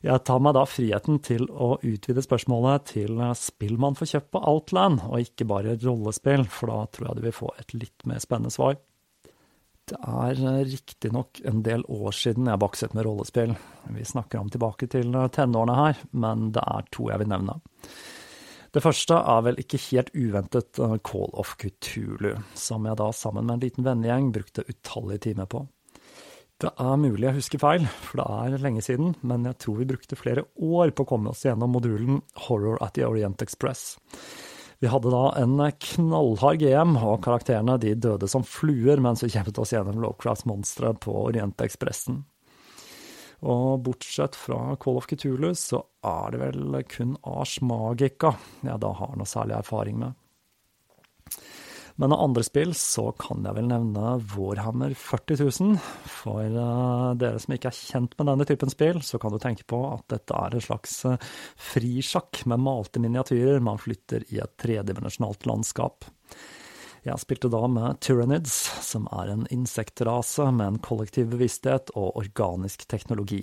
Jeg 0.00 0.24
tar 0.24 0.40
meg 0.40 0.54
da 0.56 0.62
friheten 0.64 1.18
til 1.20 1.44
å 1.52 1.74
utvide 1.84 2.24
spørsmålet 2.24 2.86
til 2.94 3.20
spill 3.36 3.76
man 3.80 3.96
får 3.98 4.14
kjøpt 4.14 4.30
på 4.32 4.44
Outland, 4.48 5.04
og 5.08 5.26
ikke 5.26 5.48
bare 5.48 5.76
rollespill, 5.82 6.46
for 6.48 6.72
da 6.72 6.86
tror 6.88 7.10
jeg 7.10 7.20
du 7.20 7.26
vil 7.28 7.36
få 7.36 7.52
et 7.60 7.76
litt 7.76 8.08
mer 8.08 8.24
spennende 8.24 8.52
svar. 8.56 8.80
Det 9.90 9.98
er 9.98 10.38
eh, 10.38 10.62
riktignok 10.70 11.40
en 11.50 11.64
del 11.66 11.82
år 11.90 12.14
siden 12.14 12.46
jeg 12.50 12.62
bakset 12.62 12.94
med 12.94 13.06
rollespill. 13.06 13.56
Vi 13.90 14.06
snakker 14.06 14.38
om 14.38 14.50
tilbake 14.52 14.86
til 14.90 15.10
eh, 15.16 15.28
tenårene 15.34 15.76
her, 15.78 16.02
men 16.12 16.50
det 16.54 16.62
er 16.62 16.86
to 16.94 17.08
jeg 17.10 17.22
vil 17.22 17.30
nevne. 17.32 17.58
Det 18.70 18.84
første 18.84 19.16
er 19.18 19.42
vel 19.42 19.58
ikke 19.58 19.80
helt 19.88 20.12
uventet 20.14 20.78
eh, 20.78 20.96
Call 21.06 21.34
of 21.42 21.56
Cthulhu, 21.58 22.36
som 22.54 22.86
jeg 22.86 23.00
da 23.00 23.10
sammen 23.16 23.48
med 23.48 23.56
en 23.56 23.64
liten 23.66 23.86
vennegjeng 23.86 24.30
brukte 24.36 24.66
utallige 24.68 25.26
timer 25.30 25.50
på. 25.50 25.64
Det 26.60 26.70
er 26.76 27.00
mulig 27.00 27.24
jeg 27.24 27.38
husker 27.38 27.62
feil, 27.62 27.86
for 28.04 28.20
det 28.20 28.28
er 28.36 28.62
lenge 28.62 28.84
siden, 28.84 29.14
men 29.26 29.48
jeg 29.48 29.58
tror 29.64 29.80
vi 29.80 29.88
brukte 29.88 30.18
flere 30.20 30.44
år 30.60 30.92
på 30.92 31.06
å 31.06 31.08
komme 31.08 31.32
oss 31.32 31.46
gjennom 31.46 31.72
modulen 31.72 32.20
Horror 32.46 32.78
at 32.84 32.94
the 32.98 33.08
Orient 33.08 33.42
Express. 33.42 33.96
Vi 34.80 34.88
hadde 34.88 35.10
da 35.12 35.26
en 35.36 35.58
knallhard 35.60 36.62
GM, 36.62 36.94
og 36.96 37.20
karakterene 37.24 37.76
de 37.82 37.92
døde 38.00 38.28
som 38.32 38.44
fluer 38.46 39.00
mens 39.04 39.20
vi 39.20 39.28
kjempet 39.28 39.58
oss 39.60 39.74
gjennom 39.74 40.00
Lovecraft-monstre 40.00 40.94
på 41.04 41.16
Orientekspressen. 41.26 42.22
Og 43.44 43.82
bortsett 43.84 44.36
fra 44.36 44.76
Call 44.80 44.96
of 45.00 45.08
Cthulhu, 45.08 45.52
så 45.56 45.82
er 46.04 46.32
det 46.32 46.40
vel 46.40 46.80
kun 46.88 47.12
Ars 47.28 47.58
Magica 47.64 48.34
jeg 48.64 48.80
da 48.80 48.94
har 48.96 49.14
noe 49.20 49.28
særlig 49.28 49.58
erfaring 49.60 50.00
med. 50.00 50.16
Men 52.00 52.14
av 52.16 52.20
andre 52.24 52.40
spill 52.46 52.70
så 52.76 53.10
kan 53.20 53.44
jeg 53.44 53.56
vel 53.58 53.66
nevne 53.68 54.14
Vårhammer 54.32 54.94
40 54.96 55.42
000. 55.42 55.74
For 56.08 56.46
uh, 56.48 57.10
dere 57.20 57.40
som 57.42 57.52
ikke 57.52 57.68
er 57.68 57.76
kjent 57.76 58.14
med 58.16 58.30
denne 58.30 58.46
typen 58.48 58.72
spill, 58.72 59.02
så 59.04 59.20
kan 59.20 59.34
du 59.34 59.36
tenke 59.42 59.66
på 59.68 59.82
at 59.90 60.06
dette 60.08 60.32
er 60.32 60.56
en 60.56 60.64
slags 60.64 60.94
uh, 61.04 61.18
frisjakk 61.60 62.46
med 62.48 62.64
malte 62.64 63.02
miniatyrer 63.04 63.60
man 63.60 63.82
flytter 63.82 64.24
i 64.32 64.40
et 64.40 64.56
tredimensjonalt 64.62 65.44
landskap. 65.50 66.08
Jeg 67.04 67.20
spilte 67.20 67.52
da 67.52 67.66
med 67.68 68.00
Tyrannids, 68.00 68.56
som 68.84 69.04
er 69.20 69.34
en 69.34 69.44
insektrase 69.52 70.48
med 70.56 70.66
en 70.66 70.80
kollektiv 70.84 71.28
bevissthet 71.34 71.92
og 72.00 72.16
organisk 72.20 72.88
teknologi. 72.88 73.42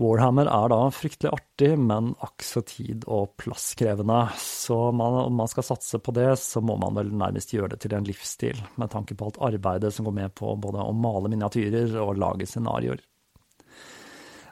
Warhammer 0.00 0.48
er 0.50 0.70
da 0.72 0.78
fryktelig 0.90 1.30
artig, 1.36 1.70
men 1.78 2.14
akk 2.24 2.42
tid- 2.66 3.04
og 3.06 3.36
plasskrevende. 3.38 4.26
Så 4.42 4.90
man, 4.92 5.14
om 5.28 5.34
man 5.38 5.50
skal 5.50 5.62
satse 5.62 6.00
på 6.02 6.14
det, 6.16 6.32
så 6.42 6.60
må 6.60 6.74
man 6.80 6.96
vel 6.98 7.12
nærmest 7.14 7.54
gjøre 7.54 7.74
det 7.74 7.80
til 7.84 7.94
en 7.94 8.06
livsstil, 8.06 8.58
med 8.74 8.90
tanke 8.90 9.14
på 9.14 9.28
alt 9.28 9.38
arbeidet 9.54 9.94
som 9.94 10.08
går 10.08 10.16
med 10.18 10.34
på 10.34 10.56
både 10.58 10.82
å 10.82 10.94
male 10.98 11.30
miniatyrer 11.30 11.94
og 12.02 12.18
lage 12.18 12.48
scenarioer. 12.50 13.02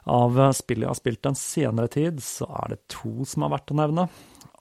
Av 0.07 0.39
spillet 0.55 0.83
jeg 0.83 0.91
har 0.91 0.99
spilt 0.99 1.23
den 1.27 1.39
senere 1.39 1.91
tid, 1.91 2.23
så 2.23 2.47
er 2.63 2.73
det 2.73 2.85
to 2.91 3.23
som 3.27 3.43
er 3.43 3.53
verdt 3.57 3.71
å 3.75 3.79
nevne. 3.79 4.07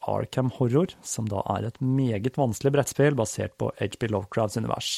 Arkham 0.09 0.50
Horror, 0.57 0.94
som 1.03 1.28
da 1.30 1.42
er 1.55 1.68
et 1.68 1.78
meget 1.82 2.38
vanskelig 2.38 2.72
brettspill 2.74 3.16
basert 3.18 3.55
på 3.61 3.70
HB 3.78 4.09
Lovecrafts 4.12 4.59
univers. 4.61 4.90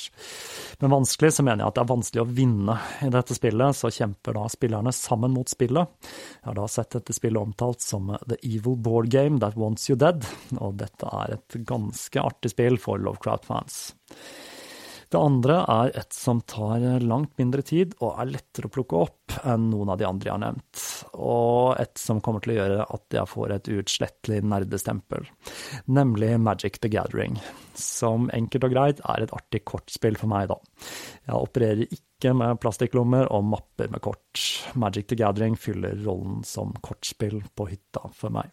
Men 0.80 0.94
vanskelig 0.94 1.34
så 1.36 1.44
mener 1.46 1.64
jeg 1.64 1.72
at 1.72 1.78
det 1.78 1.84
er 1.84 1.92
vanskelig 1.92 2.24
å 2.24 2.30
vinne. 2.40 2.78
I 3.04 3.10
dette 3.14 3.36
spillet 3.36 3.78
så 3.78 3.92
kjemper 3.94 4.38
da 4.38 4.46
spillerne 4.52 4.94
sammen 4.96 5.34
mot 5.36 5.50
spillet. 5.50 6.10
Jeg 6.40 6.48
har 6.48 6.58
da 6.58 6.66
sett 6.70 6.96
dette 6.96 7.16
spillet 7.16 7.42
omtalt 7.42 7.84
som 7.84 8.14
The 8.24 8.40
Evil 8.42 8.78
Board 8.80 9.12
Game 9.12 9.42
That 9.44 9.58
Wants 9.60 9.90
You 9.90 9.98
Dead, 10.00 10.24
og 10.58 10.80
dette 10.80 11.12
er 11.24 11.38
et 11.38 11.60
ganske 11.68 12.24
artig 12.24 12.54
spill 12.54 12.80
for 12.80 13.02
Lovecraft-fans. 13.02 13.80
Det 15.14 15.20
andre 15.22 15.60
er 15.70 15.92
et 16.00 16.10
som 16.10 16.40
tar 16.42 16.82
langt 17.06 17.36
mindre 17.38 17.62
tid 17.62 17.92
og 18.00 18.16
er 18.18 18.32
lettere 18.32 18.66
å 18.66 18.72
plukke 18.74 19.02
opp 19.04 19.36
enn 19.46 19.68
noen 19.70 19.92
av 19.92 20.00
de 20.00 20.06
andre 20.08 20.26
jeg 20.26 20.34
har 20.34 20.40
nevnt, 20.42 20.80
og 21.14 21.76
et 21.78 22.00
som 22.02 22.18
kommer 22.24 22.42
til 22.42 22.54
å 22.54 22.56
gjøre 22.56 22.86
at 22.96 23.14
jeg 23.14 23.30
får 23.30 23.54
et 23.54 23.70
uutslettelig 23.76 24.40
nerdestempel, 24.50 25.28
nemlig 25.86 26.32
Magic 26.42 26.80
the 26.82 26.90
Gathering, 26.90 27.38
som 27.78 28.26
enkelt 28.34 28.66
og 28.66 28.74
greit 28.74 29.04
er 29.14 29.22
et 29.22 29.36
artig 29.38 29.62
kortspill 29.70 30.18
for 30.18 30.32
meg, 30.34 30.50
da. 30.50 30.58
Jeg 31.30 31.38
opererer 31.38 31.86
ikke 31.86 32.34
med 32.34 32.58
plastikklommer 32.64 33.30
og 33.30 33.46
mapper 33.54 33.94
med 33.94 34.02
kort. 34.02 34.42
Magic 34.74 35.12
the 35.12 35.20
Gathering 35.22 35.54
fyller 35.54 35.94
rollen 36.02 36.42
som 36.42 36.74
kortspill 36.82 37.38
på 37.54 37.70
hytta 37.70 38.08
for 38.18 38.34
meg. 38.34 38.50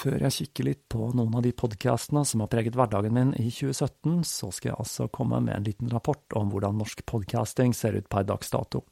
Før 0.00 0.22
jeg 0.24 0.32
kikker 0.32 0.64
litt 0.64 0.84
på 0.88 1.10
noen 1.12 1.34
av 1.36 1.42
de 1.44 1.50
podkastene 1.52 2.22
som 2.24 2.40
har 2.40 2.48
preget 2.48 2.76
hverdagen 2.78 3.12
min 3.12 3.34
i 3.36 3.50
2017, 3.52 4.22
så 4.24 4.48
skal 4.54 4.70
jeg 4.70 4.78
altså 4.80 5.08
komme 5.12 5.42
med 5.44 5.52
en 5.52 5.66
liten 5.66 5.90
rapport 5.92 6.36
om 6.38 6.48
hvordan 6.48 6.78
norsk 6.80 7.02
podcasting 7.10 7.74
ser 7.76 7.98
ut 7.98 8.08
per 8.08 8.24
dags 8.24 8.48
dato. 8.54 8.86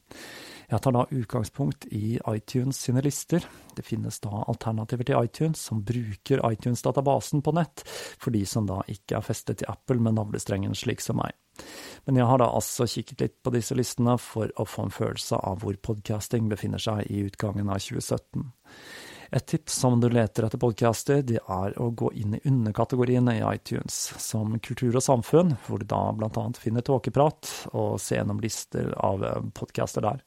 Jeg 0.69 0.83
tar 0.85 0.93
da 0.93 1.07
utgangspunkt 1.09 1.87
i 1.97 2.19
iTunes 2.29 2.77
sine 2.85 3.01
lister. 3.01 3.41
Det 3.73 3.87
finnes 3.87 4.21
da 4.21 4.43
alternativer 4.43 5.09
til 5.09 5.25
iTunes 5.25 5.65
som 5.65 5.81
bruker 5.81 6.43
iTunes-databasen 6.45 7.41
på 7.41 7.57
nett, 7.57 7.81
for 8.21 8.35
de 8.35 8.45
som 8.45 8.69
da 8.69 8.83
ikke 8.85 9.17
er 9.17 9.25
festet 9.25 9.63
til 9.63 9.73
Apple 9.73 9.97
med 9.97 10.19
navlestrengen 10.19 10.77
slik 10.77 11.01
som 11.01 11.17
meg. 11.23 11.33
Men 12.05 12.21
jeg 12.21 12.29
har 12.29 12.37
da 12.37 12.53
altså 12.53 12.85
kikket 12.85 13.25
litt 13.25 13.39
på 13.41 13.57
disse 13.57 13.73
listene 13.73 14.19
for 14.21 14.53
å 14.61 14.69
få 14.69 14.85
en 14.85 14.93
følelse 14.93 15.41
av 15.41 15.63
hvor 15.65 15.81
podcasting 15.89 16.53
befinner 16.53 16.85
seg 16.85 17.09
i 17.09 17.25
utgangen 17.25 17.73
av 17.73 17.81
2017. 17.81 18.51
Et 19.31 19.45
tips 19.45 19.73
som 19.73 19.99
du 20.01 20.09
leter 20.09 20.47
etter 20.47 20.61
podcaster, 20.61 21.21
det 21.21 21.37
er 21.37 21.75
å 21.77 21.91
gå 21.93 22.09
inn 22.17 22.33
i 22.37 22.41
underkategoriene 22.49 23.37
i 23.37 23.43
iTunes, 23.45 23.97
som 24.17 24.55
kultur 24.57 24.97
og 24.97 25.05
samfunn, 25.05 25.53
hvor 25.67 25.81
du 25.81 25.85
da 25.89 26.01
annet 26.09 26.57
finner 26.57 26.85
tåkeprat, 26.85 27.51
og 27.77 27.99
se 28.01 28.17
gjennom 28.17 28.41
lister 28.41 28.89
av 28.97 29.25
eh, 29.25 29.41
podcaster 29.53 30.07
der. 30.07 30.23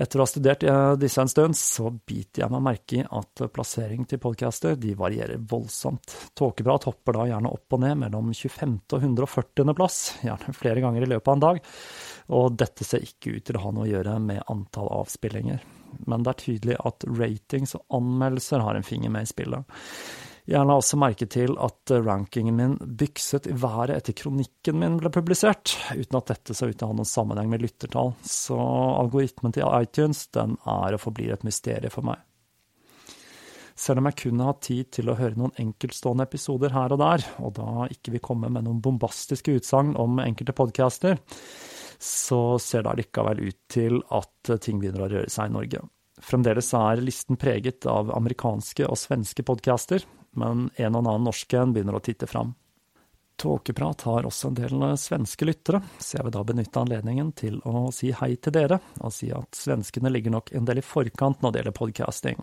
Etter 0.00 0.20
å 0.20 0.24
ha 0.24 0.28
studert 0.28 0.62
eh, 0.68 0.92
disse 1.00 1.24
en 1.24 1.32
stund, 1.32 1.56
så 1.56 1.88
biter 1.90 2.44
jeg 2.44 2.52
meg 2.52 2.66
merke 2.66 3.00
i 3.00 3.04
at 3.04 3.44
plassering 3.54 4.04
til 4.08 4.20
podcaster 4.22 4.76
de 4.80 4.92
varierer 4.98 5.40
voldsomt. 5.50 6.14
Tåkeprat 6.36 6.90
hopper 6.90 7.16
da 7.16 7.26
gjerne 7.32 7.52
opp 7.56 7.76
og 7.76 7.82
ned 7.86 8.04
mellom 8.04 8.30
25. 8.36 8.76
og 8.92 9.00
140. 9.00 9.74
plass, 9.76 10.00
gjerne 10.24 10.56
flere 10.56 10.84
ganger 10.84 11.08
i 11.08 11.10
løpet 11.14 11.32
av 11.32 11.38
en 11.38 11.46
dag, 11.48 11.64
og 12.30 12.56
dette 12.58 12.86
ser 12.86 13.04
ikke 13.04 13.36
ut 13.36 13.46
til 13.46 13.58
å 13.58 13.66
ha 13.66 13.74
noe 13.74 13.88
å 13.88 13.90
gjøre 13.90 14.16
med 14.22 14.42
antall 14.52 14.90
avspillinger 15.00 15.60
men 16.06 16.24
det 16.24 16.32
er 16.32 16.42
tydelig 16.44 16.80
at 16.86 17.06
ratings 17.08 17.76
og 17.78 18.00
anmeldelser 18.00 18.64
har 18.64 18.78
en 18.78 18.86
finger 18.86 19.12
med 19.12 19.26
i 19.26 19.30
spillet. 19.30 19.80
Jeg 20.50 20.66
la 20.66 20.74
også 20.80 20.98
merke 20.98 21.28
til 21.30 21.52
at 21.62 21.92
rankingen 22.02 22.56
min 22.56 22.72
bykset 22.80 23.46
i 23.46 23.54
været 23.54 24.00
etter 24.00 24.16
kronikken 24.18 24.80
min 24.80 24.96
ble 24.98 25.12
publisert, 25.14 25.76
uten 25.92 26.18
at 26.18 26.32
dette 26.32 26.56
så 26.56 26.70
ut 26.70 26.74
til 26.74 26.86
å 26.86 26.90
ha 26.90 26.96
noen 26.98 27.08
sammenheng 27.08 27.52
med 27.52 27.62
lyttertall, 27.62 28.14
så 28.24 28.58
algoritmen 28.58 29.54
til 29.54 29.68
iTunes 29.68 30.24
den 30.34 30.56
er 30.64 30.96
og 30.96 31.04
forblir 31.04 31.36
et 31.36 31.46
mysterium 31.46 31.94
for 31.94 32.08
meg. 32.08 32.24
Selv 33.80 34.02
om 34.02 34.10
jeg 34.10 34.18
kun 34.26 34.42
har 34.44 34.58
tid 34.60 34.90
til 34.92 35.08
å 35.08 35.16
høre 35.16 35.38
noen 35.40 35.54
enkeltstående 35.60 36.26
episoder 36.26 36.74
her 36.74 36.92
og 36.92 37.00
der, 37.00 37.24
og 37.40 37.54
da 37.56 37.86
ikke 37.92 38.16
vil 38.16 38.24
komme 38.24 38.50
med 38.52 38.66
noen 38.66 38.82
bombastiske 38.84 39.54
utsagn 39.60 39.94
om 40.00 40.18
enkelte 40.20 40.56
podcaster, 40.56 41.20
så 42.00 42.58
ser 42.58 42.84
det 42.84 42.94
allikevel 42.94 43.42
ut 43.50 43.58
til 43.68 44.00
at 44.16 44.54
ting 44.64 44.80
begynner 44.80 45.04
å 45.04 45.10
røre 45.12 45.32
seg 45.32 45.50
i 45.50 45.56
Norge. 45.58 45.82
Fremdeles 46.20 46.72
er 46.76 47.00
listen 47.04 47.38
preget 47.40 47.86
av 47.88 48.10
amerikanske 48.12 48.88
og 48.88 48.98
svenske 49.00 49.44
podcaster, 49.46 50.04
men 50.36 50.68
en 50.76 50.96
og 50.96 51.04
annen 51.04 51.28
norsk 51.28 51.56
begynner 51.72 51.96
å 51.96 52.04
titte 52.04 52.28
fram. 52.30 52.54
Tåkeprat 53.40 54.02
har 54.04 54.26
også 54.28 54.50
en 54.50 54.56
del 54.58 54.82
svenske 55.00 55.46
lyttere, 55.48 55.78
så 55.96 56.18
jeg 56.18 56.26
vil 56.26 56.34
da 56.34 56.42
benytte 56.44 56.80
anledningen 56.82 57.30
til 57.32 57.54
å 57.64 57.86
si 57.94 58.10
hei 58.12 58.34
til 58.36 58.52
dere, 58.52 58.76
og 59.00 59.14
si 59.16 59.30
at 59.32 59.56
svenskene 59.56 60.12
ligger 60.12 60.34
nok 60.34 60.52
en 60.52 60.66
del 60.68 60.82
i 60.82 60.84
forkant 60.84 61.40
når 61.40 61.54
det 61.54 61.62
gjelder 61.62 61.76
podcasting, 61.78 62.42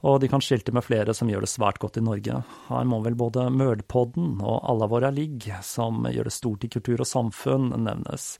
og 0.00 0.16
de 0.22 0.30
kan 0.32 0.40
skilte 0.40 0.72
med 0.72 0.86
flere 0.86 1.12
som 1.16 1.28
gjør 1.28 1.44
det 1.44 1.52
svært 1.52 1.82
godt 1.82 2.00
i 2.00 2.04
Norge. 2.06 2.40
Her 2.70 2.88
må 2.88 3.02
vel 3.04 3.18
både 3.20 3.50
Mølpodden 3.52 4.38
og 4.40 4.62
Alla 4.72 4.88
våra 4.88 5.12
ligg, 5.12 5.44
som 5.60 6.08
gjør 6.08 6.30
det 6.30 6.36
stort 6.38 6.64
i 6.64 6.72
kultur 6.72 7.04
og 7.04 7.10
samfunn, 7.10 7.74
nevnes. 7.76 8.30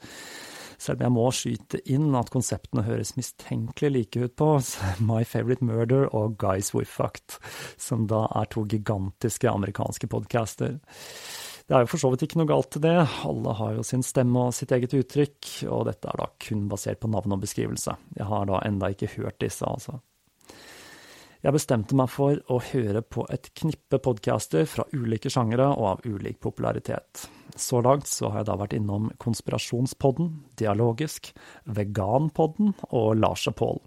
Selv 0.81 1.01
om 1.01 1.07
jeg 1.07 1.15
må 1.15 1.27
skyte 1.35 1.83
inn 1.93 2.09
at 2.19 2.33
konseptene 2.33 2.87
høres 2.87 3.13
mistenkelig 3.19 3.93
like 3.93 4.25
ut 4.25 4.35
på 4.41 4.49
My 5.05 5.23
Favorite 5.29 5.65
Murder 5.65 6.09
og 6.17 6.39
Guys 6.41 6.73
We 6.75 6.87
Fucked, 6.89 7.37
som 7.81 8.09
da 8.11 8.25
er 8.41 8.51
to 8.51 8.65
gigantiske 8.71 9.51
amerikanske 9.51 10.09
podcaster. 10.11 10.81
Det 11.71 11.77
er 11.77 11.85
jo 11.85 11.91
for 11.93 12.03
så 12.03 12.09
vidt 12.11 12.25
ikke 12.27 12.41
noe 12.41 12.51
galt 12.51 12.73
til 12.75 12.83
det, 12.83 12.97
alle 13.29 13.53
har 13.61 13.77
jo 13.77 13.85
sin 13.87 14.03
stemme 14.03 14.49
og 14.49 14.57
sitt 14.57 14.73
eget 14.75 14.97
uttrykk, 14.97 15.51
og 15.71 15.85
dette 15.87 16.09
er 16.11 16.19
da 16.19 16.27
kun 16.43 16.65
basert 16.73 16.99
på 16.99 17.11
navn 17.13 17.37
og 17.37 17.45
beskrivelse. 17.45 17.95
Jeg 18.17 18.27
har 18.27 18.49
da 18.51 18.59
enda 18.67 18.91
ikke 18.91 19.13
hørt 19.19 19.39
disse, 19.45 19.63
altså. 19.69 20.01
Jeg 21.41 21.57
bestemte 21.57 21.97
meg 21.97 22.11
for 22.13 22.37
å 22.53 22.59
høre 22.61 23.01
på 23.01 23.23
et 23.33 23.47
knippe 23.57 23.97
podcaster 24.05 24.67
fra 24.69 24.85
ulike 24.93 25.31
sjangere 25.33 25.71
og 25.73 25.87
av 25.89 26.03
ulik 26.05 26.37
popularitet. 26.45 27.23
Så 27.57 27.81
langt 27.81 28.11
så 28.11 28.29
har 28.29 28.43
jeg 28.43 28.49
da 28.51 28.57
vært 28.61 28.75
innom 28.77 29.07
Konspirasjonspodden, 29.25 30.29
Dialogisk, 30.61 31.31
Veganpodden 31.65 32.75
og 32.91 33.15
Lars 33.23 33.47
og 33.49 33.57
Pål. 33.57 33.81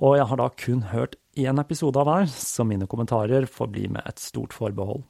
Og 0.00 0.16
jeg 0.16 0.28
har 0.30 0.40
da 0.40 0.46
kun 0.56 0.86
hørt 0.88 1.18
én 1.36 1.60
episode 1.60 2.00
av 2.00 2.08
hver, 2.08 2.30
så 2.32 2.64
mine 2.64 2.88
kommentarer 2.88 3.44
får 3.44 3.68
bli 3.74 3.84
med 3.92 4.08
et 4.08 4.22
stort 4.22 4.56
forbehold. 4.56 5.04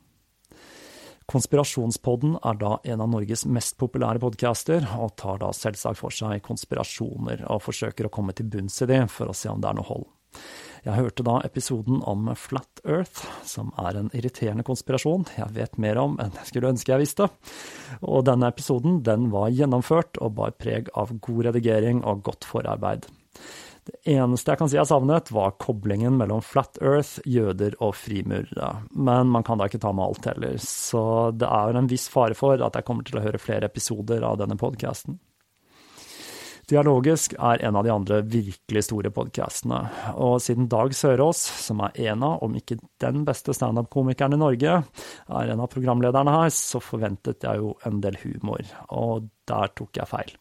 Konspirasjonspodden 1.31 2.35
er 2.51 2.59
da 2.59 2.73
en 2.83 3.05
av 3.05 3.13
Norges 3.13 3.45
mest 3.47 3.77
populære 3.79 4.19
podcaster, 4.19 4.83
og 4.99 5.15
tar 5.23 5.39
da 5.39 5.53
selvsagt 5.55 6.03
for 6.03 6.11
seg 6.11 6.43
konspirasjoner, 6.43 7.47
og 7.47 7.63
forsøker 7.63 8.11
å 8.11 8.13
komme 8.19 8.35
til 8.35 8.51
bunns 8.51 8.83
i 8.83 8.91
de 8.91 9.05
for 9.07 9.31
å 9.31 9.39
se 9.39 9.55
om 9.55 9.63
det 9.63 9.71
er 9.71 9.79
noe 9.79 9.87
hold. 9.87 10.09
Jeg 10.81 10.97
hørte 10.97 11.25
da 11.27 11.37
episoden 11.45 12.01
om 12.09 12.31
Flat 12.41 12.81
Earth, 12.89 13.27
som 13.45 13.73
er 13.81 13.99
en 14.01 14.11
irriterende 14.17 14.65
konspirasjon 14.65 15.27
jeg 15.37 15.53
vet 15.57 15.77
mer 15.83 16.01
om 16.01 16.17
enn 16.23 16.33
jeg 16.39 16.49
skulle 16.49 16.71
ønske 16.73 16.95
jeg 16.95 17.03
visste. 17.03 17.29
Og 18.01 18.25
denne 18.29 18.49
episoden 18.49 19.03
den 19.05 19.29
var 19.35 19.53
gjennomført 19.53 20.21
og 20.25 20.39
bar 20.39 20.55
preg 20.57 20.89
av 20.97 21.13
god 21.21 21.51
redigering 21.51 22.01
og 22.09 22.25
godt 22.31 22.49
forarbeid. 22.49 23.11
Det 23.91 24.13
eneste 24.15 24.53
jeg 24.53 24.61
kan 24.61 24.71
si 24.71 24.77
jeg 24.77 24.89
savnet, 24.89 25.31
var 25.35 25.57
koblingen 25.61 26.17
mellom 26.21 26.43
Flat 26.45 26.79
Earth, 26.85 27.19
jøder 27.29 27.75
og 27.83 27.95
frimurere. 27.99 28.75
Men 28.93 29.33
man 29.33 29.45
kan 29.47 29.61
da 29.61 29.69
ikke 29.69 29.81
ta 29.83 29.93
med 29.97 30.05
alt 30.05 30.29
heller, 30.31 30.61
så 30.65 31.03
det 31.37 31.49
er 31.49 31.77
en 31.77 31.91
viss 31.91 32.07
fare 32.13 32.37
for 32.39 32.61
at 32.61 32.77
jeg 32.77 32.87
kommer 32.87 33.09
til 33.09 33.21
å 33.21 33.25
høre 33.25 33.41
flere 33.43 33.69
episoder 33.69 34.25
av 34.27 34.39
denne 34.41 34.57
podkasten. 34.61 35.19
Dialogisk 36.71 37.33
er 37.35 37.65
en 37.67 37.75
av 37.75 37.83
de 37.83 37.91
andre 37.91 38.21
virkelig 38.31 38.85
store 38.87 39.11
podkastene, 39.11 39.81
og 40.15 40.37
siden 40.45 40.69
Dag 40.71 40.93
Sørås, 40.95 41.41
som 41.65 41.81
er 41.83 41.97
en 42.13 42.23
av, 42.23 42.37
om 42.47 42.55
ikke 42.55 42.77
den 43.03 43.25
beste 43.27 43.55
standup-komikeren 43.57 44.37
i 44.37 44.39
Norge, 44.39 44.77
er 45.41 45.51
en 45.51 45.63
av 45.65 45.71
programlederne 45.73 46.37
her, 46.37 46.53
så 46.55 46.79
forventet 46.79 47.43
jeg 47.43 47.59
jo 47.59 47.73
en 47.89 47.99
del 48.05 48.21
humor, 48.23 48.63
og 48.95 49.27
der 49.51 49.75
tok 49.75 49.99
jeg 49.99 50.11
feil. 50.13 50.37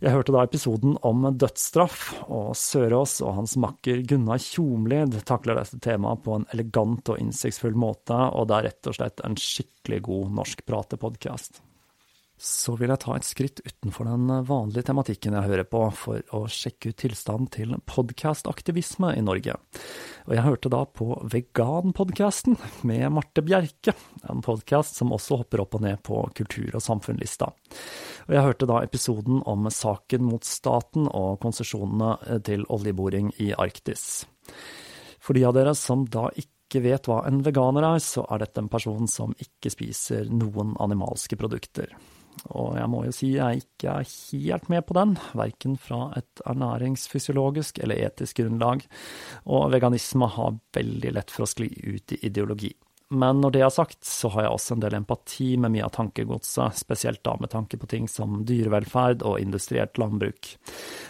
Jeg 0.00 0.12
hørte 0.12 0.32
da 0.36 0.44
episoden 0.44 0.98
om 1.08 1.24
dødsstraff, 1.40 2.04
og 2.28 2.52
Sørås 2.56 3.18
og 3.24 3.38
hans 3.40 3.56
makker 3.60 4.04
Gunnar 4.08 4.40
Tjomlid 4.44 5.16
takler 5.28 5.60
dette 5.60 5.80
temaet 5.80 6.20
på 6.24 6.36
en 6.36 6.46
elegant 6.52 7.14
og 7.14 7.20
innsiktsfull 7.20 7.80
måte, 7.80 8.16
og 8.16 8.48
det 8.48 8.58
er 8.58 8.68
rett 8.68 8.92
og 8.92 9.00
slett 9.00 9.24
en 9.24 9.40
skikkelig 9.40 10.04
god 10.08 10.38
norsk 10.42 10.64
pratepodkast 10.68 11.62
så 12.40 12.72
vil 12.80 12.88
jeg 12.88 13.02
ta 13.02 13.14
et 13.18 13.26
skritt 13.28 13.60
utenfor 13.66 14.08
den 14.08 14.30
vanlige 14.48 14.86
tematikken 14.88 15.34
jeg 15.36 15.44
hører 15.44 15.66
på, 15.68 15.82
for 15.92 16.22
å 16.32 16.46
sjekke 16.48 16.92
ut 16.92 16.98
tilstanden 17.02 17.50
til 17.52 17.74
podkastaktivisme 17.84 19.12
i 19.18 19.24
Norge. 19.24 19.58
Og 20.24 20.32
jeg 20.32 20.44
hørte 20.46 20.70
da 20.72 20.80
på 20.88 21.18
Veganpodkasten 21.28 22.56
med 22.88 23.04
Marte 23.12 23.44
Bjerke, 23.44 23.92
en 24.24 24.40
podkast 24.44 24.96
som 24.96 25.12
også 25.12 25.42
hopper 25.42 25.60
opp 25.66 25.76
og 25.76 25.84
ned 25.84 26.00
på 26.06 26.22
kultur- 26.38 26.78
og 26.78 26.84
samfunnslista. 26.84 27.50
Og 28.28 28.32
jeg 28.36 28.46
hørte 28.46 28.68
da 28.70 28.78
episoden 28.86 29.42
om 29.44 29.68
saken 29.68 30.24
mot 30.24 30.46
staten 30.46 31.10
og 31.12 31.42
konsesjonene 31.44 32.40
til 32.46 32.64
oljeboring 32.72 33.34
i 33.44 33.50
Arktis. 33.52 34.24
For 35.20 35.36
de 35.36 35.44
av 35.44 35.52
dere 35.58 35.76
som 35.76 36.06
da 36.08 36.30
ikke 36.32 36.80
vet 36.86 37.10
hva 37.10 37.20
en 37.28 37.42
veganer 37.44 37.84
er, 37.84 38.00
så 38.00 38.24
er 38.32 38.46
dette 38.46 38.64
en 38.64 38.72
person 38.72 39.04
som 39.10 39.36
ikke 39.36 39.74
spiser 39.76 40.32
noen 40.32 40.72
animalske 40.80 41.36
produkter. 41.36 41.92
Og 42.48 42.76
jeg 42.78 42.88
må 42.90 43.04
jo 43.06 43.14
si 43.14 43.32
jeg 43.36 43.64
ikke 43.64 43.96
er 44.00 44.10
helt 44.10 44.68
med 44.72 44.86
på 44.88 44.96
den, 44.96 45.16
verken 45.36 45.76
fra 45.80 46.06
et 46.18 46.44
ernæringsfysiologisk 46.48 47.82
eller 47.84 48.00
etisk 48.08 48.40
grunnlag, 48.42 48.86
og 49.46 49.70
veganisme 49.74 50.30
har 50.36 50.60
veldig 50.76 51.16
lett 51.18 51.34
for 51.34 51.46
å 51.46 51.50
skli 51.50 51.68
ut 51.68 52.16
i 52.16 52.22
ideologi. 52.30 52.72
Men 53.10 53.40
når 53.42 53.50
det 53.50 53.62
er 53.66 53.72
sagt, 53.74 54.04
så 54.06 54.28
har 54.30 54.44
jeg 54.44 54.54
også 54.54 54.76
en 54.76 54.82
del 54.84 54.94
empati 55.00 55.48
med 55.58 55.72
mye 55.74 55.86
av 55.88 55.90
tankegodset, 55.96 56.78
spesielt 56.78 57.24
da 57.26 57.34
med 57.42 57.50
tanke 57.50 57.78
på 57.80 57.88
ting 57.90 58.06
som 58.08 58.44
dyrevelferd 58.46 59.24
og 59.26 59.40
industrielt 59.42 59.98
landbruk. 59.98 60.52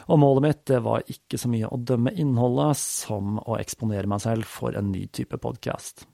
Og 0.08 0.22
målet 0.22 0.46
mitt 0.46 0.62
det 0.70 0.80
var 0.86 1.04
ikke 1.12 1.36
så 1.40 1.50
mye 1.52 1.68
å 1.68 1.76
dømme 1.76 2.14
innholdet, 2.16 2.80
som 2.80 3.36
å 3.44 3.58
eksponere 3.60 4.08
meg 4.08 4.24
selv 4.24 4.48
for 4.48 4.80
en 4.80 4.88
ny 4.94 5.04
type 5.12 5.36
podkast. 5.44 6.06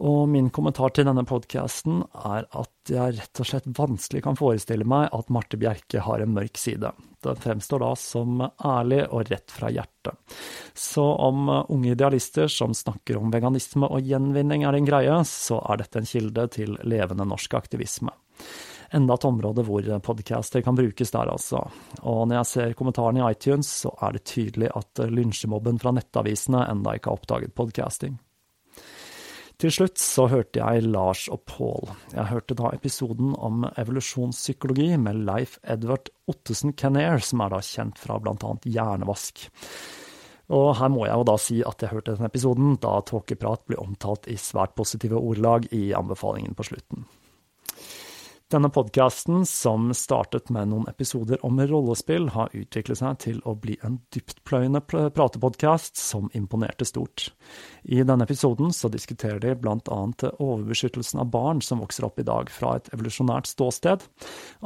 Og 0.00 0.28
min 0.32 0.48
kommentar 0.48 0.94
til 0.96 1.04
denne 1.04 1.26
podkasten 1.28 2.00
er 2.16 2.46
at 2.56 2.88
jeg 2.88 3.18
rett 3.18 3.40
og 3.42 3.48
slett 3.50 3.66
vanskelig 3.76 4.22
kan 4.24 4.38
forestille 4.38 4.86
meg 4.88 5.10
at 5.12 5.28
Marte 5.28 5.58
Bjerke 5.60 6.00
har 6.06 6.24
en 6.24 6.32
mørk 6.32 6.56
side. 6.56 6.94
Den 7.20 7.36
fremstår 7.36 7.82
da 7.84 7.90
som 8.00 8.40
ærlig 8.40 9.02
og 9.10 9.28
rett 9.28 9.52
fra 9.52 9.68
hjertet. 9.68 10.16
Så 10.72 11.04
om 11.04 11.50
unge 11.52 11.92
idealister 11.92 12.48
som 12.48 12.72
snakker 12.72 13.20
om 13.20 13.28
veganisme 13.34 13.90
og 13.92 14.08
gjenvinning 14.08 14.64
er 14.64 14.78
en 14.78 14.88
greie, 14.88 15.18
så 15.28 15.60
er 15.68 15.82
dette 15.82 16.00
en 16.00 16.08
kilde 16.08 16.46
til 16.56 16.78
levende 16.88 17.28
norsk 17.28 17.58
aktivisme. 17.60 18.16
Enda 18.96 19.14
et 19.20 19.28
område 19.28 19.66
hvor 19.68 19.84
podcaster 20.02 20.64
kan 20.64 20.80
brukes 20.80 21.12
der, 21.12 21.28
altså. 21.28 21.60
Og 22.00 22.24
når 22.24 22.40
jeg 22.40 22.50
ser 22.54 22.74
kommentarene 22.78 23.20
i 23.20 23.36
iTunes, 23.36 23.68
så 23.84 23.92
er 24.00 24.16
det 24.16 24.24
tydelig 24.32 24.72
at 24.80 25.04
lynsjemobben 25.12 25.78
fra 25.78 25.92
nettavisene 25.94 26.64
enda 26.72 26.96
ikke 26.96 27.12
har 27.12 27.20
oppdaget 27.20 27.54
podcasting. 27.54 28.16
Til 29.60 29.72
slutt 29.74 30.00
så 30.00 30.24
hørte 30.32 30.56
jeg 30.56 30.86
Lars 30.88 31.26
og 31.28 31.42
Pål. 31.44 31.90
Jeg 32.14 32.30
hørte 32.30 32.54
da 32.56 32.70
episoden 32.72 33.34
om 33.36 33.66
evolusjonspsykologi 33.68 34.94
med 34.96 35.18
Leif 35.26 35.58
Edvard 35.60 36.08
Ottesen 36.32 36.72
Kenner, 36.72 37.20
som 37.20 37.42
er 37.44 37.52
da 37.52 37.58
kjent 37.60 38.00
fra 38.00 38.16
annet 38.16 38.64
hjernevask. 38.64 39.42
Og 40.56 40.70
her 40.80 40.88
må 40.88 41.04
jeg 41.04 41.12
jo 41.12 41.26
da 41.28 41.36
si 41.44 41.58
at 41.60 41.84
jeg 41.84 41.92
hørte 41.92 42.16
den 42.16 42.30
episoden 42.30 42.78
da 42.80 42.96
tåkeprat 43.04 43.66
ble 43.68 43.76
omtalt 43.84 44.30
i 44.32 44.38
svært 44.40 44.72
positive 44.80 45.20
ordelag 45.20 45.68
i 45.76 45.90
anbefalingen 45.92 46.56
på 46.56 46.70
slutten. 46.70 47.04
Denne 48.50 48.66
podkasten, 48.70 49.44
som 49.46 49.92
startet 49.94 50.48
med 50.50 50.72
noen 50.72 50.88
episoder 50.90 51.38
om 51.46 51.60
rollespill, 51.70 52.24
har 52.34 52.50
utviklet 52.50 52.98
seg 52.98 53.18
til 53.22 53.36
å 53.46 53.52
bli 53.54 53.76
en 53.86 54.00
dyptpløyende 54.10 54.80
pratepodkast 54.90 55.94
som 55.94 56.26
imponerte 56.34 56.82
stort. 56.88 57.28
I 57.86 58.02
denne 58.02 58.26
episoden 58.26 58.74
så 58.74 58.90
diskuterer 58.90 59.38
de 59.38 59.54
annet 59.54 60.24
overbeskyttelsen 60.32 61.22
av 61.22 61.30
barn 61.30 61.62
som 61.62 61.78
vokser 61.78 62.08
opp 62.08 62.18
i 62.18 62.26
dag 62.26 62.50
fra 62.50 62.74
et 62.80 62.90
evolusjonært 62.90 63.52
ståsted, 63.52 64.02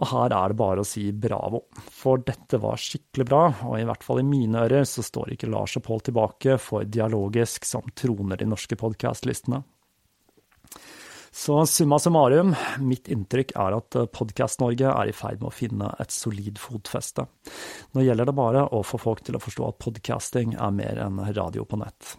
og 0.00 0.08
her 0.14 0.32
er 0.32 0.54
det 0.54 0.60
bare 0.64 0.80
å 0.80 0.88
si 0.88 1.10
bravo. 1.12 1.66
For 1.92 2.24
dette 2.24 2.62
var 2.64 2.80
skikkelig 2.80 3.28
bra, 3.28 3.44
og 3.68 3.76
i 3.82 3.84
hvert 3.84 4.08
fall 4.08 4.24
i 4.24 4.26
mine 4.30 4.64
ører 4.64 4.88
så 4.88 5.04
står 5.04 5.36
ikke 5.36 5.52
Lars 5.52 5.76
og 5.76 5.84
Pål 5.90 6.06
tilbake 6.08 6.56
for 6.56 6.88
dialogisk 6.88 7.68
som 7.68 7.84
troner 7.92 8.40
de 8.40 8.48
norske 8.48 8.80
podkastlistene. 8.80 9.60
Så 11.34 11.66
summa 11.66 11.98
summarum, 11.98 12.52
mitt 12.78 13.08
inntrykk 13.10 13.56
er 13.58 13.74
at 13.74 13.96
Podkast-Norge 14.14 14.86
er 14.86 15.10
i 15.10 15.14
ferd 15.16 15.40
med 15.40 15.48
å 15.50 15.54
finne 15.54 15.88
et 15.98 16.14
solid 16.14 16.60
fotfeste. 16.62 17.26
Nå 17.90 18.04
gjelder 18.06 18.30
det 18.30 18.36
bare 18.38 18.62
å 18.70 18.84
få 18.86 19.00
folk 19.02 19.24
til 19.26 19.34
å 19.34 19.42
forstå 19.42 19.66
at 19.66 19.80
podcasting 19.82 20.54
er 20.54 20.76
mer 20.78 21.02
enn 21.02 21.18
radio 21.34 21.66
på 21.66 21.80
nett. 21.82 22.14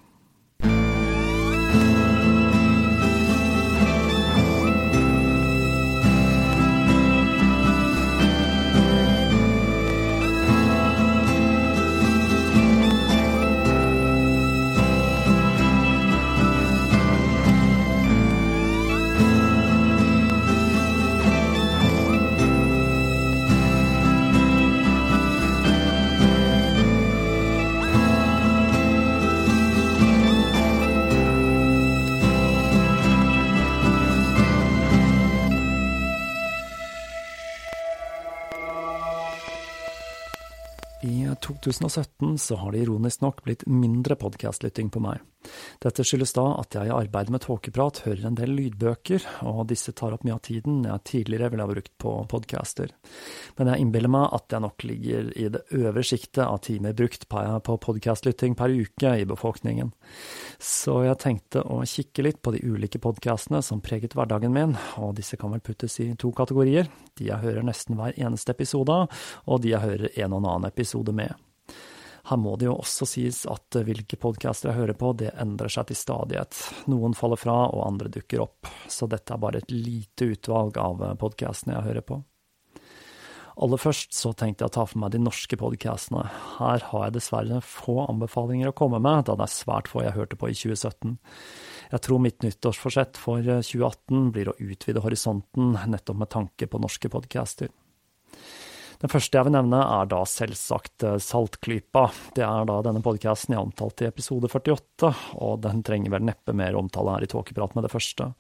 2017 41.80 42.38
så 42.38 42.55
har 42.55 42.71
det 42.71 42.84
ironisk 42.86 43.21
nok 43.21 43.43
blitt 43.45 43.65
mindre 43.67 44.15
podkastlytting 44.19 44.89
på 44.89 45.01
meg. 45.03 45.23
Dette 45.84 46.03
skyldes 46.05 46.34
da 46.36 46.45
at 46.59 46.76
jeg 46.76 46.89
i 46.89 46.93
arbeidet 46.93 47.34
med 47.34 47.43
tåkeprat 47.43 48.01
hører 48.05 48.26
en 48.30 48.38
del 48.38 48.53
lydbøker, 48.57 49.26
og 49.45 49.67
disse 49.69 49.93
tar 49.97 50.15
opp 50.15 50.26
mye 50.26 50.38
av 50.38 50.41
tiden 50.45 50.84
jeg 50.88 51.03
tidligere 51.05 51.51
ville 51.53 51.67
ha 51.67 51.71
brukt 51.71 51.93
på 52.01 52.13
podcaster. 52.32 52.93
Men 53.59 53.71
jeg 53.71 53.86
innbiller 53.86 54.11
meg 54.11 54.34
at 54.38 54.55
jeg 54.55 54.65
nok 54.65 54.88
ligger 54.89 55.32
i 55.38 55.47
det 55.53 55.63
øvre 55.78 56.05
sjiktet 56.05 56.43
av 56.45 56.59
timer 56.65 56.97
brukt 56.97 57.28
på 57.30 57.78
podcastlytting 57.86 58.57
per 58.57 58.73
uke 58.73 59.15
i 59.21 59.28
befolkningen. 59.30 59.93
Så 60.57 61.01
jeg 61.05 61.21
tenkte 61.21 61.61
å 61.61 61.82
kikke 61.89 62.26
litt 62.26 62.41
på 62.41 62.55
de 62.55 62.63
ulike 62.65 63.01
podcastene 63.03 63.61
som 63.65 63.84
preget 63.86 64.17
hverdagen 64.17 64.53
min, 64.55 64.78
og 65.01 65.15
disse 65.19 65.38
kan 65.38 65.53
vel 65.53 65.63
puttes 65.65 65.99
i 66.01 66.11
to 66.19 66.34
kategorier. 66.36 66.89
De 67.19 67.30
jeg 67.30 67.43
hører 67.43 67.65
nesten 67.65 67.99
hver 67.99 68.17
eneste 68.17 68.55
episode 68.55 69.01
av, 69.03 69.26
og 69.45 69.61
de 69.61 69.76
jeg 69.76 69.86
hører 69.86 70.09
en 70.15 70.34
og 70.34 70.41
en 70.41 70.53
annen 70.55 70.71
episode 70.73 71.13
med. 71.15 71.36
Her 72.26 72.39
må 72.41 72.55
det 72.57 72.65
jo 72.65 72.78
også 72.80 73.05
sies 73.05 73.43
at 73.49 73.78
hvilke 73.86 74.17
podcaster 74.17 74.71
jeg 74.71 74.80
hører 74.80 74.97
på, 74.97 75.11
det 75.19 75.34
endrer 75.41 75.69
seg 75.69 75.91
til 75.91 75.99
stadighet. 75.99 76.57
Noen 76.89 77.13
faller 77.17 77.38
fra, 77.38 77.57
og 77.69 77.86
andre 77.86 78.09
dukker 78.13 78.41
opp, 78.47 78.69
så 78.89 79.05
dette 79.09 79.36
er 79.36 79.41
bare 79.43 79.61
et 79.61 79.73
lite 79.73 80.32
utvalg 80.34 80.80
av 80.82 81.03
podkastene 81.21 81.78
jeg 81.78 81.91
hører 81.91 82.07
på. 82.07 82.23
Aller 83.55 83.80
først 83.80 84.11
så 84.17 84.34
tenkte 84.36 84.65
jeg 84.65 84.73
å 84.73 84.76
ta 84.76 84.84
for 84.89 84.99
meg 84.99 85.13
de 85.13 85.21
norske 85.23 85.55
podkastene. 85.59 86.26
Her 86.57 86.84
har 86.89 87.05
jeg 87.05 87.15
dessverre 87.15 87.61
få 87.63 88.01
anbefalinger 88.09 88.73
å 88.73 88.76
komme 88.76 88.99
med, 88.99 89.30
da 89.30 89.38
det 89.38 89.45
er 89.45 89.53
svært 89.53 89.88
få 89.91 90.03
jeg 90.03 90.17
hørte 90.17 90.39
på 90.39 90.49
i 90.51 90.57
2017. 90.57 91.15
Jeg 91.93 92.03
tror 92.03 92.23
mitt 92.26 92.43
nyttårsforsett 92.43 93.21
for 93.21 93.45
2018 93.45 94.34
blir 94.36 94.51
å 94.51 94.57
utvide 94.59 95.05
horisonten, 95.05 95.78
nettopp 95.88 96.19
med 96.19 96.34
tanke 96.36 96.67
på 96.67 96.82
norske 96.84 97.11
podcaster. 97.13 97.71
Den 99.05 99.11
første 99.13 99.37
jeg 99.37 99.45
vil 99.45 99.53
nevne, 99.53 99.77
er 99.85 100.07
da 100.09 100.23
selvsagt 100.25 101.03
eh, 101.05 101.19
Saltklypa. 101.21 102.07
Det 102.33 102.41
er 102.41 102.63
da 102.65 102.79
denne 102.87 103.03
podkasten 103.05 103.53
jeg 103.53 103.61
omtalte 103.61 104.07
i 104.07 104.09
episode 104.09 104.49
48, 104.49 105.11
og 105.45 105.59
den 105.61 105.83
trenger 105.85 106.15
vel 106.15 106.25
neppe 106.25 106.55
mer 106.57 106.73
omtale 106.79 107.13
her 107.13 107.27
i 107.27 107.29
Tåkeprat 107.29 107.75
med 107.77 107.85
det 107.85 107.91
første. 107.93 108.31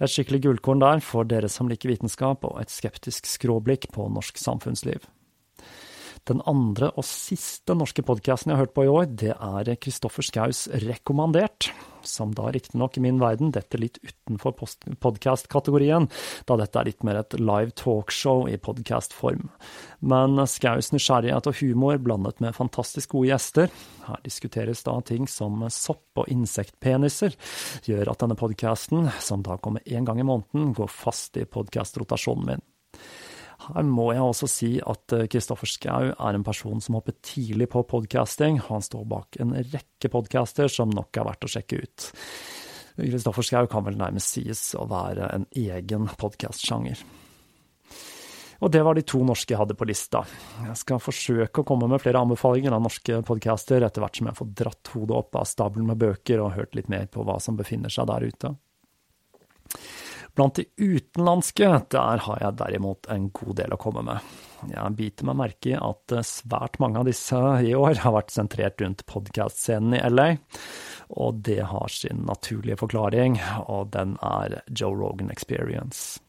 Et 0.00 0.08
skikkelig 0.08 0.40
gullkorn 0.46 0.80
der 0.80 1.04
for 1.04 1.28
dere 1.28 1.52
som 1.52 1.68
liker 1.68 1.92
vitenskap, 1.92 2.48
og 2.48 2.56
et 2.62 2.72
skeptisk 2.72 3.28
skråblikk 3.28 3.90
på 3.92 4.08
norsk 4.08 4.40
samfunnsliv. 4.40 5.04
Den 6.32 6.40
andre 6.48 6.94
og 6.96 7.04
siste 7.04 7.76
norske 7.76 8.00
podkasten 8.00 8.54
jeg 8.54 8.56
har 8.56 8.64
hørt 8.70 8.76
på 8.78 8.88
i 8.88 8.94
år, 8.94 9.12
det 9.20 9.36
er 9.36 9.74
Kristoffer 9.84 10.24
Skaus 10.24 10.64
Rekommandert, 10.80 11.74
som 12.08 12.34
da 12.36 12.50
riktignok 12.52 12.96
i 12.96 13.02
min 13.04 13.20
verden 13.20 13.52
detter 13.54 13.82
litt 13.82 13.98
utenfor 14.02 14.54
podkast-kategorien, 15.00 16.08
da 16.48 16.58
dette 16.60 16.80
er 16.80 16.90
litt 16.90 17.04
mer 17.06 17.20
et 17.20 17.38
live 17.40 17.74
talkshow 17.78 18.46
i 18.50 18.58
podkast-form. 18.60 19.48
Men 20.00 20.40
Skaus 20.50 20.92
nysgjerrighet 20.94 21.50
og 21.50 21.58
humor 21.60 22.00
blandet 22.02 22.40
med 22.44 22.56
fantastisk 22.56 23.16
gode 23.16 23.32
gjester, 23.32 23.72
her 24.06 24.22
diskuteres 24.26 24.84
da 24.86 24.96
ting 25.06 25.28
som 25.30 25.64
sopp- 25.70 26.20
og 26.20 26.28
insektpeniser, 26.32 27.36
gjør 27.86 28.12
at 28.12 28.22
denne 28.24 28.38
podkasten, 28.38 29.10
som 29.22 29.44
da 29.46 29.58
kommer 29.62 29.84
én 29.86 30.08
gang 30.08 30.20
i 30.20 30.26
måneden, 30.26 30.74
går 30.76 30.90
fast 30.92 31.36
i 31.40 31.46
podkast-rotasjonen 31.48 32.48
min. 32.52 32.64
Her 33.60 33.84
må 33.84 34.10
jeg 34.14 34.24
også 34.24 34.48
si 34.48 34.70
at 34.80 35.12
Kristoffer 35.30 35.68
eh, 35.68 35.74
Schou 35.74 36.10
er 36.12 36.36
en 36.36 36.46
person 36.46 36.80
som 36.80 36.96
hopper 36.96 37.16
tidlig 37.24 37.68
på 37.72 37.84
podcasting. 37.88 38.60
Han 38.70 38.84
står 38.84 39.06
bak 39.10 39.40
en 39.42 39.52
rekke 39.58 40.10
podcaster 40.12 40.70
som 40.72 40.92
nok 40.94 41.20
er 41.20 41.28
verdt 41.28 41.46
å 41.46 41.52
sjekke 41.56 41.80
ut. 41.82 42.10
Kristoffer 43.00 43.46
Schou 43.46 43.68
kan 43.70 43.84
vel 43.86 43.98
nærmest 44.00 44.36
sies 44.36 44.70
å 44.78 44.86
være 44.90 45.28
en 45.34 45.48
egen 45.56 46.08
podkastsjanger. 46.20 47.04
Og 48.60 48.68
det 48.72 48.82
var 48.84 48.96
de 48.96 49.04
to 49.08 49.22
norske 49.24 49.54
jeg 49.54 49.60
hadde 49.60 49.76
på 49.76 49.86
lista. 49.88 50.20
Jeg 50.66 50.76
skal 50.76 51.00
forsøke 51.00 51.62
å 51.62 51.68
komme 51.68 51.88
med 51.88 52.02
flere 52.02 52.20
anbefalinger 52.20 52.74
av 52.76 52.82
norske 52.84 53.22
podcaster 53.24 53.86
etter 53.86 54.04
hvert 54.04 54.20
som 54.20 54.28
jeg 54.28 54.36
får 54.36 54.50
dratt 54.60 54.90
hodet 54.92 55.16
opp 55.16 55.38
av 55.40 55.48
stabelen 55.48 55.88
med 55.88 56.00
bøker 56.00 56.42
og 56.44 56.52
hørt 56.58 56.76
litt 56.76 56.90
mer 56.92 57.08
på 57.08 57.24
hva 57.24 57.38
som 57.40 57.56
befinner 57.56 57.92
seg 57.92 58.10
der 58.12 58.28
ute. 58.28 58.52
Blant 60.40 60.56
de 60.56 60.64
utenlandske, 60.80 61.66
der 61.92 62.22
har 62.24 62.38
jeg 62.40 62.56
derimot 62.56 63.04
en 63.12 63.26
god 63.36 63.58
del 63.58 63.74
å 63.74 63.76
komme 63.76 64.00
med. 64.06 64.28
Jeg 64.70 64.96
biter 64.96 65.26
meg 65.28 65.36
merke 65.36 65.68
i 65.68 65.74
at 65.76 66.14
svært 66.24 66.78
mange 66.80 66.96
av 66.96 67.04
disse 67.10 67.36
i 67.60 67.74
år 67.76 68.00
har 68.00 68.14
vært 68.14 68.32
sentrert 68.32 68.80
rundt 68.80 69.04
podkast-scenen 69.04 69.98
i 69.98 70.00
LA, 70.08 70.24
og 71.12 71.42
det 71.44 71.58
har 71.68 71.92
sin 71.92 72.24
naturlige 72.24 72.78
forklaring, 72.80 73.36
og 73.66 73.92
den 73.92 74.16
er 74.24 74.62
Joe 74.72 74.96
Rogan 74.96 75.28
Experience. 75.28 76.22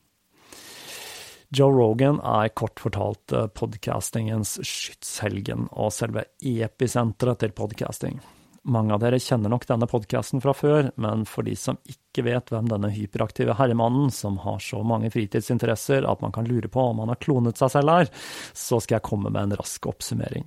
Joe 1.55 1.71
Rogan 1.71 2.19
er 2.19 2.51
kort 2.51 2.83
fortalt 2.83 3.31
podcastingens 3.55 4.57
skytshelgen 4.59 5.71
og 5.71 5.95
selve 5.95 6.27
episenteret 6.43 7.45
til 7.45 7.55
podcasting. 7.55 8.19
Mange 8.63 8.93
av 8.93 9.01
dere 9.01 9.17
kjenner 9.17 9.49
nok 9.49 9.63
denne 9.65 9.87
podkasten 9.89 10.41
fra 10.43 10.53
før, 10.53 10.91
men 11.01 11.23
for 11.25 11.47
de 11.47 11.55
som 11.57 11.79
ikke 11.89 12.27
vet 12.27 12.51
hvem 12.53 12.67
denne 12.69 12.91
hyperaktive 12.93 13.55
herremannen, 13.57 14.11
som 14.13 14.37
har 14.43 14.61
så 14.61 14.83
mange 14.85 15.09
fritidsinteresser 15.09 16.05
at 16.05 16.21
man 16.21 16.35
kan 16.35 16.45
lure 16.45 16.69
på 16.69 16.83
om 16.91 17.01
han 17.01 17.09
har 17.09 17.21
klonet 17.23 17.57
seg 17.57 17.73
selv 17.73 17.95
er, 17.95 18.11
så 18.53 18.77
skal 18.77 18.99
jeg 18.99 19.07
komme 19.09 19.33
med 19.33 19.47
en 19.47 19.57
rask 19.63 19.89
oppsummering. 19.89 20.45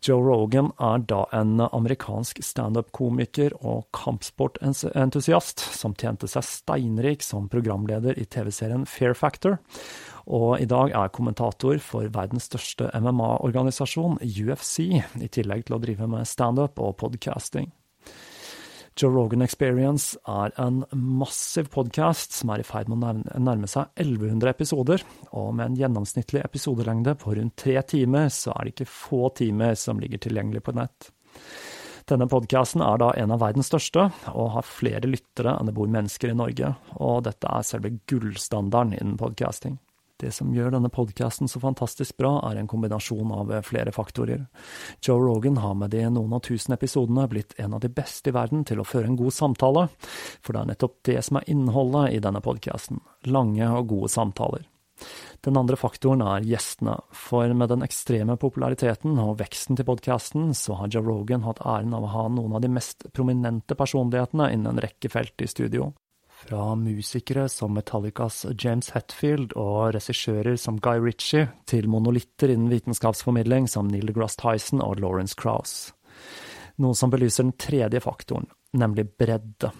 Joe 0.00 0.22
Rogan 0.24 0.70
er 0.80 1.02
da 1.04 1.24
en 1.36 1.58
amerikansk 1.60 2.38
standup-komiker 2.44 3.52
og 3.60 3.84
kampsportentusiast 3.96 5.60
som 5.76 5.92
tjente 5.92 6.28
seg 6.30 6.46
steinrik 6.46 7.24
som 7.24 7.50
programleder 7.52 8.16
i 8.16 8.24
TV-serien 8.24 8.86
Fair 8.88 9.12
Factor, 9.18 9.58
og 10.24 10.56
i 10.60 10.68
dag 10.68 10.94
er 10.96 11.12
kommentator 11.12 11.76
for 11.84 12.08
verdens 12.14 12.48
største 12.48 12.88
MMA-organisasjon, 12.96 14.22
UFC, 14.24 14.86
i 15.20 15.28
tillegg 15.28 15.68
til 15.68 15.76
å 15.76 15.82
drive 15.84 16.08
med 16.08 16.28
standup 16.28 16.80
og 16.80 16.96
podcasting. 17.02 17.68
Joe 19.00 19.14
Rogan 19.14 19.40
Experience 19.40 20.18
er 20.28 20.52
en 20.60 20.82
massiv 20.92 21.70
podkast 21.72 22.34
som 22.36 22.50
er 22.52 22.60
i 22.60 22.66
ferd 22.68 22.90
med 22.92 23.00
å 23.00 23.40
nærme 23.40 23.68
seg 23.70 23.88
1100 23.96 24.50
episoder, 24.52 25.04
og 25.32 25.54
med 25.56 25.70
en 25.70 25.78
gjennomsnittlig 25.78 26.42
episodelengde 26.44 27.14
på 27.16 27.32
rundt 27.38 27.56
tre 27.62 27.78
timer, 27.80 28.28
så 28.28 28.52
er 28.52 28.66
det 28.66 28.74
ikke 28.74 28.90
få 28.92 29.30
timer 29.40 29.78
som 29.80 30.02
ligger 30.02 30.20
tilgjengelig 30.20 30.66
på 30.66 30.76
nett. 30.76 31.08
Denne 32.10 32.28
podkasten 32.28 32.84
er 32.84 33.00
da 33.00 33.12
en 33.16 33.32
av 33.32 33.40
verdens 33.40 33.72
største, 33.72 34.10
og 34.34 34.52
har 34.58 34.68
flere 34.68 35.08
lyttere 35.08 35.56
enn 35.56 35.70
det 35.70 35.76
bor 35.78 35.88
mennesker 35.88 36.34
i 36.34 36.36
Norge, 36.36 36.74
og 37.00 37.22
dette 37.30 37.48
er 37.48 37.64
selve 37.70 37.94
gullstandarden 38.10 38.98
innen 38.98 39.16
podcasting. 39.20 39.80
Det 40.20 40.30
som 40.36 40.50
gjør 40.52 40.74
denne 40.74 40.90
podkasten 40.92 41.48
så 41.48 41.62
fantastisk 41.62 42.18
bra, 42.20 42.34
er 42.50 42.58
en 42.60 42.68
kombinasjon 42.68 43.30
av 43.32 43.52
flere 43.64 43.92
faktorer. 43.94 44.42
Joe 45.00 45.22
Rogan 45.22 45.56
har 45.62 45.78
med 45.80 45.94
de 45.94 46.02
noen 46.12 46.34
av 46.36 46.42
tusen 46.44 46.76
episodene 46.76 47.24
blitt 47.30 47.54
en 47.56 47.78
av 47.78 47.80
de 47.80 47.88
beste 47.88 48.28
i 48.28 48.34
verden 48.36 48.66
til 48.68 48.82
å 48.82 48.84
føre 48.84 49.08
en 49.08 49.16
god 49.16 49.32
samtale, 49.32 49.86
for 50.44 50.52
det 50.52 50.60
er 50.60 50.72
nettopp 50.74 50.98
det 51.08 51.22
som 51.24 51.40
er 51.40 51.48
innholdet 51.48 52.18
i 52.18 52.20
denne 52.20 52.42
podkasten– 52.44 53.00
lange 53.34 53.70
og 53.78 53.88
gode 53.94 54.12
samtaler. 54.12 54.68
Den 55.40 55.56
andre 55.56 55.78
faktoren 55.80 56.20
er 56.20 56.44
gjestene, 56.44 56.98
for 57.16 57.48
med 57.56 57.72
den 57.72 57.86
ekstreme 57.86 58.36
populariteten 58.36 59.16
og 59.22 59.38
veksten 59.40 59.78
til 59.78 59.88
podkasten, 59.88 60.50
så 60.52 60.76
har 60.82 60.92
Joe 60.92 61.06
Rogan 61.06 61.46
hatt 61.46 61.62
æren 61.64 61.96
av 61.96 62.04
å 62.04 62.12
ha 62.12 62.26
noen 62.28 62.58
av 62.58 62.64
de 62.64 62.68
mest 62.68 63.08
prominente 63.16 63.78
personlighetene 63.78 64.50
innen 64.52 64.74
en 64.74 64.84
rekke 64.84 65.08
felt 65.08 65.40
i 65.40 65.48
studio. 65.48 65.94
Fra 66.50 66.74
musikere 66.74 67.44
som 67.48 67.76
Metallicas 67.78 68.40
James 68.58 68.88
Hetfield 68.90 69.52
og 69.54 69.92
regissører 69.94 70.56
som 70.58 70.80
Guy 70.82 70.98
Ritchie, 70.98 71.44
til 71.70 71.86
monolitter 71.86 72.50
innen 72.50 72.72
vitenskapsformidling 72.72 73.68
som 73.70 73.86
Neil 73.86 74.08
deGrasse 74.10 74.40
Tyson 74.40 74.82
og 74.82 74.98
Lawrence 74.98 75.38
Krauss. 75.38 75.92
Noe 76.82 76.96
som 76.98 77.12
belyser 77.12 77.46
den 77.46 77.54
tredje 77.54 78.00
faktoren, 78.02 78.48
nemlig 78.74 79.04
bredde. 79.14 79.70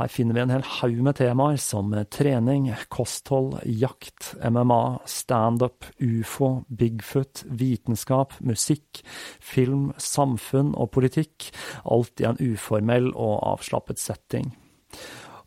Her 0.00 0.10
finner 0.10 0.34
vi 0.34 0.42
en 0.42 0.50
hel 0.50 0.64
haug 0.80 0.98
med 1.06 1.20
temaer 1.20 1.60
som 1.62 1.94
trening, 2.10 2.66
kosthold, 2.90 3.60
jakt, 3.62 4.32
MMA, 4.42 5.04
standup, 5.06 5.86
ufo, 6.02 6.64
Bigfoot, 6.66 7.44
vitenskap, 7.46 8.34
musikk, 8.42 9.04
film, 9.38 9.92
samfunn 10.02 10.74
og 10.74 10.90
politikk, 10.98 11.52
alt 11.86 12.18
i 12.18 12.26
en 12.26 12.42
uformell 12.42 13.12
og 13.14 13.38
avslappet 13.54 14.02
setting. 14.02 14.50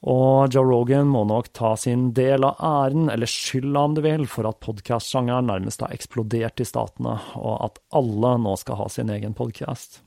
Og 0.06 0.54
Joe 0.54 0.68
Rogan 0.70 1.10
må 1.10 1.24
nok 1.26 1.50
ta 1.58 1.74
sin 1.82 2.12
del 2.14 2.46
av 2.46 2.60
æren, 2.62 3.10
eller 3.10 3.30
skylda 3.30 3.86
om 3.88 3.96
du 3.98 4.04
vil, 4.06 4.28
for 4.30 4.46
at 4.46 4.62
podkastsjangeren 4.62 5.50
nærmest 5.50 5.82
har 5.82 5.96
eksplodert 5.96 6.62
i 6.62 6.68
statene, 6.70 7.18
og 7.42 7.56
at 7.66 7.82
alle 7.98 8.36
nå 8.44 8.54
skal 8.62 8.84
ha 8.84 8.90
sin 8.94 9.10
egen 9.10 9.34
podkast. 9.38 10.05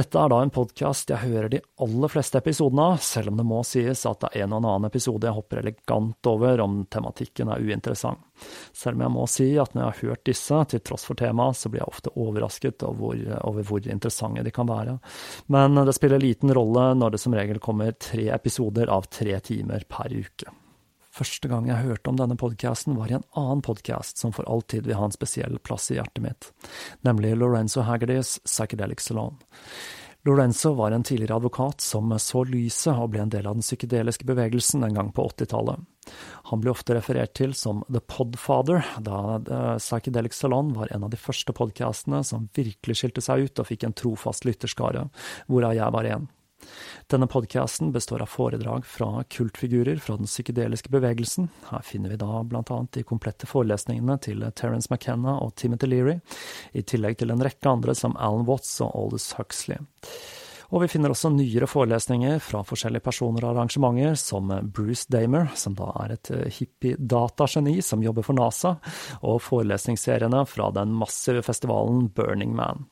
Dette 0.00 0.16
er 0.16 0.30
da 0.32 0.38
en 0.40 0.52
podkast 0.54 1.10
jeg 1.12 1.20
hører 1.26 1.50
de 1.52 1.58
aller 1.84 2.08
fleste 2.08 2.40
episodene 2.40 2.86
av, 2.94 3.02
selv 3.04 3.34
om 3.34 3.40
det 3.40 3.44
må 3.44 3.58
sies 3.68 4.06
at 4.08 4.22
det 4.22 4.30
er 4.32 4.46
en 4.46 4.54
og 4.56 4.62
annen 4.62 4.86
episode 4.88 5.28
jeg 5.28 5.36
hopper 5.36 5.60
elegant 5.60 6.28
over 6.30 6.62
om 6.64 6.78
tematikken 6.88 7.50
er 7.52 7.60
uinteressant. 7.60 8.22
Selv 8.72 8.96
om 8.96 9.04
jeg 9.04 9.14
må 9.18 9.26
si 9.28 9.48
at 9.60 9.74
når 9.74 9.82
jeg 9.82 9.90
har 9.90 10.14
hørt 10.14 10.22
disse, 10.30 10.62
til 10.72 10.80
tross 10.88 11.04
for 11.04 11.20
temaet, 11.20 11.58
så 11.60 11.68
blir 11.68 11.82
jeg 11.82 11.92
ofte 11.92 12.14
overrasket 12.16 12.86
over, 12.88 13.20
over 13.44 13.68
hvor 13.68 13.90
interessante 13.92 14.46
de 14.46 14.54
kan 14.56 14.70
være. 14.70 14.96
Men 15.52 15.76
det 15.84 15.96
spiller 15.98 16.22
liten 16.22 16.54
rolle 16.56 16.86
når 16.96 17.18
det 17.18 17.20
som 17.26 17.36
regel 17.36 17.60
kommer 17.60 17.92
tre 18.00 18.30
episoder 18.32 18.88
av 18.88 19.10
tre 19.12 19.36
timer 19.52 19.84
per 19.90 20.16
uke. 20.16 20.56
Første 21.20 21.50
gang 21.52 21.66
jeg 21.68 21.84
hørte 21.84 22.08
om 22.08 22.16
denne 22.16 22.36
podkasten, 22.40 22.96
var 22.96 23.10
i 23.10 23.18
en 23.18 23.26
annen 23.36 23.60
podkast 23.60 24.16
som 24.22 24.32
for 24.32 24.48
alltid 24.48 24.86
vil 24.88 24.96
ha 24.96 25.04
en 25.04 25.12
spesiell 25.12 25.58
plass 25.60 25.90
i 25.92 25.98
hjertet 25.98 26.22
mitt, 26.24 26.48
nemlig 27.04 27.34
Lorenzo 27.36 27.84
Haggardys 27.84 28.38
Psychedelic 28.46 29.04
Salon. 29.04 29.36
Lorenzo 30.24 30.72
var 30.78 30.96
en 30.96 31.04
tidligere 31.04 31.36
advokat 31.36 31.84
som 31.84 32.08
så 32.20 32.46
lyset 32.48 32.96
og 32.96 33.12
ble 33.12 33.22
en 33.26 33.32
del 33.32 33.48
av 33.48 33.58
den 33.58 33.64
psykedeliske 33.64 34.24
bevegelsen 34.28 34.84
en 34.84 34.96
gang 34.96 35.12
på 35.16 35.28
80-tallet. 35.28 35.84
Han 36.48 36.64
ble 36.64 36.72
ofte 36.72 36.96
referert 36.96 37.36
til 37.36 37.52
som 37.56 37.84
The 37.92 38.00
Podfather, 38.00 38.80
da 39.04 39.20
eh, 39.40 39.76
Psychedelic 39.76 40.36
Salon 40.36 40.72
var 40.76 40.92
en 40.92 41.04
av 41.04 41.12
de 41.12 41.20
første 41.20 41.52
podkastene 41.56 42.24
som 42.24 42.48
virkelig 42.56 43.00
skilte 43.00 43.24
seg 43.24 43.44
ut 43.44 43.60
og 43.60 43.68
fikk 43.68 43.88
en 43.88 43.96
trofast 43.96 44.48
lytterskare, 44.48 45.10
hvorav 45.52 45.76
jeg 45.76 45.96
var 46.00 46.14
en. 46.16 46.30
Denne 47.10 47.26
podkasten 47.30 47.92
består 47.92 48.22
av 48.24 48.30
foredrag 48.30 48.86
fra 48.86 49.24
kultfigurer 49.28 49.98
fra 50.02 50.16
den 50.20 50.30
psykedeliske 50.30 50.92
bevegelsen. 50.92 51.48
Her 51.70 51.82
finner 51.86 52.12
vi 52.14 52.20
da 52.20 52.42
blant 52.46 52.70
annet 52.74 52.92
de 52.98 53.06
komplette 53.06 53.48
forelesningene 53.50 54.18
til 54.22 54.44
Terence 54.54 54.90
McKenna 54.92 55.38
og 55.44 55.54
Timothy 55.60 55.90
Leary, 55.90 56.18
i 56.72 56.82
tillegg 56.82 57.18
til 57.20 57.34
en 57.34 57.42
rekke 57.44 57.70
andre 57.70 57.96
som 57.98 58.16
Alan 58.18 58.46
Watts 58.48 58.76
og 58.84 58.94
Aldous 58.94 59.32
Huxley. 59.38 59.80
Og 60.70 60.84
vi 60.84 60.88
finner 60.92 61.10
også 61.10 61.32
nyere 61.34 61.66
forelesninger 61.66 62.38
fra 62.44 62.62
forskjellige 62.66 63.02
personer 63.02 63.42
og 63.42 63.56
arrangementer, 63.56 64.14
som 64.18 64.52
Bruce 64.70 65.10
Damer, 65.10 65.48
som 65.58 65.74
da 65.78 65.88
er 66.04 66.14
et 66.14 66.30
eh, 66.34 66.46
hippie-datageni 66.60 67.80
som 67.82 68.04
jobber 68.04 68.26
for 68.26 68.38
NASA, 68.38 68.76
og 69.26 69.40
forelesningsseriene 69.42 70.44
fra 70.46 70.68
den 70.76 70.94
massive 70.94 71.42
festivalen 71.46 72.06
Burning 72.14 72.54
Man. 72.54 72.86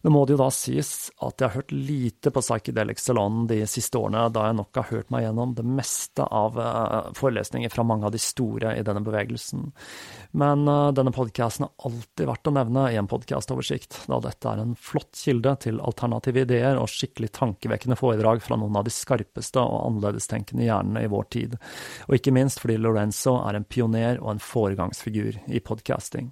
Nå 0.00 0.14
må 0.14 0.24
det 0.24 0.32
jo 0.32 0.40
da 0.40 0.48
sies 0.54 1.10
at 1.20 1.36
jeg 1.36 1.50
har 1.50 1.58
hørt 1.60 1.74
lite 1.76 2.32
på 2.32 2.40
Psychedelic 2.40 3.02
Salon 3.02 3.44
de 3.50 3.60
siste 3.68 4.00
årene, 4.00 4.24
da 4.32 4.46
jeg 4.48 4.56
nok 4.62 4.80
har 4.80 4.88
hørt 4.94 5.12
meg 5.12 5.26
gjennom 5.26 5.52
det 5.58 5.66
meste 5.68 6.24
av 6.24 6.56
eh, 6.56 7.12
forelesninger 7.20 7.72
fra 7.74 7.84
mange 7.84 8.08
av 8.08 8.16
de 8.16 8.22
store 8.22 8.72
i 8.80 8.86
denne 8.86 9.04
bevegelsen. 9.04 9.68
Men 10.40 10.64
uh, 10.70 10.92
denne 10.94 11.12
podkasten 11.12 11.66
er 11.66 11.86
alltid 11.88 12.28
verdt 12.28 12.48
å 12.48 12.52
nevne 12.54 12.84
i 12.92 12.96
en 13.00 13.08
podkastoversikt, 13.10 14.04
da 14.08 14.20
dette 14.22 14.46
er 14.46 14.62
en 14.62 14.76
flott 14.78 15.18
kilde 15.18 15.56
til 15.66 15.80
alternative 15.84 16.44
ideer 16.46 16.78
og 16.78 16.88
skikkelig 16.88 17.09
tankevekkende 17.14 17.98
foredrag 17.98 18.42
fra 18.42 18.56
noen 18.60 18.76
av 18.78 18.86
de 18.86 18.94
skarpeste 18.94 19.60
og 19.62 19.86
annerledestenkende 19.86 20.66
hjernene 20.66 21.04
i 21.04 21.10
vår 21.10 21.30
tid, 21.34 21.56
og 22.08 22.16
ikke 22.16 22.34
minst 22.34 22.62
fordi 22.62 22.78
Lorenzo 22.80 23.38
er 23.44 23.58
en 23.58 23.66
pioner 23.66 24.20
og 24.22 24.36
en 24.36 24.44
foregangsfigur 24.44 25.40
i 25.46 25.60
podcasting. 25.60 26.30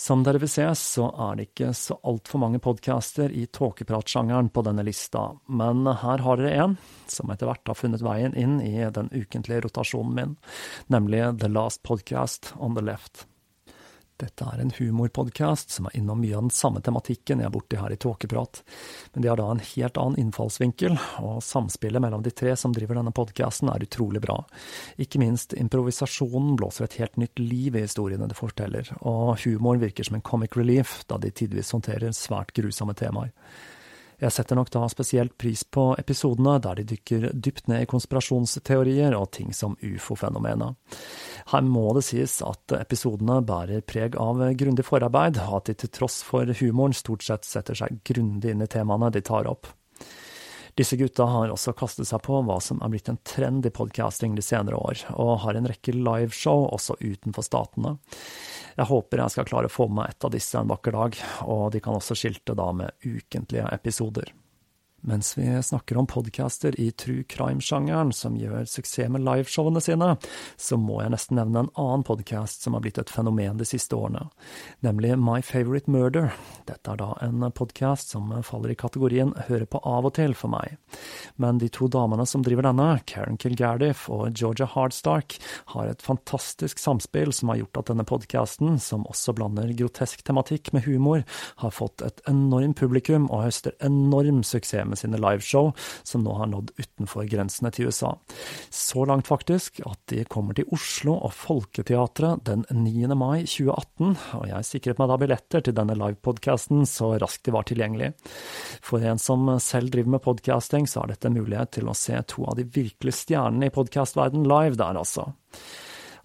Som 0.00 0.22
dere 0.24 0.40
vil 0.40 0.48
se, 0.48 0.64
så 0.80 1.10
er 1.28 1.36
det 1.36 1.44
ikke 1.50 1.74
så 1.76 1.98
altfor 2.08 2.40
mange 2.40 2.58
podcaster 2.62 3.28
i 3.36 3.44
tåkepratsjangeren 3.52 4.48
på 4.48 4.62
denne 4.64 4.84
lista, 4.86 5.26
men 5.44 5.84
her 5.84 6.24
har 6.24 6.40
dere 6.40 6.62
en 6.64 6.76
som 7.04 7.28
etter 7.28 7.50
hvert 7.50 7.68
har 7.68 7.76
funnet 7.76 8.04
veien 8.06 8.32
inn 8.32 8.62
i 8.64 8.78
den 8.80 9.10
ukentlige 9.12 9.66
rotasjonen 9.66 10.16
min, 10.16 10.36
nemlig 10.88 11.26
The 11.42 11.52
Last 11.52 11.84
Podcast 11.84 12.54
on 12.56 12.78
the 12.78 12.86
Left. 12.86 13.26
Dette 14.20 14.44
er 14.44 14.60
en 14.60 14.72
humorpodkast 14.76 15.72
som 15.72 15.86
er 15.88 15.96
innom 15.96 16.20
mye 16.20 16.36
av 16.36 16.44
den 16.44 16.52
samme 16.52 16.82
tematikken 16.84 17.40
jeg 17.40 17.48
er 17.48 17.54
borti 17.54 17.78
her 17.80 17.94
i 17.94 17.98
Tåkeprat, 18.00 18.60
men 19.14 19.24
de 19.24 19.30
har 19.30 19.40
da 19.40 19.46
en 19.48 19.62
helt 19.64 20.00
annen 20.00 20.20
innfallsvinkel, 20.20 20.98
og 21.24 21.40
samspillet 21.44 22.04
mellom 22.04 22.24
de 22.26 22.32
tre 22.36 22.52
som 22.60 22.74
driver 22.76 23.00
denne 23.00 23.14
podkasten 23.16 23.72
er 23.72 23.86
utrolig 23.86 24.20
bra. 24.24 24.42
Ikke 25.00 25.22
minst 25.22 25.56
improvisasjonen 25.56 26.58
blåser 26.60 26.86
et 26.86 26.98
helt 27.00 27.16
nytt 27.22 27.40
liv 27.40 27.78
i 27.78 27.86
historiene 27.86 28.28
det 28.28 28.38
forteller, 28.38 28.92
og 29.00 29.40
humoren 29.46 29.82
virker 29.82 30.04
som 30.06 30.20
en 30.20 30.26
comic 30.26 30.58
relief, 30.60 31.00
da 31.08 31.18
de 31.20 31.32
tidvis 31.32 31.72
håndterer 31.76 32.12
svært 32.16 32.52
grusomme 32.56 32.96
temaer. 32.98 33.32
Jeg 34.20 34.34
setter 34.36 34.58
nok 34.58 34.68
da 34.74 34.84
spesielt 34.92 35.36
pris 35.40 35.62
på 35.64 35.94
episodene 36.00 36.58
der 36.60 36.80
de 36.80 36.84
dykker 36.92 37.30
dypt 37.32 37.70
ned 37.72 37.86
i 37.86 37.88
konspirasjonsteorier 37.88 39.16
og 39.16 39.30
ting 39.32 39.54
som 39.56 39.78
ufo-fenomenet. 39.80 40.76
Her 41.54 41.64
må 41.64 41.86
det 41.96 42.04
sies 42.10 42.36
at 42.44 42.76
episodene 42.76 43.40
bærer 43.46 43.80
preg 43.80 44.18
av 44.20 44.42
grundig 44.60 44.84
forarbeid, 44.84 45.40
og 45.48 45.62
at 45.62 45.70
de 45.70 45.78
til 45.80 45.94
tross 45.96 46.20
for 46.26 46.52
humoren 46.60 46.96
stort 46.96 47.24
sett 47.24 47.48
setter 47.48 47.80
seg 47.80 48.02
grundig 48.04 48.52
inn 48.52 48.64
i 48.64 48.68
temaene 48.70 49.08
de 49.14 49.24
tar 49.24 49.48
opp. 49.48 49.72
Disse 50.78 50.96
gutta 50.96 51.26
har 51.28 51.52
også 51.52 51.74
kastet 51.76 52.08
seg 52.08 52.22
på 52.24 52.40
hva 52.46 52.58
som 52.62 52.80
er 52.84 52.92
blitt 52.92 53.10
en 53.10 53.20
trend 53.26 53.66
i 53.66 53.72
podcasting 53.74 54.36
de 54.36 54.44
senere 54.44 54.78
år, 54.78 55.04
og 55.16 55.40
har 55.44 55.58
en 55.58 55.68
rekke 55.70 55.94
liveshow 55.96 56.68
også 56.70 56.98
utenfor 57.00 57.46
statene. 57.46 57.96
Jeg 58.76 58.88
håper 58.90 59.24
jeg 59.24 59.34
skal 59.34 59.48
klare 59.50 59.70
å 59.70 59.72
få 59.72 59.88
med 59.88 60.02
meg 60.02 60.14
et 60.14 60.28
av 60.28 60.34
disse 60.34 60.60
en 60.60 60.70
vakker 60.70 60.96
dag, 60.96 61.18
og 61.50 61.64
de 61.74 61.82
kan 61.84 61.98
også 61.98 62.16
skilte 62.18 62.56
da 62.58 62.70
med 62.76 62.94
ukentlige 63.04 63.66
episoder. 63.74 64.30
Mens 65.00 65.38
vi 65.38 65.62
snakker 65.62 65.96
om 65.96 66.06
podcaster 66.06 66.80
i 66.80 66.90
true 66.90 67.22
crime-sjangeren 67.24 68.12
som 68.12 68.36
gjør 68.36 68.66
suksess 68.68 69.08
med 69.08 69.22
liveshowene 69.24 69.80
sine, 69.80 70.10
så 70.60 70.76
må 70.76 70.98
jeg 71.00 71.12
nesten 71.14 71.38
nevne 71.40 71.62
en 71.62 71.70
annen 71.80 72.04
podcast 72.04 72.66
som 72.66 72.74
har 72.76 72.82
blitt 72.84 72.98
et 73.00 73.12
fenomen 73.12 73.56
de 73.56 73.64
siste 73.64 73.96
årene, 73.96 74.26
nemlig 74.84 75.14
My 75.16 75.38
Favorite 75.46 75.88
Murder. 75.90 76.34
Dette 76.68 76.92
er 76.92 77.00
da 77.00 77.14
en 77.24 77.46
podcast 77.56 78.12
som 78.12 78.28
faller 78.44 78.74
i 78.74 78.76
kategorien 78.76 79.32
høre 79.48 79.68
på 79.70 79.80
av 79.88 80.10
og 80.10 80.14
til 80.18 80.34
for 80.36 80.52
meg. 80.52 80.76
Men 81.40 81.62
de 81.62 81.70
to 81.72 81.88
damene 81.88 82.26
som 82.28 82.44
driver 82.44 82.68
denne, 82.68 82.90
Karen 83.08 83.40
Kilgardiff 83.40 84.04
og 84.12 84.36
Georgia 84.36 84.68
Hardstark, 84.68 85.38
har 85.72 85.88
et 85.88 86.04
fantastisk 86.04 86.82
samspill 86.82 87.32
som 87.32 87.54
har 87.54 87.62
gjort 87.62 87.80
at 87.80 87.94
denne 87.94 88.04
podcasten, 88.08 88.76
som 88.82 89.08
også 89.08 89.32
blander 89.38 89.72
grotesk 89.78 90.26
tematikk 90.28 90.74
med 90.76 90.84
humor, 90.84 91.24
har 91.64 91.72
fått 91.72 92.04
et 92.04 92.20
enormt 92.28 92.76
publikum 92.80 93.30
og 93.30 93.46
høster 93.48 93.78
enorm 93.80 94.44
suksess 94.44 94.89
med 94.90 95.00
sine 95.00 95.20
liveshow, 95.20 95.72
som 96.06 96.24
nå 96.24 96.34
har 96.40 96.50
nådd 96.50 96.72
utenfor 96.78 97.28
grensene 97.30 97.72
til 97.74 97.90
USA. 97.90 98.14
Så 98.70 99.06
langt 99.08 99.30
faktisk 99.30 99.80
at 99.86 100.00
de 100.12 100.24
kommer 100.30 100.56
til 100.56 100.68
Oslo 100.74 101.16
og 101.16 101.34
Folketeatret 101.36 102.44
den 102.48 102.66
9. 102.70 103.08
mai 103.14 103.44
2018, 103.46 104.16
og 104.40 104.46
jeg 104.50 104.68
sikret 104.68 105.00
meg 105.00 105.10
da 105.10 105.18
billetter 105.20 105.64
til 105.64 105.76
denne 105.76 105.96
livepodkasten 105.98 106.84
så 106.88 107.14
raskt 107.20 107.46
de 107.46 107.54
var 107.54 107.68
tilgjengelig. 107.68 108.12
For 108.84 109.02
en 109.04 109.20
som 109.20 109.48
selv 109.62 109.92
driver 109.94 110.16
med 110.16 110.24
podcasting, 110.24 110.88
så 110.90 111.04
er 111.04 111.14
dette 111.14 111.32
mulighet 111.32 111.76
til 111.78 111.90
å 111.90 111.96
se 111.96 112.18
to 112.30 112.46
av 112.48 112.58
de 112.58 112.66
virkelige 112.66 113.22
stjernene 113.22 113.70
i 113.70 113.74
podcastverden 113.74 114.46
live 114.48 114.78
der, 114.80 114.98
altså. 115.00 115.30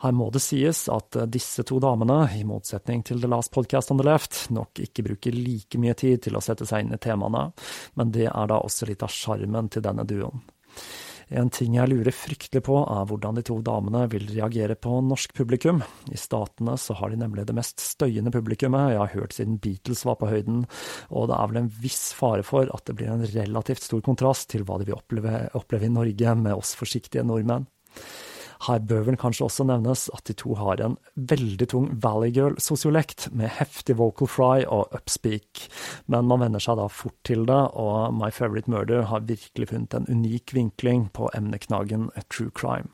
Her 0.04 0.16
må 0.16 0.30
det 0.34 0.44
sies 0.44 0.86
at 0.92 1.18
disse 1.32 1.64
to 1.68 1.80
damene, 1.84 2.24
i 2.36 2.44
motsetning 2.48 3.04
til 3.08 3.22
The 3.24 3.30
Last 3.32 3.54
Podcast 3.56 3.94
on 3.94 4.02
the 4.02 4.08
Left, 4.08 4.46
nok 4.54 4.84
ikke 4.84 5.06
bruker 5.08 5.36
like 5.36 5.80
mye 5.82 5.96
tid 5.98 6.26
til 6.26 6.38
å 6.38 6.44
sette 6.44 6.68
seg 6.68 6.86
inn 6.86 6.96
i 6.96 7.02
temaene, 7.02 7.48
men 7.96 8.14
det 8.16 8.28
er 8.32 8.52
da 8.52 8.60
også 8.62 8.90
litt 8.90 9.06
av 9.06 9.14
sjarmen 9.14 9.72
til 9.72 9.86
denne 9.86 10.08
duoen. 10.08 10.44
En 11.34 11.50
ting 11.50 11.74
jeg 11.74 11.90
lurer 11.90 12.14
fryktelig 12.14 12.62
på, 12.68 12.76
er 12.86 13.08
hvordan 13.10 13.40
de 13.40 13.44
to 13.48 13.58
damene 13.66 14.04
vil 14.12 14.28
reagere 14.30 14.76
på 14.78 15.00
norsk 15.08 15.34
publikum. 15.34 15.82
I 16.14 16.20
Statene 16.22 16.76
så 16.78 16.94
har 17.00 17.10
de 17.10 17.18
nemlig 17.18 17.48
det 17.50 17.56
mest 17.58 17.82
støyende 17.82 18.34
publikummet 18.34 18.94
jeg 18.94 19.02
har 19.02 19.14
hørt 19.16 19.34
siden 19.34 19.58
Beatles 19.62 20.06
var 20.06 20.20
på 20.22 20.30
høyden, 20.30 20.64
og 21.10 21.32
det 21.32 21.40
er 21.40 21.50
vel 21.50 21.62
en 21.64 21.72
viss 21.82 22.12
fare 22.18 22.46
for 22.46 22.70
at 22.70 22.86
det 22.86 22.98
blir 23.00 23.10
en 23.10 23.26
relativt 23.26 23.88
stor 23.88 24.06
kontrast 24.06 24.52
til 24.54 24.68
hva 24.68 24.78
de 24.78 24.92
vil 24.92 25.00
oppleve, 25.00 25.48
oppleve 25.58 25.90
i 25.90 25.96
Norge 25.96 26.38
med 26.44 26.54
oss 26.60 26.76
forsiktige 26.78 27.26
nordmenn. 27.26 27.66
Her 28.66 28.82
bør 28.82 29.04
vel 29.10 29.18
kanskje 29.22 29.46
også 29.46 29.66
nevnes 29.68 30.08
at 30.16 30.26
de 30.30 30.36
to 30.38 30.56
har 30.58 30.82
en 30.82 30.98
veldig 31.16 31.68
tung 31.70 31.88
Valley 32.02 32.34
Girl-sosiolekt, 32.34 33.28
med 33.36 33.54
heftig 33.60 33.98
vocal 34.00 34.30
fry 34.32 34.66
og 34.66 34.94
upspeak, 34.96 35.68
men 36.10 36.30
man 36.30 36.42
venner 36.42 36.64
seg 36.64 36.80
da 36.80 36.88
fort 36.90 37.18
til 37.28 37.46
det, 37.50 37.62
og 37.78 38.16
My 38.18 38.32
Favorite 38.34 38.72
Murder 38.72 39.06
har 39.12 39.28
virkelig 39.30 39.70
funnet 39.74 39.98
en 39.98 40.10
unik 40.10 40.56
vinkling 40.58 41.10
på 41.14 41.30
emneknaggen 41.38 42.10
true 42.30 42.54
crime. 42.56 42.90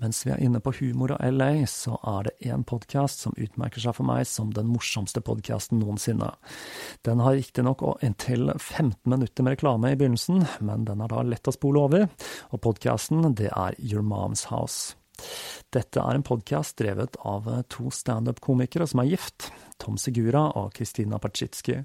Mens 0.00 0.22
vi 0.24 0.32
er 0.32 0.40
inne 0.40 0.62
på 0.64 0.72
humor 0.78 1.12
og 1.12 1.20
LA, 1.20 1.66
så 1.68 1.98
er 2.08 2.28
det 2.30 2.48
én 2.48 2.62
podkast 2.64 3.26
som 3.26 3.34
utmerker 3.36 3.82
seg 3.82 3.92
for 3.98 4.08
meg 4.08 4.24
som 4.28 4.52
den 4.56 4.70
morsomste 4.72 5.20
podkasten 5.24 5.82
noensinne. 5.82 6.30
Den 7.04 7.20
har 7.20 7.36
riktignok 7.36 7.84
inntil 8.04 8.48
15 8.54 8.96
minutter 9.04 9.44
med 9.44 9.58
reklame 9.58 9.92
i 9.92 9.98
begynnelsen, 10.00 10.46
men 10.64 10.88
den 10.88 11.04
er 11.04 11.12
da 11.12 11.20
lett 11.26 11.52
å 11.52 11.54
spole 11.54 11.84
over, 11.84 12.08
og 12.48 12.64
podkasten 12.64 13.28
det 13.36 13.52
er 13.52 13.76
Your 13.76 14.06
Mom's 14.06 14.46
House. 14.48 14.96
Dette 15.68 16.00
er 16.00 16.16
en 16.16 16.24
podkast 16.24 16.78
drevet 16.80 17.20
av 17.28 17.50
to 17.68 17.92
standup-komikere 17.92 18.88
som 18.88 19.04
er 19.04 19.12
gift, 19.12 19.50
Tom 19.76 20.00
Segura 20.00 20.46
og 20.56 20.72
Kristina 20.80 21.20
Pachitski. 21.20 21.76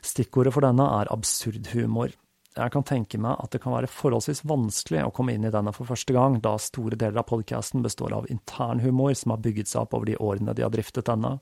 Stikkordet 0.00 0.56
for 0.56 0.64
denne 0.64 0.88
er 1.02 1.12
absurd 1.12 1.74
humor. 1.76 2.16
Jeg 2.54 2.70
kan 2.70 2.84
tenke 2.86 3.18
meg 3.18 3.40
at 3.42 3.50
det 3.50 3.58
kan 3.64 3.74
være 3.74 3.90
forholdsvis 3.90 4.44
vanskelig 4.46 5.00
å 5.02 5.12
komme 5.14 5.34
inn 5.34 5.46
i 5.48 5.50
denne 5.50 5.72
for 5.74 5.90
første 5.90 6.14
gang, 6.14 6.36
da 6.42 6.52
store 6.62 6.94
deler 6.94 7.24
av 7.24 7.26
podkasten 7.26 7.82
består 7.82 8.14
av 8.14 8.28
internhumor 8.30 9.10
som 9.18 9.34
har 9.34 9.42
bygget 9.42 9.72
seg 9.72 9.82
opp 9.82 9.96
over 9.98 10.06
de 10.06 10.14
årene 10.22 10.54
de 10.54 10.62
har 10.62 10.70
driftet 10.70 11.10
denne. 11.10 11.40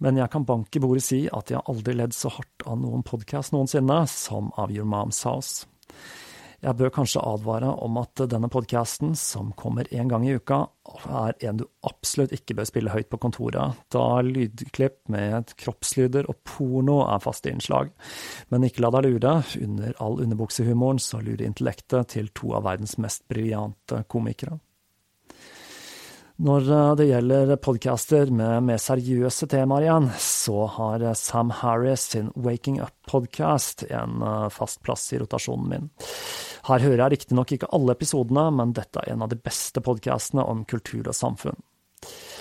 Men 0.00 0.16
jeg 0.16 0.32
kan 0.32 0.48
bank 0.48 0.72
i 0.72 0.80
bordet 0.80 1.04
si 1.04 1.26
at 1.28 1.52
jeg 1.52 1.60
aldri 1.68 1.98
ledd 1.98 2.16
så 2.16 2.32
hardt 2.32 2.64
av 2.64 2.80
noen 2.80 3.04
podkast 3.04 3.52
noensinne 3.52 4.00
som 4.08 4.48
av 4.56 4.72
Your 4.72 4.88
Mom's 4.88 5.20
House. 5.28 5.66
Jeg 6.62 6.78
bør 6.78 6.92
kanskje 6.94 7.22
advare 7.26 7.72
om 7.82 7.96
at 7.98 8.20
denne 8.30 8.46
podkasten, 8.52 9.16
som 9.18 9.48
kommer 9.58 9.88
én 9.90 10.06
gang 10.10 10.22
i 10.22 10.36
uka, 10.38 10.60
er 11.10 11.34
en 11.48 11.58
du 11.58 11.64
absolutt 11.88 12.34
ikke 12.36 12.54
bør 12.54 12.68
spille 12.68 12.92
høyt 12.94 13.10
på 13.10 13.18
kontoret, 13.24 13.80
da 13.90 14.04
lydklipp 14.22 15.00
med 15.10 15.56
kroppslyder 15.58 16.30
og 16.30 16.38
porno 16.46 17.00
er 17.08 17.22
faste 17.24 17.50
innslag. 17.50 17.90
Men 18.54 18.68
ikke 18.68 18.86
la 18.86 18.92
deg 18.94 19.08
lure, 19.08 19.34
under 19.58 19.98
all 19.98 20.20
underbuksehumoren 20.22 21.02
så 21.02 21.18
lurer 21.18 21.48
intellektet 21.48 22.14
til 22.14 22.30
to 22.30 22.54
av 22.54 22.68
verdens 22.70 22.94
mest 23.02 23.26
briljante 23.26 24.04
komikere. 24.06 24.60
Når 26.40 26.68
eh, 26.72 26.92
det 26.96 27.06
gjelder 27.10 27.56
podcaster 27.60 28.30
med 28.32 28.64
mer 28.64 28.80
seriøse 28.80 29.46
temaer 29.52 29.84
igjen, 29.86 30.08
så 30.18 30.64
har 30.78 31.04
eh, 31.04 31.16
Sam 31.18 31.52
Harris 31.60 32.06
sin 32.14 32.30
Waking 32.34 32.80
Up-podkast 32.80 33.84
en 33.90 34.22
eh, 34.24 34.46
fast 34.54 34.80
plass 34.86 35.10
i 35.12 35.20
rotasjonen 35.20 35.68
min. 35.68 35.90
Her 36.70 36.86
hører 36.86 37.04
jeg 37.04 37.16
riktignok 37.16 37.52
ikke 37.52 37.68
alle 37.76 37.96
episodene, 37.98 38.46
men 38.54 38.72
dette 38.76 39.02
er 39.02 39.12
en 39.12 39.26
av 39.26 39.32
de 39.32 39.36
beste 39.36 39.82
podkastene 39.84 40.46
om 40.48 40.64
kultur 40.64 41.04
og 41.04 41.18
samfunn. 41.18 41.60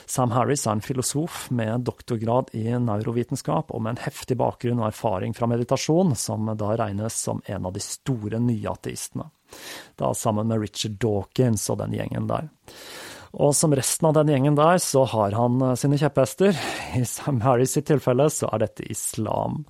Sam 0.09 0.31
Harris 0.33 0.65
er 0.65 0.77
en 0.77 0.83
filosof 0.83 1.45
med 1.53 1.83
doktorgrad 1.87 2.49
i 2.57 2.65
neurovitenskap 2.71 3.69
og 3.71 3.83
med 3.83 3.95
en 3.95 4.03
heftig 4.07 4.35
bakgrunn 4.39 4.81
og 4.81 4.89
erfaring 4.89 5.35
fra 5.37 5.47
meditasjon, 5.51 6.15
som 6.19 6.49
da 6.57 6.73
regnes 6.79 7.15
som 7.27 7.43
en 7.45 7.67
av 7.69 7.75
de 7.75 7.83
store 7.83 8.41
nye 8.41 8.71
ateistene. 8.71 9.29
Da 9.99 10.13
sammen 10.15 10.47
med 10.47 10.63
Richard 10.63 10.97
Dawkins 11.03 11.67
og 11.69 11.79
den 11.83 11.95
gjengen 11.99 12.27
der. 12.31 12.49
Og 13.31 13.53
som 13.55 13.71
resten 13.75 14.09
av 14.09 14.15
den 14.17 14.31
gjengen 14.33 14.57
der, 14.59 14.79
så 14.83 15.05
har 15.07 15.35
han 15.37 15.61
eh, 15.63 15.75
sine 15.79 15.99
kjepphester. 15.99 16.55
I 16.99 17.05
Sam 17.07 17.39
Harris 17.45 17.77
sitt 17.77 17.87
tilfelle 17.87 18.27
så 18.33 18.49
er 18.51 18.65
dette 18.65 18.87
islam. 18.91 19.61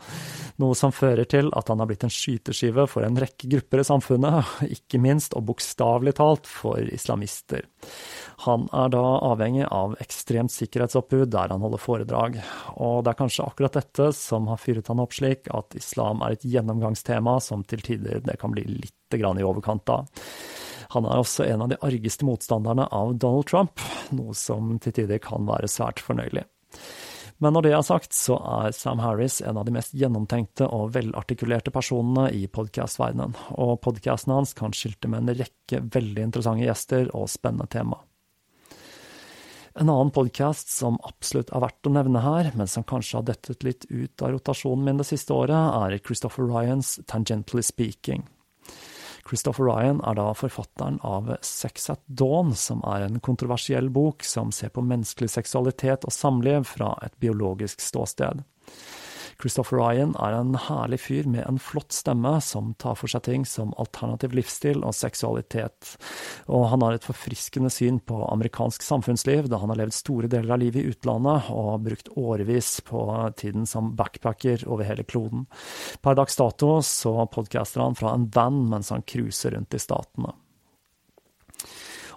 Noe 0.62 0.78
som 0.78 0.93
fører 0.93 1.28
til 1.30 1.51
at 1.57 1.70
han 1.70 1.82
har 1.82 1.89
blitt 1.89 2.05
en 2.05 2.14
skyteskive 2.14 2.88
for 2.89 3.05
en 3.05 3.20
rekke 3.22 3.49
grupper 3.51 3.84
i 3.84 3.86
samfunnet, 3.88 4.55
ikke 4.78 5.01
minst 5.01 5.38
og 5.38 5.45
bokstavelig 5.51 6.16
talt 6.18 6.49
for 6.49 6.82
islamister. 6.82 7.68
Han 8.47 8.66
er 8.74 8.89
da 8.95 9.03
avhengig 9.30 9.68
av 9.70 9.93
ekstremt 10.01 10.53
sikkerhetsoppbud 10.53 11.30
der 11.34 11.53
han 11.53 11.62
holder 11.62 11.82
foredrag, 11.82 12.39
og 12.82 13.03
det 13.05 13.14
er 13.14 13.20
kanskje 13.20 13.45
akkurat 13.45 13.78
dette 13.78 14.09
som 14.18 14.49
har 14.49 14.62
fyret 14.62 14.89
han 14.89 15.03
opp 15.03 15.14
slik 15.14 15.51
at 15.53 15.78
islam 15.78 16.26
er 16.26 16.34
et 16.34 16.47
gjennomgangstema 16.49 17.38
som 17.43 17.66
til 17.68 17.86
tider 17.86 18.26
det 18.26 18.39
kan 18.41 18.53
bli 18.55 18.66
litt 18.66 18.97
i 19.12 19.43
overkant 19.43 19.89
av. 19.91 20.07
Han 20.92 21.08
er 21.08 21.22
også 21.22 21.46
en 21.48 21.64
av 21.64 21.72
de 21.72 21.80
argeste 21.86 22.28
motstanderne 22.28 22.88
av 22.92 23.16
Donald 23.16 23.48
Trump, 23.48 23.80
noe 24.12 24.36
som 24.36 24.76
til 24.84 24.96
tider 24.98 25.22
kan 25.24 25.48
være 25.48 25.70
svært 25.72 26.04
fornøyelig. 26.04 26.44
Men 27.42 27.56
når 27.56 27.66
det 27.66 27.72
er 27.74 27.86
sagt, 27.86 28.14
så 28.14 28.36
er 28.38 28.76
Sam 28.78 29.00
Harris 29.02 29.39
en 29.42 29.58
av 29.58 29.66
de 29.66 29.74
mest 29.74 29.96
gjennomtenkte 29.98 30.68
og 30.70 30.92
velartikulerte 30.94 31.74
personene 31.74 32.28
i 32.38 32.44
podkastverdenen, 32.46 33.34
og 33.58 33.80
podkasten 33.82 34.36
hans 34.36 34.54
kan 34.58 34.76
skilte 34.78 35.10
med 35.10 35.24
en 35.24 35.39
rekke 35.39 35.82
veldig 35.96 36.28
interessante 36.28 36.68
gjester 36.68 37.10
og 37.18 37.32
spennende 37.34 37.66
tema. 37.72 37.98
En 39.74 39.89
annen 39.89 40.12
podkast 40.14 40.70
som 40.70 41.00
absolutt 41.08 41.50
er 41.56 41.64
verdt 41.64 41.88
å 41.88 41.94
nevne 41.96 42.22
her, 42.22 42.52
men 42.60 42.70
som 42.70 42.86
kanskje 42.86 43.22
har 43.22 43.28
dettet 43.32 43.64
litt 43.66 43.88
ut 43.89 44.22
av 44.22 44.36
rotasjonen 44.36 44.84
min 44.86 45.02
det 45.02 45.08
siste 45.08 45.34
året, 45.34 45.56
er 45.56 45.98
Christopher 46.04 46.46
Ryans 46.46 47.00
Tangentally 47.08 47.64
Speaking. 47.66 48.28
Christopher 49.28 49.67
Ryan 49.67 50.01
er 50.07 50.17
da 50.17 50.30
forfatteren 50.38 50.99
av 51.05 51.30
Sex 51.45 51.89
at 51.93 52.01
Dawn, 52.05 52.55
som 52.57 52.82
er 52.88 53.05
en 53.05 53.19
kontroversiell 53.24 53.89
bok 53.93 54.26
som 54.28 54.51
ser 54.55 54.74
på 54.74 54.84
menneskelig 54.86 55.32
seksualitet 55.36 56.07
og 56.07 56.15
samliv 56.15 56.65
fra 56.69 56.93
et 57.05 57.15
biologisk 57.22 57.84
ståsted. 57.84 58.43
Christopher 59.39 59.77
Ryan 59.79 60.13
er 60.19 60.36
en 60.36 60.55
herlig 60.67 61.01
fyr 61.05 61.29
med 61.29 61.45
en 61.47 61.59
flott 61.61 61.93
stemme 61.95 62.34
som 62.43 62.73
tar 62.82 62.97
for 62.99 63.11
seg 63.11 63.23
ting 63.27 63.45
som 63.47 63.73
alternativ 63.82 64.36
livsstil 64.38 64.84
og 64.84 64.95
seksualitet, 64.97 65.95
og 66.51 66.67
han 66.73 66.86
har 66.86 66.97
et 66.97 67.07
forfriskende 67.07 67.71
syn 67.73 67.99
på 68.03 68.19
amerikansk 68.27 68.84
samfunnsliv, 68.86 69.49
da 69.51 69.61
han 69.61 69.73
har 69.73 69.82
levd 69.84 69.95
store 69.95 70.32
deler 70.32 70.55
av 70.55 70.61
livet 70.63 70.84
i 70.84 70.93
utlandet 70.93 71.49
og 71.53 71.86
brukt 71.88 72.11
årevis 72.19 72.73
på 72.88 73.05
tiden 73.39 73.67
som 73.69 73.93
backpacker 73.97 74.67
over 74.67 74.88
hele 74.88 75.05
kloden. 75.07 75.47
Per 76.01 76.17
dags 76.17 76.38
dato 76.39 76.77
så 76.86 77.15
podcaster 77.32 77.84
han 77.84 77.97
fra 77.97 78.15
en 78.15 78.29
van 78.34 78.63
mens 78.71 78.91
han 78.93 79.05
cruiser 79.07 79.55
rundt 79.55 79.77
i 79.77 79.82
statene. 79.82 80.34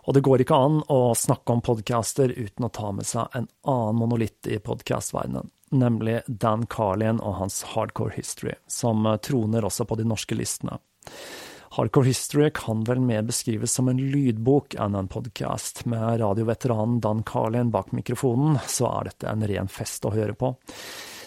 Og 0.05 0.13
det 0.13 0.21
går 0.25 0.45
ikke 0.45 0.57
an 0.61 0.83
å 0.93 1.15
snakke 1.17 1.55
om 1.55 1.63
podcaster 1.65 2.33
uten 2.37 2.67
å 2.67 2.73
ta 2.73 2.91
med 2.93 3.09
seg 3.09 3.37
en 3.39 3.49
annen 3.65 4.01
monolitt 4.03 4.51
i 4.53 4.61
podcastverdenen 4.61 5.49
nemlig 5.75 6.21
Dan 6.27 6.67
Carlien 6.71 7.21
og 7.21 7.39
hans 7.43 7.63
Hardcore 7.75 8.15
History, 8.17 8.55
som 8.71 9.07
eh, 9.07 9.19
troner 9.25 9.67
også 9.67 9.87
på 9.89 9.99
de 10.01 10.07
norske 10.09 10.39
listene. 10.39 10.79
Hardcore 11.75 12.07
History 12.07 12.51
kan 12.55 12.85
vel 12.87 13.01
mer 13.03 13.25
beskrives 13.27 13.73
som 13.75 13.89
en 13.91 13.99
lydbok 13.99 14.77
enn 14.79 14.95
en 14.95 15.11
podkast. 15.11 15.83
Med 15.91 16.21
radioveteranen 16.23 17.01
Dan 17.03 17.25
Carlien 17.27 17.73
bak 17.75 17.91
mikrofonen, 17.93 18.61
så 18.71 18.87
er 18.93 19.11
dette 19.11 19.27
en 19.31 19.43
ren 19.51 19.71
fest 19.71 20.07
å 20.07 20.15
høre 20.15 20.37
på. 20.39 20.53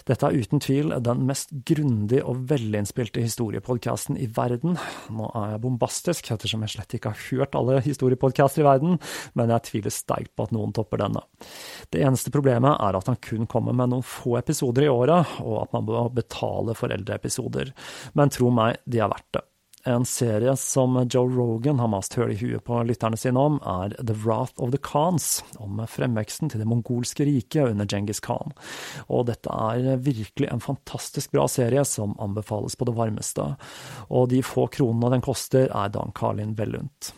Dette 0.08 0.30
er 0.30 0.38
uten 0.40 0.62
tvil 0.64 0.94
den 1.04 1.26
mest 1.28 1.52
grundig 1.68 2.22
og 2.24 2.46
velinnspilte 2.48 3.24
historiepodkasten 3.24 4.16
i 4.20 4.30
verden. 4.32 4.78
Nå 5.12 5.28
er 5.36 5.54
jeg 5.54 5.64
bombastisk, 5.66 6.32
ettersom 6.32 6.64
jeg 6.64 6.76
slett 6.78 6.96
ikke 6.96 7.12
har 7.12 7.26
hørt 7.28 7.58
alle 7.60 7.82
historiepodkaster 7.84 8.64
i 8.64 8.68
verden, 8.68 8.96
men 9.36 9.52
jeg 9.52 9.66
tviler 9.68 9.94
sterkt 9.94 10.32
på 10.36 10.48
at 10.48 10.56
noen 10.56 10.72
topper 10.76 11.04
denne. 11.04 11.26
Det 11.92 12.06
eneste 12.08 12.32
problemet 12.34 12.80
er 12.80 13.00
at 13.00 13.12
han 13.12 13.20
kun 13.20 13.50
kommer 13.52 13.76
med 13.76 13.92
noen 13.92 14.08
få 14.08 14.38
episoder 14.40 14.88
i 14.88 14.92
året, 14.92 15.38
og 15.44 15.62
at 15.66 15.76
man 15.76 15.88
må 15.90 16.08
betale 16.16 16.78
for 16.78 16.94
eldre 16.96 17.20
episoder. 17.20 17.76
Men 18.16 18.32
tro 18.32 18.52
meg, 18.54 18.80
de 18.88 19.04
er 19.04 19.12
verdt 19.12 19.32
det. 19.36 19.44
En 19.88 20.06
serie 20.06 20.52
som 20.60 20.98
Joe 21.14 21.30
Rogan 21.32 21.80
har 21.80 21.88
mast 21.88 22.18
høl 22.20 22.34
i 22.34 22.36
huet 22.36 22.66
på 22.68 22.82
lytterne 22.84 23.16
sine 23.16 23.40
om, 23.40 23.56
er 23.64 23.94
The 24.02 24.18
Wrath 24.20 24.60
of 24.60 24.74
the 24.74 24.80
Khans, 24.84 25.46
om 25.64 25.80
fremveksten 25.88 26.52
til 26.52 26.60
det 26.60 26.68
mongolske 26.68 27.24
riket 27.24 27.72
under 27.72 27.88
Genghis 27.88 28.20
Khan. 28.20 28.52
Og 29.08 29.30
dette 29.30 29.48
er 29.48 30.02
virkelig 30.04 30.50
en 30.52 30.64
fantastisk 30.64 31.32
bra 31.32 31.46
serie 31.48 31.86
som 31.88 32.18
anbefales 32.20 32.76
på 32.76 32.90
det 32.90 32.98
varmeste. 33.00 33.46
Og 34.12 34.28
de 34.34 34.42
få 34.44 34.68
kronene 34.76 35.14
den 35.16 35.24
koster, 35.24 35.72
er 35.72 35.96
Dan 35.96 36.12
Carlin 36.20 36.52
vel 36.60 36.82
unt. 36.82 37.14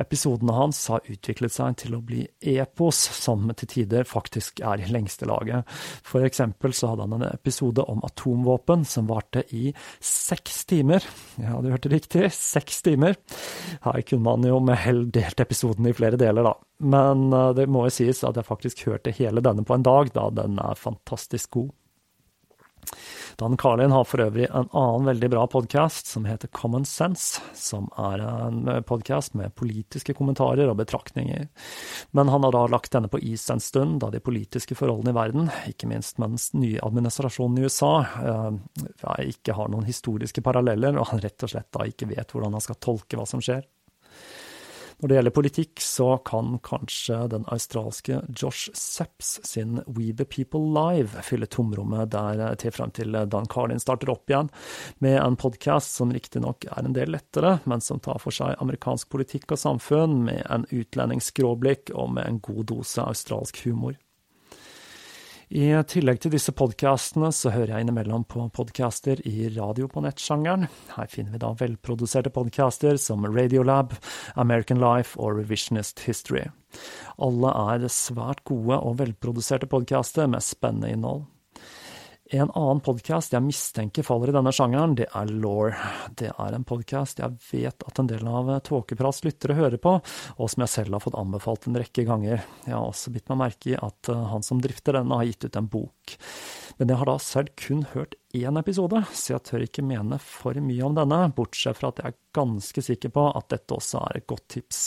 Episodene 0.00 0.54
hans 0.56 0.80
har 0.92 1.06
utviklet 1.10 1.54
seg 1.54 1.76
til 1.82 1.96
å 1.96 2.02
bli 2.04 2.24
epos, 2.40 2.98
som 3.20 3.48
til 3.56 3.70
tider 3.70 4.08
faktisk 4.08 4.62
er 4.66 4.82
i 4.82 4.90
lengste 4.90 5.28
laget. 5.30 5.68
For 6.06 6.24
eksempel 6.26 6.74
så 6.76 6.92
hadde 6.92 7.06
han 7.06 7.18
en 7.18 7.28
episode 7.30 7.84
om 7.90 8.02
atomvåpen 8.06 8.86
som 8.88 9.08
varte 9.10 9.44
i 9.56 9.70
seks 10.00 10.64
timer. 10.70 11.04
Ja, 11.40 11.58
du 11.60 11.70
hørte 11.72 11.92
riktig, 11.92 12.28
seks 12.36 12.82
timer. 12.86 13.18
Her 13.84 14.02
kunne 14.06 14.26
man 14.26 14.46
jo 14.46 14.60
med 14.64 14.80
hell 14.80 15.06
delt 15.12 15.40
episoden 15.42 15.88
i 15.90 15.96
flere 15.96 16.20
deler, 16.20 16.46
da. 16.46 16.54
Men 16.80 17.28
eh, 17.32 17.50
det 17.58 17.68
må 17.68 17.86
jo 17.86 17.94
sies 17.94 18.24
at 18.24 18.38
jeg 18.38 18.48
faktisk 18.48 18.86
hørte 18.88 19.14
hele 19.16 19.44
denne 19.44 19.66
på 19.66 19.76
en 19.76 19.86
dag, 19.86 20.12
da 20.16 20.30
den 20.42 20.58
er 20.62 20.80
fantastisk 20.80 21.58
god. 21.58 21.70
Dan 23.40 23.56
Carlin 23.56 23.90
har 23.90 24.04
for 24.04 24.20
øvrig 24.20 24.44
en 24.50 24.68
annen 24.76 25.06
veldig 25.08 25.28
bra 25.32 25.46
podkast 25.48 26.10
som 26.12 26.26
heter 26.28 26.50
Common 26.52 26.84
Sense, 26.84 27.40
som 27.56 27.86
er 27.96 28.20
en 28.20 28.68
podkast 28.84 29.32
med 29.32 29.54
politiske 29.56 30.12
kommentarer 30.18 30.68
og 30.68 30.76
betraktninger. 30.76 31.46
Men 32.12 32.28
han 32.28 32.44
har 32.44 32.52
da 32.52 32.66
lagt 32.68 32.92
denne 32.92 33.08
på 33.08 33.22
is 33.24 33.46
en 33.48 33.64
stund, 33.64 34.02
da 34.04 34.10
de 34.12 34.20
politiske 34.20 34.76
forholdene 34.76 35.14
i 35.14 35.16
verden, 35.16 35.48
ikke 35.72 35.88
minst 35.88 36.20
med 36.20 36.36
den 36.36 36.60
nye 36.66 36.84
administrasjonen 36.84 37.56
i 37.56 37.64
USA, 37.64 37.94
eh, 38.04 39.24
ikke 39.32 39.56
har 39.56 39.72
noen 39.72 39.88
historiske 39.88 40.44
paralleller, 40.44 41.00
og 41.00 41.08
han 41.14 41.24
rett 41.24 41.48
og 41.48 41.54
slett 41.54 41.72
da 41.72 41.88
ikke 41.88 42.12
vet 42.12 42.36
hvordan 42.36 42.60
han 42.60 42.66
skal 42.68 42.76
tolke 42.76 43.16
hva 43.16 43.24
som 43.24 43.40
skjer. 43.40 43.64
Når 45.00 45.08
det 45.08 45.16
gjelder 45.16 45.32
politikk, 45.32 45.80
så 45.80 46.06
kan 46.28 46.58
kanskje 46.60 47.22
den 47.32 47.46
australske 47.48 48.18
Josh 48.36 48.68
Sepps 48.76 49.38
sin 49.48 49.78
We 49.86 50.10
the 50.12 50.26
People 50.28 50.60
Live 50.76 51.24
fylle 51.24 51.48
tomrommet 51.48 52.10
der 52.12 52.42
til 52.60 52.74
frem 52.76 52.92
til 52.92 53.16
Dan 53.32 53.48
Carlin 53.48 53.80
starter 53.80 54.12
opp 54.12 54.28
igjen, 54.28 54.52
med 55.00 55.16
en 55.22 55.40
podkast 55.40 55.96
som 55.96 56.12
riktignok 56.12 56.68
er 56.68 56.84
en 56.84 56.96
del 56.96 57.14
lettere, 57.16 57.56
men 57.64 57.80
som 57.80 58.02
tar 58.04 58.20
for 58.20 58.36
seg 58.36 58.60
amerikansk 58.60 59.08
politikk 59.08 59.56
og 59.56 59.62
samfunn 59.64 60.20
med 60.28 60.44
en 60.52 60.68
utlendings 60.68 61.32
skråblikk 61.32 61.94
og 61.96 62.12
med 62.18 62.28
en 62.28 62.44
god 62.44 62.66
dose 62.74 63.00
australsk 63.00 63.64
humor. 63.64 63.96
I 65.50 65.72
tillegg 65.90 66.20
til 66.22 66.30
disse 66.30 66.52
podkastene 66.54 67.32
så 67.34 67.50
hører 67.50 67.72
jeg 67.72 67.82
innimellom 67.82 68.22
på 68.30 68.44
podcaster 68.54 69.18
i 69.26 69.48
radio 69.50 69.88
på 69.90 69.98
nettsjangeren. 70.04 70.68
Her 70.94 71.10
finner 71.10 71.34
vi 71.34 71.40
da 71.42 71.50
velproduserte 71.58 72.30
podcaster 72.30 72.94
som 73.02 73.26
Radiolab, 73.26 73.96
American 74.38 74.78
Life 74.78 75.18
og 75.18 75.40
Revisionist 75.40 76.04
History. 76.06 76.44
Alle 77.18 77.50
er 77.74 77.90
svært 77.90 78.44
gode 78.46 78.78
og 78.78 79.00
velproduserte 79.02 79.66
podcaster 79.66 80.30
med 80.30 80.46
spennende 80.46 80.94
innhold. 80.94 81.26
En 82.30 82.46
annen 82.54 82.78
podkast 82.78 83.32
jeg 83.34 83.42
mistenker 83.42 84.04
faller 84.06 84.30
i 84.30 84.34
denne 84.36 84.52
sjangeren, 84.54 84.92
det 84.94 85.08
er 85.18 85.30
Law. 85.42 85.72
Det 86.14 86.28
er 86.30 86.54
en 86.54 86.62
podkast 86.62 87.18
jeg 87.18 87.34
vet 87.48 87.82
at 87.82 87.98
en 87.98 88.06
del 88.06 88.28
av 88.30 88.52
Tåkeprats 88.68 89.24
lyttere 89.24 89.56
hører 89.58 89.80
på, 89.82 89.96
og 89.98 90.50
som 90.52 90.62
jeg 90.62 90.70
selv 90.70 90.94
har 90.94 91.02
fått 91.02 91.16
anbefalt 91.18 91.66
en 91.66 91.78
rekke 91.80 92.04
ganger. 92.06 92.44
Jeg 92.68 92.76
har 92.76 92.86
også 92.86 93.10
bitt 93.10 93.26
meg 93.32 93.40
merke 93.40 93.72
i 93.72 93.74
at 93.74 94.10
eh, 94.12 94.28
han 94.30 94.46
som 94.46 94.60
drifter 94.62 94.94
denne, 94.94 95.18
har 95.18 95.26
gitt 95.26 95.48
ut 95.48 95.58
en 95.58 95.70
bok. 95.72 96.14
Men 96.78 96.92
jeg 96.92 97.00
har 97.00 97.10
da 97.10 97.16
selv 97.24 97.50
kun 97.58 97.82
hørt 97.96 98.14
én 98.38 98.60
episode, 98.60 99.00
så 99.10 99.32
jeg 99.32 99.44
tør 99.48 99.64
ikke 99.66 99.84
mene 99.88 100.20
for 100.22 100.60
mye 100.62 100.84
om 100.86 100.94
denne, 101.00 101.18
bortsett 101.34 101.80
fra 101.80 101.90
at 101.90 101.98
jeg 101.98 102.12
er 102.12 102.20
ganske 102.38 102.84
sikker 102.92 103.10
på 103.16 103.24
at 103.40 103.48
dette 103.56 103.74
også 103.74 104.04
er 104.04 104.20
et 104.20 104.28
godt 104.30 104.46
tips. 104.54 104.84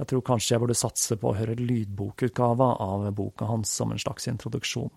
Jeg 0.00 0.10
tror 0.10 0.26
kanskje 0.32 0.56
jeg 0.56 0.64
burde 0.64 0.78
satse 0.82 1.20
på 1.22 1.30
å 1.30 1.38
høre 1.38 1.54
lydbokutgava 1.62 2.72
av 2.88 3.06
boka 3.14 3.46
hans 3.52 3.70
som 3.78 3.94
en 3.94 4.02
slags 4.02 4.26
introduksjon. 4.34 4.90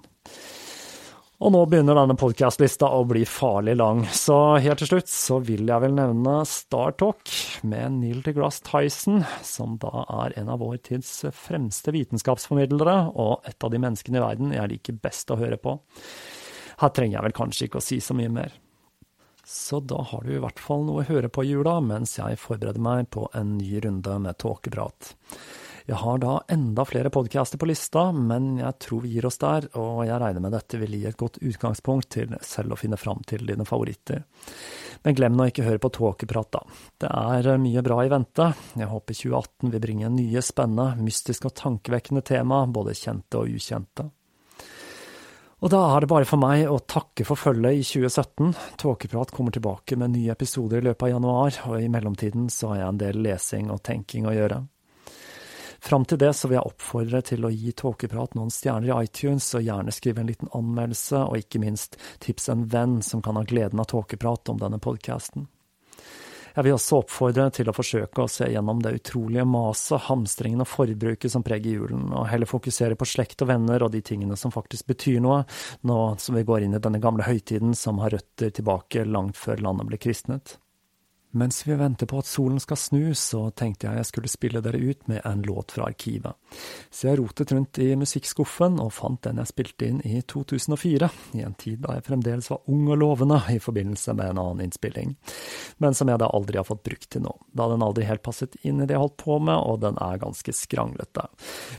Og 1.39 1.53
nå 1.55 1.59
begynner 1.71 1.95
denne 1.95 2.17
podkastlista 2.19 2.89
å 2.91 3.05
bli 3.07 3.21
farlig 3.23 3.77
lang, 3.79 4.01
så 4.11 4.57
helt 4.59 4.81
til 4.81 4.89
slutt 4.89 5.07
så 5.07 5.37
vil 5.39 5.69
jeg 5.69 5.83
vel 5.85 5.93
nevne 5.95 6.33
Star 6.43 6.97
Talk 6.99 7.31
med 7.63 7.95
Neil 8.01 8.19
deGrasse 8.25 8.65
Tyson, 8.67 9.21
som 9.47 9.77
da 9.79 10.03
er 10.25 10.35
en 10.41 10.51
av 10.51 10.59
vår 10.59 10.81
tids 10.89 11.13
fremste 11.31 11.93
vitenskapsformidlere, 11.95 12.97
og 13.15 13.47
et 13.47 13.63
av 13.63 13.71
de 13.71 13.79
menneskene 13.79 14.19
i 14.19 14.25
verden 14.25 14.51
jeg 14.57 14.73
liker 14.73 14.99
best 14.99 15.31
å 15.31 15.39
høre 15.39 15.55
på. 15.63 15.77
Her 16.83 16.91
trenger 16.91 17.21
jeg 17.21 17.27
vel 17.29 17.37
kanskje 17.39 17.69
ikke 17.69 17.79
å 17.79 17.87
si 17.87 18.01
så 18.03 18.19
mye 18.19 18.35
mer. 18.35 18.59
Så 19.47 19.79
da 19.79 20.03
har 20.11 20.27
du 20.27 20.35
i 20.35 20.43
hvert 20.43 20.59
fall 20.59 20.83
noe 20.89 21.05
å 21.05 21.07
høre 21.07 21.31
på 21.31 21.47
i 21.47 21.53
jula, 21.53 21.79
mens 21.79 22.17
jeg 22.19 22.43
forbereder 22.43 22.83
meg 22.83 23.07
på 23.15 23.29
en 23.31 23.55
ny 23.61 23.79
runde 23.87 24.19
med 24.27 24.43
tåkeprat. 24.43 25.13
Jeg 25.89 25.97
har 25.97 26.19
da 26.21 26.35
enda 26.53 26.83
flere 26.85 27.09
podcaster 27.09 27.57
på 27.57 27.65
lista, 27.65 28.11
men 28.13 28.59
jeg 28.59 28.75
tror 28.83 28.99
vi 29.01 29.15
gir 29.15 29.25
oss 29.25 29.39
der, 29.41 29.65
og 29.81 30.03
jeg 30.05 30.19
regner 30.21 30.43
med 30.43 30.53
dette 30.53 30.77
vil 30.77 30.93
gi 30.93 31.07
et 31.09 31.17
godt 31.17 31.39
utgangspunkt 31.41 32.11
til 32.13 32.35
selv 32.45 32.75
å 32.75 32.77
finne 32.77 32.99
fram 33.01 33.23
til 33.25 33.41
dine 33.49 33.65
favoritter. 33.65 34.21
Men 35.01 35.17
glem 35.17 35.33
nå 35.33 35.47
ikke 35.49 35.65
å 35.65 35.69
høre 35.71 35.81
på 35.81 35.91
tåkeprat, 35.97 36.51
da. 36.53 36.61
Det 37.01 37.09
er 37.09 37.57
mye 37.65 37.81
bra 37.89 38.03
i 38.05 38.13
vente. 38.13 38.51
Jeg 38.77 38.91
håper 38.93 39.17
2018 39.17 39.73
vil 39.73 39.85
bringe 39.87 40.13
nye 40.13 40.45
spennende, 40.45 41.01
mystiske 41.01 41.49
og 41.49 41.57
tankevekkende 41.57 42.21
tema, 42.21 42.61
både 42.69 42.93
kjente 42.93 43.41
og 43.41 43.57
ukjente. 43.57 44.11
Og 45.59 45.73
da 45.73 45.83
er 45.89 46.05
det 46.05 46.13
bare 46.13 46.29
for 46.29 46.45
meg 46.45 46.69
å 46.69 46.83
takke 46.85 47.25
for 47.25 47.47
følget 47.49 47.81
i 47.81 47.85
2017. 47.97 48.53
Tåkeprat 48.77 49.33
kommer 49.33 49.57
tilbake 49.57 49.97
med 49.97 50.13
nye 50.13 50.37
episoder 50.37 50.83
i 50.83 50.91
løpet 50.91 51.09
av 51.09 51.17
januar, 51.17 51.63
og 51.65 51.81
i 51.81 51.89
mellomtiden 51.89 52.45
så 52.53 52.75
har 52.75 52.85
jeg 52.85 52.91
en 52.93 53.07
del 53.07 53.25
lesing 53.25 53.73
og 53.73 53.81
tenking 53.89 54.29
å 54.29 54.37
gjøre. 54.37 54.67
Fram 55.79 56.05
til 56.05 56.19
det 56.19 56.33
så 56.35 56.49
vil 56.49 56.59
jeg 56.59 56.71
oppfordre 56.71 57.21
til 57.25 57.45
å 57.47 57.53
gi 57.53 57.71
Tåkeprat 57.77 58.35
noen 58.35 58.51
stjerner 58.53 58.91
i 58.91 59.05
iTunes, 59.07 59.47
og 59.55 59.63
gjerne 59.63 59.93
skrive 59.95 60.23
en 60.23 60.31
liten 60.31 60.51
anmeldelse, 60.55 61.23
og 61.29 61.39
ikke 61.39 61.61
minst 61.63 61.95
tips 62.23 62.49
en 62.51 62.67
venn 62.71 62.99
som 63.05 63.23
kan 63.23 63.39
ha 63.39 63.45
gleden 63.47 63.79
av 63.79 63.87
tåkeprat 63.91 64.51
om 64.51 64.59
denne 64.59 64.81
podkasten. 64.83 65.47
Jeg 66.55 66.65
vil 66.65 66.75
også 66.75 66.97
oppfordre 67.03 67.45
til 67.55 67.69
å 67.69 67.73
forsøke 67.75 68.23
å 68.25 68.31
se 68.31 68.49
gjennom 68.51 68.81
det 68.83 68.95
utrolige 68.97 69.45
maset, 69.47 70.01
hamstringen 70.09 70.63
og 70.65 70.67
forbruket 70.67 71.31
som 71.31 71.45
preger 71.45 71.77
julen, 71.77 72.09
og 72.11 72.27
heller 72.27 72.49
fokusere 72.49 72.97
på 72.99 73.07
slekt 73.07 73.45
og 73.45 73.51
venner 73.53 73.85
og 73.85 73.93
de 73.93 74.01
tingene 74.03 74.35
som 74.39 74.51
faktisk 74.51 74.89
betyr 74.89 75.21
noe, 75.23 75.43
nå 75.87 75.99
som 76.19 76.35
vi 76.35 76.43
går 76.47 76.65
inn 76.65 76.75
i 76.75 76.81
denne 76.83 76.99
gamle 77.03 77.27
høytiden 77.27 77.77
som 77.77 78.01
har 78.03 78.17
røtter 78.17 78.51
tilbake 78.55 79.05
langt 79.07 79.39
før 79.39 79.61
landet 79.63 79.87
ble 79.87 80.01
kristnet. 80.01 80.57
Mens 81.31 81.67
vi 81.67 81.75
venter 81.75 82.05
på 82.09 82.19
at 82.19 82.25
solen 82.25 82.59
skal 82.59 82.77
snu, 82.77 83.13
så 83.13 83.43
tenkte 83.53 83.85
jeg 83.85 83.99
jeg 83.99 84.07
skulle 84.09 84.31
spille 84.31 84.61
dere 84.65 84.79
ut 84.81 85.03
med 85.11 85.21
en 85.29 85.43
låt 85.45 85.75
fra 85.75 85.85
arkivet. 85.91 86.33
Så 86.89 87.05
jeg 87.05 87.19
rotet 87.19 87.51
rundt 87.53 87.77
i 87.83 87.91
musikkskuffen 87.99 88.79
og 88.81 88.89
fant 88.97 89.21
den 89.27 89.37
jeg 89.37 89.51
spilte 89.51 89.85
inn 89.85 89.99
i 90.01 90.23
2004, 90.25 91.11
i 91.37 91.43
en 91.45 91.53
tid 91.53 91.83
da 91.85 91.99
jeg 91.99 92.07
fremdeles 92.07 92.49
var 92.49 92.65
ung 92.73 92.89
og 92.89 92.97
lovende 93.03 93.37
i 93.53 93.59
forbindelse 93.61 94.17
med 94.17 94.33
en 94.33 94.41
annen 94.41 94.65
innspilling, 94.65 95.13
men 95.77 95.93
som 95.93 96.09
jeg 96.09 96.21
da 96.23 96.31
aldri 96.33 96.57
har 96.57 96.65
fått 96.65 96.83
brukt 96.89 97.11
til 97.13 97.27
nå, 97.27 97.35
da 97.53 97.69
den 97.69 97.85
aldri 97.85 98.09
helt 98.09 98.25
passet 98.25 98.57
inn 98.63 98.81
i 98.81 98.89
det 98.89 98.97
jeg 98.97 99.05
holdt 99.05 99.21
på 99.21 99.37
med, 99.37 99.61
og 99.61 99.83
den 99.85 100.01
er 100.01 100.21
ganske 100.25 100.55
skranglete. 100.55 101.29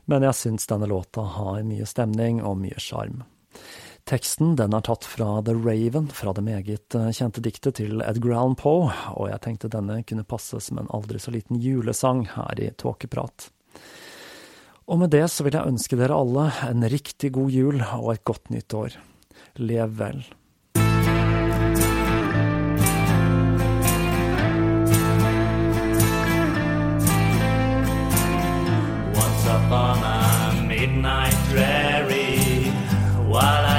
Men 0.07 0.31
jeg 0.31 0.39
syns 0.39 0.71
denne 0.71 0.87
låta 0.91 1.27
har 1.27 1.67
mye 1.67 1.91
stemning 1.91 2.39
og 2.47 2.61
mye 2.63 2.79
sjarm. 2.79 3.25
Teksten 4.09 4.57
den 4.57 4.75
er 4.75 4.83
tatt 4.87 5.05
fra 5.07 5.43
The 5.45 5.55
Raven, 5.55 6.09
fra 6.15 6.33
det 6.35 6.43
meget 6.47 6.97
eh, 6.99 7.11
kjente 7.15 7.43
diktet 7.45 7.79
til 7.79 8.01
Edgar 8.03 8.37
Allan 8.39 8.57
Poe, 8.59 8.91
og 9.15 9.29
jeg 9.31 9.43
tenkte 9.45 9.71
denne 9.73 10.01
kunne 10.09 10.27
passe 10.27 10.61
som 10.65 10.81
en 10.81 10.91
aldri 10.95 11.21
så 11.23 11.35
liten 11.35 11.61
julesang 11.61 12.25
her 12.35 12.63
i 12.63 12.71
Tåkeprat. 12.81 13.51
Og 14.91 14.99
med 14.99 15.13
det 15.15 15.29
så 15.31 15.47
vil 15.47 15.55
jeg 15.55 15.71
ønske 15.71 15.99
dere 16.01 16.19
alle 16.19 16.49
en 16.67 16.83
riktig 16.91 17.31
god 17.37 17.55
jul 17.55 17.79
og 17.85 18.13
et 18.17 18.25
godt 18.27 18.51
nytt 18.51 18.75
år. 18.75 18.99
Lev 19.63 19.99
vel. 20.01 20.25
Once 29.15 29.47
upon 29.47 30.03
a 30.03 30.67
midnight 30.67 31.37
dreary, 31.53 32.73
while 33.31 33.67
I 33.67 33.70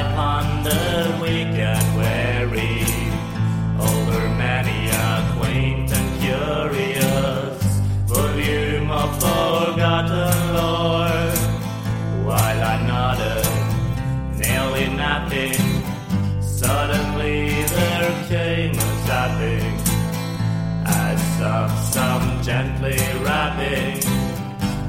I 19.23 21.15
stop 21.35 21.69
some 21.93 22.41
gently 22.41 22.97
rapping, 23.23 24.01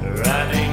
running 0.01 0.72